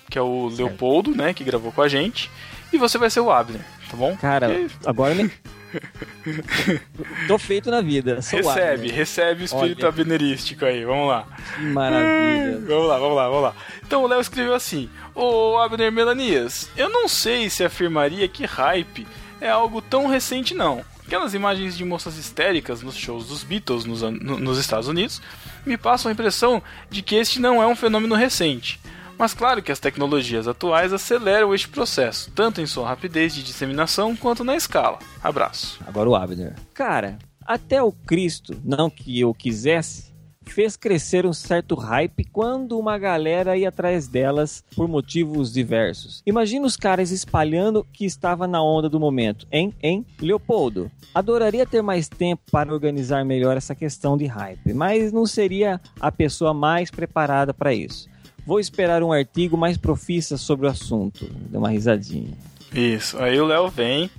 [0.10, 0.58] que é o certo.
[0.58, 1.34] Leopoldo, né?
[1.34, 2.30] Que gravou com a gente.
[2.72, 4.18] E você vai ser o Abner, tá bom?
[4.18, 4.50] Cara,
[4.86, 5.32] agora nem.
[7.28, 8.16] Tô feito na vida.
[8.16, 9.90] recebe, recebe o espírito Olha.
[9.90, 10.84] abnerístico aí.
[10.86, 11.28] Vamos lá.
[11.60, 12.60] Maravilha.
[12.68, 13.56] vamos lá, vamos lá, vamos lá.
[13.86, 19.08] Então o Léo escreveu assim: Ô Abner Melanias, eu não sei se afirmaria que hype
[19.42, 20.84] é algo tão recente, não.
[21.06, 25.22] Aquelas imagens de moças histéricas nos shows dos Beatles nos, nos Estados Unidos
[25.66, 28.80] me passam a impressão de que este não é um fenômeno recente.
[29.24, 34.18] Mas claro que as tecnologias atuais aceleram este processo, tanto em sua rapidez de disseminação
[34.18, 35.00] quanto na escala.
[35.24, 35.80] Abraço.
[35.88, 36.54] Agora o Abner.
[36.74, 42.98] Cara, até o Cristo, não que eu quisesse, fez crescer um certo hype quando uma
[42.98, 46.22] galera ia atrás delas por motivos diversos.
[46.26, 49.74] Imagina os caras espalhando que estava na onda do momento, hein?
[49.82, 50.06] Hein?
[50.20, 55.80] Leopoldo, adoraria ter mais tempo para organizar melhor essa questão de hype, mas não seria
[55.98, 58.12] a pessoa mais preparada para isso.
[58.46, 61.26] Vou esperar um artigo mais profissa sobre o assunto.
[61.50, 62.34] Deu uma risadinha.
[62.74, 63.18] Isso.
[63.20, 64.10] Aí o Léo vem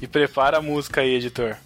[0.00, 1.56] e prepara a música aí, editor.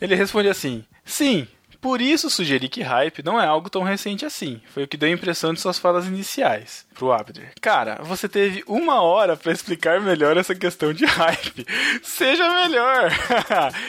[0.00, 1.46] Ele responde assim: Sim,
[1.80, 4.60] por isso sugeri que hype não é algo tão recente assim.
[4.72, 7.52] Foi o que deu a impressão de suas falas iniciais pro Abder.
[7.60, 11.66] Cara, você teve uma hora para explicar melhor essa questão de hype.
[12.02, 13.10] Seja melhor.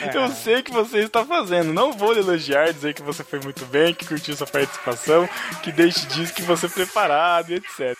[0.02, 0.16] É.
[0.16, 1.72] Eu sei que você está fazendo.
[1.72, 5.28] Não vou lhe elogiar, dizer que você foi muito bem, que curtiu sua participação,
[5.62, 7.96] que deixe disso que você é preparado, etc.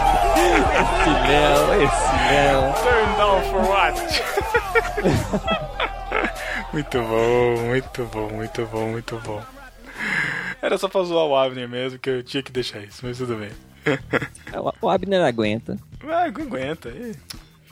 [0.34, 2.74] esse Léo, esse Léo.
[2.82, 3.94] Turn down for what?
[6.72, 9.42] muito bom, muito bom, muito bom, muito bom.
[10.60, 13.36] Era só pra zoar o Abner mesmo, que eu tinha que deixar isso, mas tudo
[13.36, 13.50] bem.
[14.80, 15.78] o Abner aguenta.
[16.08, 16.90] Ah, aguenta.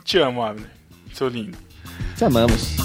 [0.03, 0.69] Te amo, Abner.
[1.13, 1.57] Seu lindo.
[2.15, 2.75] Te amamos.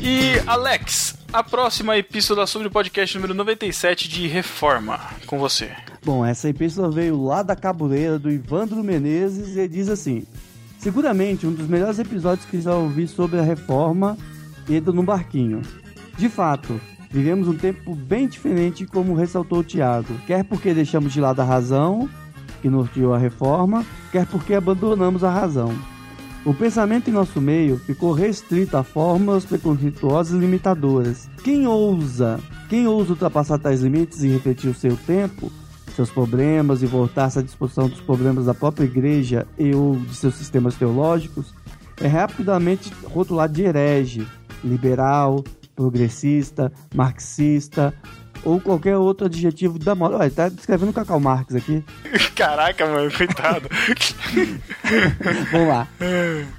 [0.00, 5.70] E Alex, a próxima epístola sobre o podcast número 97 de Reforma, com você.
[6.04, 10.24] Bom, essa epístola veio lá da cabuleira do Ivandro Menezes e diz assim:
[10.78, 14.16] Seguramente um dos melhores episódios que já ouvi sobre a reforma
[14.68, 15.62] entra no barquinho.
[16.16, 16.80] De fato,
[17.10, 21.44] vivemos um tempo bem diferente, como ressaltou o Tiago, quer porque deixamos de lado a
[21.44, 22.08] razão,
[22.62, 25.74] que norteou a reforma, quer porque abandonamos a razão.
[26.46, 31.28] O pensamento em nosso meio ficou restrito a fórmulas preconceituosas e limitadoras.
[31.42, 35.50] Quem ousa, quem ousa ultrapassar tais limites e refletir o seu tempo,
[35.96, 40.36] seus problemas e voltar-se à disposição dos problemas da própria igreja e ou de seus
[40.36, 41.52] sistemas teológicos,
[42.00, 44.24] é rapidamente rotulado de herege,
[44.62, 45.42] liberal,
[45.74, 47.92] progressista, marxista
[48.46, 50.18] ou qualquer outro adjetivo da moda.
[50.18, 51.84] Olha, tá descrevendo Cacau Marx aqui.
[52.36, 53.68] Caraca, mano, coitado.
[55.50, 55.88] Vamos lá.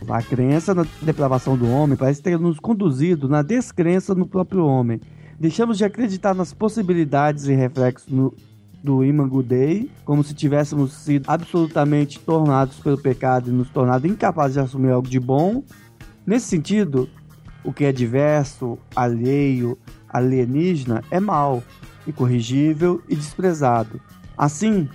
[0.09, 4.99] A crença na depravação do homem parece ter nos conduzido na descrença no próprio homem.
[5.39, 8.35] Deixamos de acreditar nas possibilidades e reflexos no,
[8.83, 14.55] do Imangu Dei, como se tivéssemos sido absolutamente tornados pelo pecado e nos tornado incapazes
[14.55, 15.63] de assumir algo de bom.
[16.25, 17.09] Nesse sentido,
[17.63, 19.77] o que é diverso, alheio,
[20.09, 21.63] alienígena é mal,
[22.07, 23.99] incorrigível e desprezado.
[24.37, 24.89] Assim,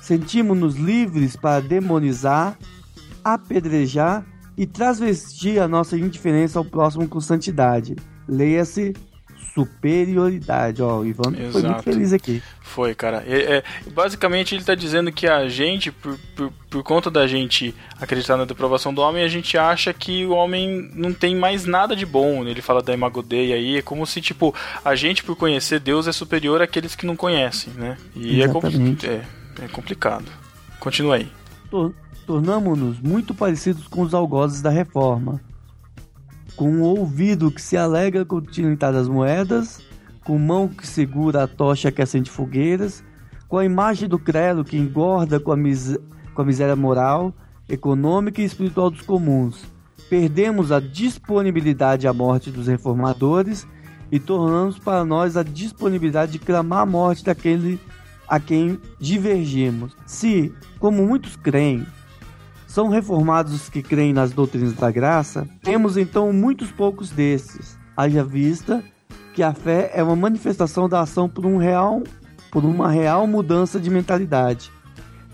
[0.00, 2.58] sentimos-nos livres para demonizar,
[3.22, 4.24] apedrejar
[4.56, 7.94] e transvestir a nossa indiferença ao próximo com santidade.
[8.26, 8.94] Leia-se
[9.58, 10.80] superioridade.
[10.80, 11.52] Ó, o Ivan Exato.
[11.52, 12.42] foi muito feliz aqui.
[12.60, 13.24] Foi, cara.
[13.26, 17.74] É, é, basicamente, ele está dizendo que a gente, por, por, por, conta da gente
[18.00, 21.96] acreditar na deprovação do homem, a gente acha que o homem não tem mais nada
[21.96, 22.46] de bom.
[22.46, 23.78] Ele fala da imagodeia aí.
[23.78, 24.54] É como se, tipo,
[24.84, 27.96] a gente, por conhecer Deus, é superior àqueles que não conhecem, né?
[28.14, 29.22] E é, compli é,
[29.64, 30.26] é, complicado.
[30.78, 31.28] Continua aí.
[32.26, 35.40] Tornamos-nos muito parecidos com os algozes da reforma
[36.58, 39.80] com um ouvido que se alegra com o tinitar das moedas,
[40.24, 43.04] com mão que segura a tocha que acende fogueiras,
[43.46, 45.96] com a imagem do credo que engorda com a, mis
[46.34, 47.32] com a miséria moral,
[47.68, 49.64] econômica e espiritual dos comuns.
[50.10, 53.64] Perdemos a disponibilidade à morte dos reformadores
[54.10, 57.78] e tornamos para nós a disponibilidade de clamar a morte daquele
[58.26, 59.96] a quem divergimos.
[60.04, 61.86] Se, como muitos creem,
[62.78, 67.76] são reformados os que creem nas doutrinas da graça, temos então muitos poucos desses.
[67.96, 68.84] Haja vista
[69.34, 72.04] que a fé é uma manifestação da ação por um real
[72.52, 74.70] por uma real mudança de mentalidade.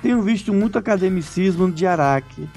[0.01, 2.49] Tenho visto muito academicismo de Araque,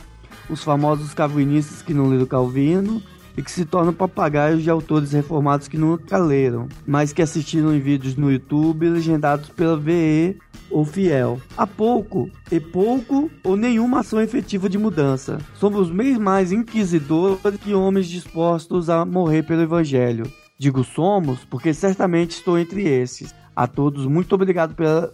[0.49, 3.03] os famosos calvinistas que não leram Calvino
[3.35, 7.79] e que se tornam papagaios de autores reformados que nunca leram, mas que assistiram em
[7.81, 10.39] vídeos no YouTube legendados pela VE
[10.69, 11.39] ou fiel.
[11.55, 15.39] Há pouco e pouco ou nenhuma ação efetiva de mudança.
[15.55, 20.31] Somos bem mais inquisidores que homens dispostos a morrer pelo Evangelho.
[20.59, 23.33] Digo somos porque certamente estou entre esses.
[23.55, 25.13] A todos, muito obrigado pela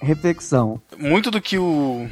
[0.00, 0.80] reflexão.
[0.98, 2.08] Muito do que o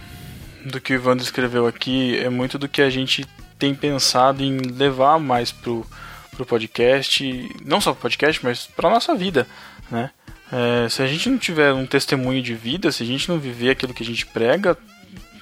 [0.65, 3.27] do que o Ivan escreveu aqui é muito do que a gente
[3.59, 5.85] tem pensado em levar mais pro,
[6.33, 9.47] pro podcast, não só pro podcast, mas pra nossa vida,
[9.91, 10.11] né?
[10.53, 13.71] É, se a gente não tiver um testemunho de vida, se a gente não viver
[13.71, 14.77] aquilo que a gente prega,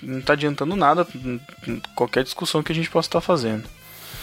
[0.01, 1.07] não está adiantando nada
[1.97, 3.65] qualquer discussão que a gente possa estar fazendo.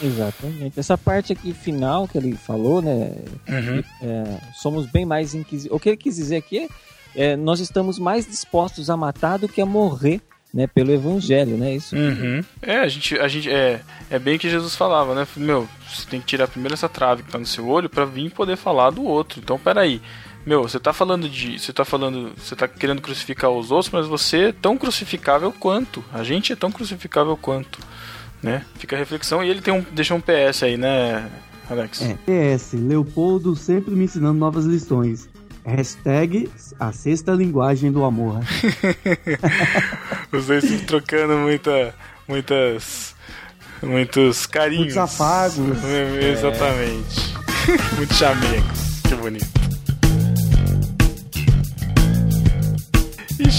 [0.01, 0.79] Exatamente.
[0.79, 3.15] Essa parte aqui final que ele falou, né?
[3.47, 3.83] Uhum.
[4.01, 5.75] É, somos bem mais inquisitivos.
[5.75, 6.69] O que ele quis dizer aqui
[7.15, 10.21] é, nós estamos mais dispostos a matar do que a morrer.
[10.53, 11.75] Né, pelo evangelho, né?
[11.75, 11.93] Isso.
[11.93, 12.41] Uhum.
[12.61, 15.27] É, a gente, a gente é, é bem que Jesus falava, né?
[15.35, 18.31] Meu, você tem que tirar primeiro essa trave que tá no seu olho para vir
[18.31, 19.41] poder falar do outro.
[19.43, 20.01] Então, peraí.
[20.47, 21.59] Meu, você tá falando de.
[21.59, 22.31] Você tá falando.
[22.37, 26.01] Você tá querendo crucificar os outros, mas você é tão crucificável quanto.
[26.13, 27.79] A gente é tão crucificável quanto.
[28.41, 28.65] Né?
[28.75, 31.29] Fica a reflexão e ele tem um, deixa um PS aí, né,
[31.69, 32.01] Alex?
[32.01, 32.15] É,
[32.55, 35.27] PS, Leopoldo sempre me ensinando novas lições.
[35.65, 36.49] Hashtag
[36.79, 38.39] a sexta linguagem do amor.
[40.31, 41.93] Os dois se trocando muita,
[42.25, 43.13] muitas.
[43.83, 44.95] Muitos carinhos.
[44.95, 45.83] Muitos afagos.
[46.23, 47.33] Exatamente.
[47.67, 47.95] É.
[47.97, 49.01] Muito chamegos.
[49.01, 49.76] Que bonito.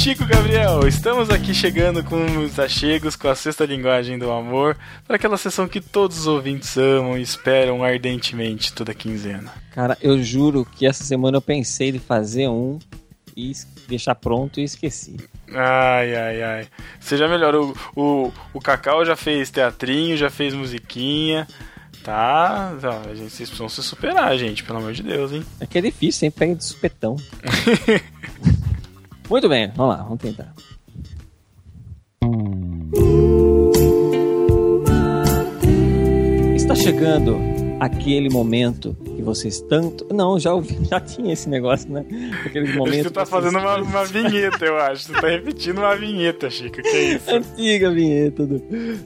[0.08, 4.74] Chico Gabriel, estamos aqui chegando com os achegos, com a sexta linguagem do amor,
[5.06, 9.52] para aquela sessão que todos os ouvintes amam e esperam ardentemente toda quinzena.
[9.70, 12.78] Cara, eu juro que essa semana eu pensei de fazer um
[13.36, 13.52] e
[13.86, 15.18] deixar pronto e esqueci.
[15.52, 16.66] Ai, ai, ai.
[16.98, 21.46] Seja melhor, o, o, o Cacau já fez teatrinho, já fez musiquinha.
[22.02, 25.44] Tá, tá, gente, vocês precisam se superar, gente, pelo amor de Deus, hein?
[25.60, 27.14] É que é difícil, sempre pega de supetão.
[29.28, 30.54] Muito bem, vamos lá, vamos tentar.
[36.56, 37.36] Está chegando
[37.78, 40.06] aquele momento que vocês tanto.
[40.12, 42.06] Não, já ouvi, já tinha esse negócio, né?
[42.46, 43.04] Aquele momento.
[43.04, 45.04] Você tá fazendo uma, uma, vinheta, eu acho.
[45.04, 46.80] Você tá repetindo uma vinheta, Chico.
[46.80, 47.30] Que é isso?
[47.30, 48.62] Antiga vinheta do,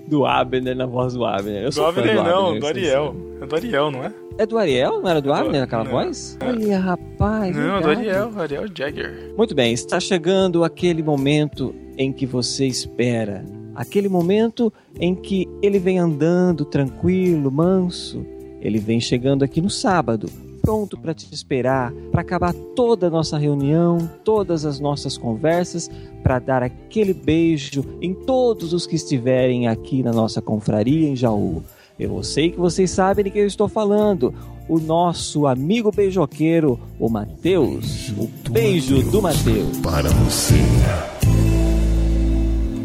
[0.06, 1.64] do Abner, na voz do Abner.
[1.64, 3.16] Eu do Abner, do não, Abner, do Ariel.
[3.40, 4.21] É do Ariel, não é?
[4.38, 5.00] É do Ariel?
[5.00, 5.90] Não era do Abner naquela não.
[5.90, 6.36] voz?
[6.40, 6.46] É.
[6.46, 7.54] Olha, rapaz.
[7.54, 7.82] Não, verdade.
[7.82, 9.34] do Ariel, Ariel Jagger.
[9.36, 13.44] Muito bem, está chegando aquele momento em que você espera.
[13.74, 18.24] Aquele momento em que ele vem andando tranquilo, manso.
[18.60, 20.28] Ele vem chegando aqui no sábado,
[20.60, 25.90] pronto para te esperar, para acabar toda a nossa reunião, todas as nossas conversas,
[26.22, 31.62] para dar aquele beijo em todos os que estiverem aqui na nossa confraria em Jaú.
[31.98, 34.34] Eu sei que vocês sabem de que eu estou falando.
[34.68, 38.10] O nosso amigo beijoqueiro, o Mateus.
[38.16, 39.78] O beijo do Mateus.
[39.78, 40.54] Para você.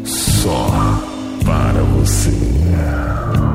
[0.04, 0.66] Só
[1.44, 3.47] para você.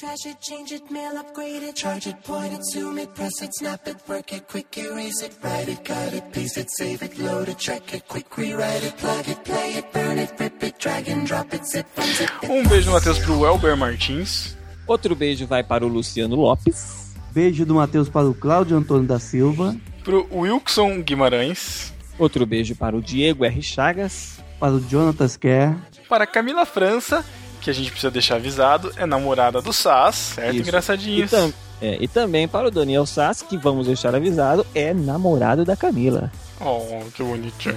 [0.00, 3.54] Trash it, change it, mail, upgrade it, charge it, point it, zoom it, press it,
[3.54, 7.18] snap it, work it, quick erase it, write it, cut it, paste it, save it,
[7.18, 10.78] load it, check it, quick rewrite it, plug it, play it, burn it, rip it,
[10.78, 12.50] drag and drop it, zip, unzip it.
[12.50, 14.56] Um beijo, Matheus, pro Elber Martins.
[14.86, 17.14] Outro beijo vai para o Luciano Lopes.
[17.30, 19.76] Beijo do Matheus para o Cláudio Antônio da Silva.
[20.02, 21.92] Pro Wilson Guimarães.
[22.18, 23.62] Outro beijo para o Diego R.
[23.62, 24.38] Chagas.
[24.58, 25.76] Para o Jonatas Kerr.
[26.08, 27.22] Para Camila França
[27.60, 30.56] que a gente precisa deixar avisado, é namorada do Sass, certo?
[30.56, 30.62] Isso.
[30.62, 31.24] Engraçadinho.
[31.24, 35.64] E, tam é, e também para o Daniel Sass, que vamos deixar avisado, é namorado
[35.64, 36.30] da Camila.
[36.60, 37.74] Oh, que bonitinho.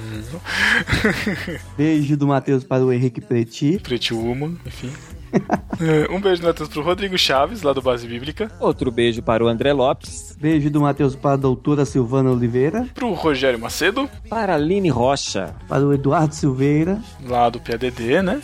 [1.77, 3.79] Beijo do Matheus para o Henrique Preti.
[3.79, 4.91] Preti Woman, enfim.
[5.81, 8.49] É, um beijo do Matheus para o Rodrigo Chaves, lá do Base Bíblica.
[8.59, 10.37] Outro beijo para o André Lopes.
[10.39, 12.87] Beijo do Matheus para a doutora Silvana Oliveira.
[12.93, 14.07] Para o Rogério Macedo.
[14.29, 15.55] Para a Aline Rocha.
[15.67, 17.01] Para o Eduardo Silveira.
[17.25, 18.41] Lá do PADD, né?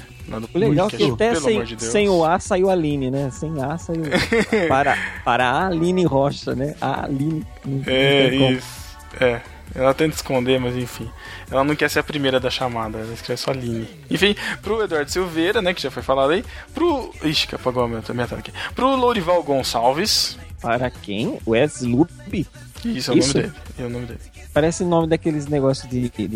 [0.53, 3.29] o legal é que até sem, de sem o A saiu a Aline, né?
[3.31, 4.03] Sem A saiu.
[4.67, 6.75] para, para a Aline Rocha, né?
[6.81, 7.45] A Aline.
[7.85, 8.97] É, isso.
[9.19, 9.41] É.
[9.75, 11.09] Ela tenta esconder, mas enfim.
[11.49, 13.87] Ela não quer ser a primeira da chamada, ela escreve só Aline.
[14.09, 16.43] Enfim, pro Eduardo Silveira, né, que já foi falado aí.
[16.73, 17.13] Pro.
[17.23, 18.51] Ixi, que apagou a minha, minha tela aqui.
[18.75, 20.37] Pro Lourival Gonçalves.
[20.61, 21.39] Para quem?
[21.47, 22.45] Wes Lupe?
[22.83, 23.37] Isso, é o Isso.
[23.37, 23.53] nome dele.
[23.77, 24.19] É o nome dele.
[24.53, 26.27] Parece o nome daqueles negócios de, de,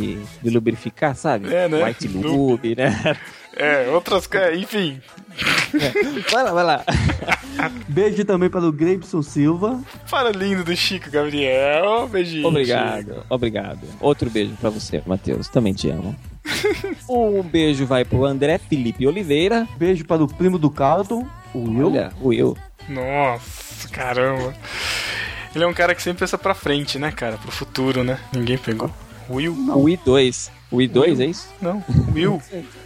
[0.42, 1.54] de lubrificar, sabe?
[1.54, 1.84] É, né?
[1.84, 3.18] White Lube, né?
[3.56, 5.00] É, outras coisas, enfim.
[5.74, 6.32] É.
[6.32, 6.84] Vai lá, vai lá.
[7.88, 9.80] Beijo também para o Grayson Silva.
[10.10, 12.08] Para o lindo do Chico Gabriel.
[12.08, 12.48] Beijinho.
[12.48, 13.26] Obrigado, Chico.
[13.30, 13.88] obrigado.
[14.00, 15.48] Outro beijo para você, Matheus.
[15.48, 16.16] Também te amo.
[17.08, 19.68] um beijo vai pro André Felipe Oliveira.
[19.78, 21.88] Beijo para o primo do Carlton, o Will.
[21.88, 22.58] Olha, o Will.
[22.90, 24.54] Nossa, caramba.
[25.56, 27.38] Ele é um cara que sempre pensa pra frente, né, cara?
[27.38, 28.20] Pro futuro, né?
[28.34, 28.92] Ninguém pegou.
[29.30, 29.56] Will?
[29.56, 29.78] Não.
[29.78, 30.50] O I2.
[30.72, 31.48] O I2 é isso?
[31.62, 32.42] Não, Will.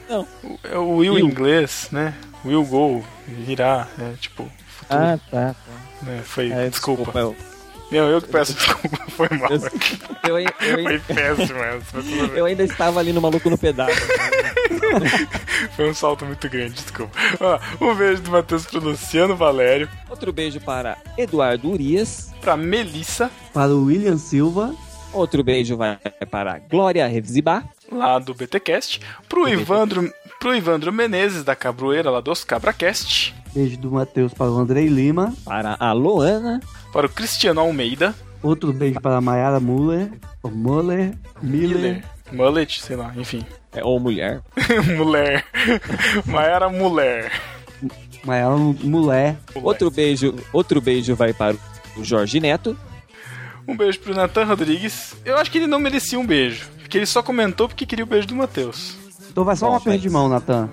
[0.09, 0.27] Não.
[0.63, 1.25] É o Will, Will.
[1.25, 2.13] em inglês, né?
[2.45, 4.49] Will go, virar, é tipo.
[4.67, 5.01] Futuro.
[5.01, 5.53] Ah, tá.
[5.53, 6.11] tá.
[6.11, 7.03] É, foi, é, desculpa.
[7.03, 7.35] desculpa eu...
[7.91, 9.49] Não, eu que peço desculpa, foi mal.
[9.51, 11.97] Eu, eu, eu, foi péssimo essa.
[12.35, 13.95] Eu ainda estava ali no maluco no pedaço.
[15.75, 17.17] foi um salto muito grande, desculpa.
[17.79, 19.89] um beijo do Matheus pro Luciano Valério.
[20.09, 22.31] Outro beijo para Eduardo Urias.
[22.41, 23.31] Pra Melissa.
[23.53, 24.75] Para o William Silva.
[25.13, 25.97] Outro beijo vai
[26.29, 27.65] para Glória Revzibar.
[27.91, 28.99] Lá do BTcast.
[29.29, 33.33] Pro Ivandro, pro Ivandro Menezes, da Cabroeira, lá dos Cabracast.
[33.53, 35.33] Beijo do Matheus para o Andrei Lima.
[35.45, 36.59] Para a Loana.
[36.97, 38.15] Para o Cristiano Almeida.
[38.41, 40.09] Outro beijo para a Mayara Muller.
[40.41, 41.13] Ou Muller.
[41.43, 42.03] Miller.
[42.31, 43.45] Mullet, sei lá, enfim.
[43.71, 44.41] É, ou mulher.
[44.97, 45.45] mulher.
[46.25, 47.31] Mayara Mulher.
[48.25, 49.37] Mayara Mulher.
[49.53, 51.55] Outro beijo, outro beijo vai para
[51.95, 52.75] o Jorge Neto.
[53.67, 55.15] Um beijo pro Nathan Rodrigues.
[55.23, 56.67] Eu acho que ele não merecia um beijo.
[56.79, 58.97] Porque ele só comentou porque queria o beijo do Matheus.
[59.29, 60.67] Então vai só Bom, uma perda de mão, Natan.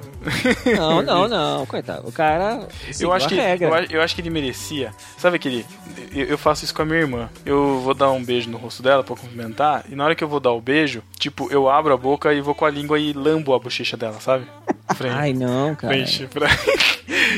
[0.76, 2.08] Não, não, não, coitado.
[2.08, 2.66] O cara.
[2.98, 4.92] Eu acho, que, eu, eu, acho que ele merecia.
[5.18, 5.66] Sabe aquele.
[6.12, 7.30] Eu, eu, faço isso com a minha irmã.
[7.44, 9.84] Eu vou dar um beijo no rosto dela pra cumprimentar.
[9.88, 12.40] E na hora que eu vou dar o beijo, tipo, eu abro a boca e
[12.40, 14.46] vou com a língua e lambo a bochecha dela, sabe?
[14.94, 15.14] Frente.
[15.14, 15.92] Ai, não, cara.
[15.94, 16.48] Frente, pra...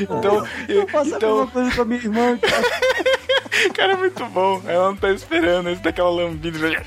[0.01, 0.47] então.
[0.69, 1.31] Eu, eu faço então...
[1.31, 2.63] a mesma coisa com a minha irmã, cara.
[3.75, 4.63] cara, é muito bom.
[4.67, 5.71] Ela não tá esperando.
[5.71, 6.83] Isso daquela lambida.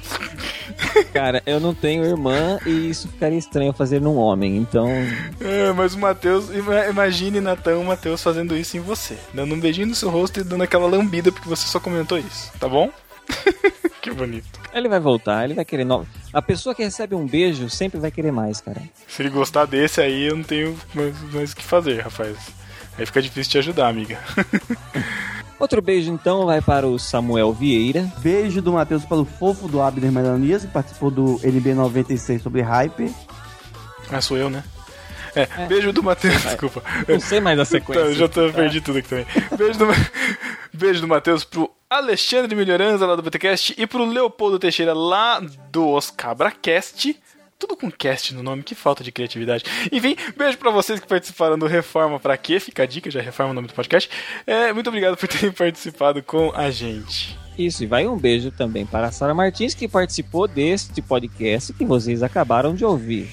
[1.13, 4.87] Cara, eu não tenho irmã e isso ficaria estranho fazer num homem, então.
[5.39, 6.45] É, mas o Matheus,
[6.89, 10.43] imagine Natan o Matheus fazendo isso em você, dando um beijinho no seu rosto e
[10.43, 12.89] dando aquela lambida porque você só comentou isso, tá bom?
[14.01, 14.59] que bonito.
[14.73, 16.07] Ele vai voltar, ele vai querer novo.
[16.31, 18.81] A pessoa que recebe um beijo sempre vai querer mais, cara.
[19.07, 20.77] Se ele gostar desse aí, eu não tenho
[21.33, 22.37] mais o que fazer, rapaz.
[22.97, 24.19] Aí fica difícil te ajudar, amiga.
[25.59, 28.09] Outro beijo então vai para o Samuel Vieira.
[28.19, 33.13] Beijo do Matheus para o fofo do Abner Melanias, que participou do NB96 sobre Hype.
[34.09, 34.63] Ah, sou eu, né?
[35.35, 35.67] É, é.
[35.67, 36.81] beijo do Matheus, desculpa.
[37.07, 38.05] Não sei mais a sequência.
[38.05, 39.25] tá, já tô, perdi tudo aqui também.
[39.57, 39.85] Beijo do,
[40.73, 45.41] beijo do Matheus pro Alexandre Melhoranza lá do BTcast e pro Leopoldo Teixeira lá
[45.71, 47.15] do Oscabracast.
[47.59, 49.65] Tudo com cast no nome, que falta de criatividade.
[49.91, 52.57] Enfim, beijo para vocês que participaram do Reforma Pra Quê?
[52.57, 54.09] Fica a dica, já reforma o nome do podcast.
[54.47, 57.37] É, muito obrigado por terem participado com a gente.
[57.57, 61.83] Isso, e vai um beijo também para a Sara Martins, que participou deste podcast que
[61.83, 63.29] vocês acabaram de ouvir.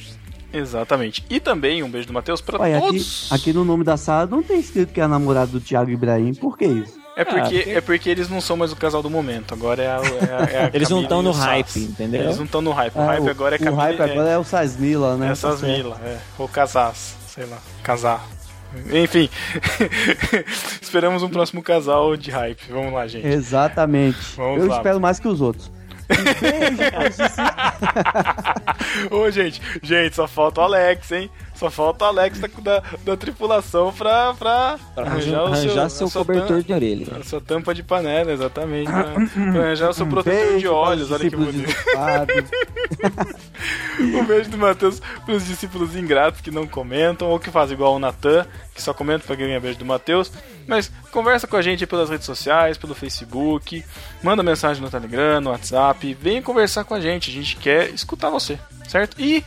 [0.52, 1.24] Exatamente.
[1.30, 3.28] E também um beijo do Matheus pra Ué, aqui, todos.
[3.30, 6.34] aqui no nome da sala não tem escrito que é a namorada do Thiago Ibrahim.
[6.34, 6.98] Por que isso?
[7.18, 9.54] É porque, Ah, porque- é porque eles não são mais o casal do momento.
[9.54, 9.96] Agora é a.
[9.96, 12.20] É a, é a Eles não estão no o hype, entendeu?
[12.22, 12.94] Eles não estão no hype.
[12.94, 13.82] O Ah, hype agora é o Camila.
[13.84, 15.30] hype agora é o Sasmila, né?
[15.32, 15.76] Essas Tá certo.
[15.84, 16.18] Mila, é.
[16.38, 17.56] Ou Casas, sei lá.
[17.82, 18.22] Casar.
[18.92, 19.30] Enfim.
[20.82, 22.60] Esperamos um próximo casal de hype.
[22.70, 23.26] Vamos lá, gente.
[23.26, 24.18] Exatamente.
[24.36, 24.76] Vamos Eu lá.
[24.76, 25.70] espero mais que os outros.
[29.10, 31.30] Ô, gente, gente, só falta o Alex, hein?
[31.54, 36.24] Só falta o Alex da, da, da tripulação pra, pra, Arranjar, arranjar seu a sua
[36.24, 37.06] cobertor tam- de orelha.
[37.18, 38.90] a sua tampa de panela, exatamente.
[38.90, 39.04] Pra,
[39.52, 41.74] pra arranjar o seu protetor de olhos, olha que bonito.
[43.98, 47.98] Um beijo do Matheus pros discípulos ingratos que não comentam, ou que fazem igual o
[47.98, 50.30] Natan, que só comenta pra ganhar beijo do Matheus.
[50.66, 53.84] Mas conversa com a gente aí pelas redes sociais, pelo Facebook,
[54.22, 58.30] manda mensagem no Telegram, no WhatsApp, venha conversar com a gente, a gente quer escutar
[58.30, 59.20] você, certo?
[59.20, 59.44] E,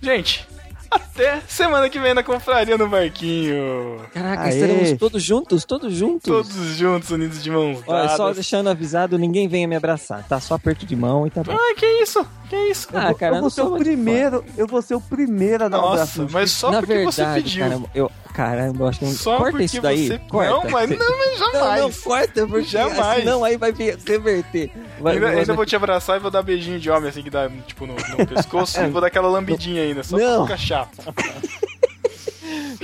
[0.00, 0.46] gente,
[0.90, 4.00] até semana que vem na confraria no barquinho.
[4.12, 4.54] Caraca, Aê.
[4.54, 6.22] estaremos todos juntos, todos juntos.
[6.24, 8.16] Todos juntos, unidos de mãos Olha, dadas.
[8.16, 10.40] só deixando avisado, ninguém venha me abraçar, tá?
[10.40, 11.52] Só aperto de mão e tá bom.
[11.52, 12.24] Ai, que isso?
[12.48, 12.88] Que isso?
[12.94, 15.80] Ah, cara, eu eu vou ser o primeiro, eu vou ser o primeiro a dar
[15.82, 16.22] um abraço.
[16.22, 17.64] Nossa, no mas só Na porque você verdade, pediu.
[17.64, 19.12] caramba, eu, caramba, eu acho que não...
[19.12, 20.18] Só corta isso daí, você...
[20.28, 20.50] corta.
[20.50, 21.80] Não, mas não, mas Não, jamais.
[21.80, 23.20] não, corta, porque Jamais.
[23.20, 24.70] senão aí vai reverter.
[25.00, 27.30] Vai, ainda, vai- ainda vou te abraçar e vou dar beijinho de homem, assim, que
[27.30, 28.78] dá, tipo, no, no pescoço.
[28.82, 30.44] e vou dar aquela lambidinha ainda, só Não.
[30.46, 30.98] pra ficar chato.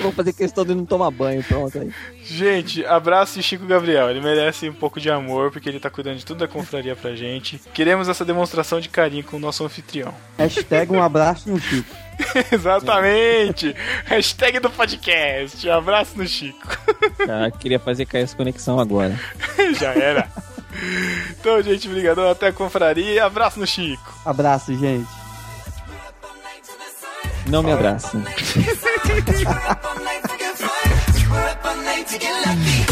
[0.01, 1.91] Vou fazer questão de não tomar banho, pronto aí.
[2.25, 4.09] Gente, abraço e Chico Gabriel.
[4.09, 7.15] Ele merece um pouco de amor, porque ele tá cuidando de tudo da confraria pra
[7.15, 7.61] gente.
[7.75, 10.15] Queremos essa demonstração de carinho com o nosso anfitrião.
[10.39, 11.95] Hashtag um abraço no Chico.
[12.53, 13.75] Exatamente!
[14.05, 15.69] Hashtag do podcast.
[15.69, 16.79] Abraço no Chico.
[17.29, 19.19] Ah, queria fazer cair essa conexão agora.
[19.79, 20.29] Já era.
[21.39, 22.31] Então, gente, brigadão.
[22.31, 23.25] Até a confraria.
[23.25, 24.15] Abraço no Chico.
[24.25, 25.09] Abraço, gente.
[27.47, 28.17] Não me abrace.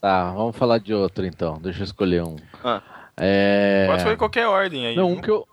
[0.00, 1.58] Tá, vamos falar de outro então.
[1.58, 2.36] Deixa eu escolher um.
[2.62, 2.82] Ah.
[3.16, 3.86] É...
[3.88, 4.96] Pode em qualquer ordem aí.
[4.96, 5.16] Não, viu?
[5.16, 5.48] um que eu.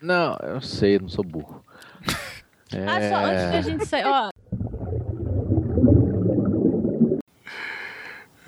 [0.00, 1.62] Não, eu sei, não sou burro.
[2.72, 2.84] É...
[2.86, 4.28] Ah, só antes da gente sair, ó.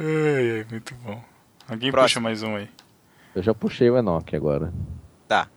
[0.00, 1.22] Ai, ai, muito bom.
[1.68, 2.06] Alguém Próximo.
[2.06, 2.68] puxa mais um aí.
[3.34, 4.72] Eu já puxei o Enoch agora.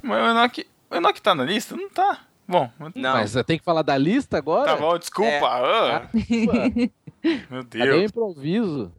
[0.03, 1.75] Mas o Enoch, o Enoch tá na lista?
[1.75, 2.19] Não tá.
[2.51, 3.13] Bom, Não.
[3.13, 4.65] Mas você tem que falar da lista agora?
[4.65, 5.29] tá bom, desculpa.
[5.31, 5.39] É.
[5.45, 6.89] ah, Ué,
[7.49, 8.11] meu Cadê o Deus.
[8.11, 8.91] improviso?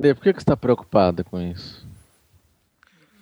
[0.00, 1.87] Por que, que você tá preocupada com isso?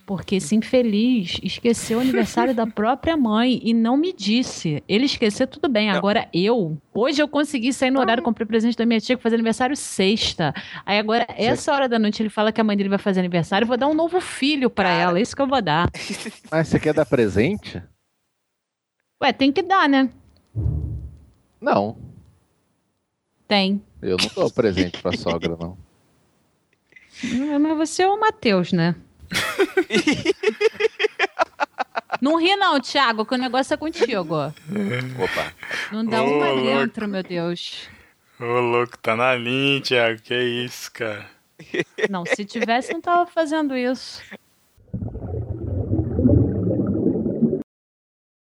[0.07, 4.81] Porque esse infeliz esqueceu o aniversário da própria mãe e não me disse.
[4.89, 5.89] Ele esqueceu, tudo bem.
[5.89, 5.97] Não.
[5.97, 6.81] Agora eu.
[6.95, 10.55] Hoje eu consegui sair no horário, comprei presente da minha tia que fazer aniversário sexta.
[10.87, 13.65] Aí agora, essa hora da noite, ele fala que a mãe dele vai fazer aniversário.
[13.65, 15.03] Eu vou dar um novo filho pra Cara.
[15.03, 15.21] ela.
[15.21, 15.91] Isso que eu vou dar.
[16.53, 17.83] Mas você quer dar presente?
[19.21, 20.09] Ué, tem que dar, né?
[21.61, 21.99] Não.
[23.49, 23.83] Tem.
[24.01, 25.77] Eu não dou presente pra sogra, não.
[27.59, 28.95] Mas você é o Matheus, né?
[32.21, 34.37] Não ri não, Thiago, que o negócio é contigo.
[34.37, 35.53] Opa.
[35.93, 37.89] Não dá Ô, uma dentro, meu Deus.
[38.41, 40.21] Ô, louco, tá na linha, Thiago.
[40.23, 41.27] Que isso, cara.
[42.11, 44.23] Não, se tivesse, não tava fazendo isso.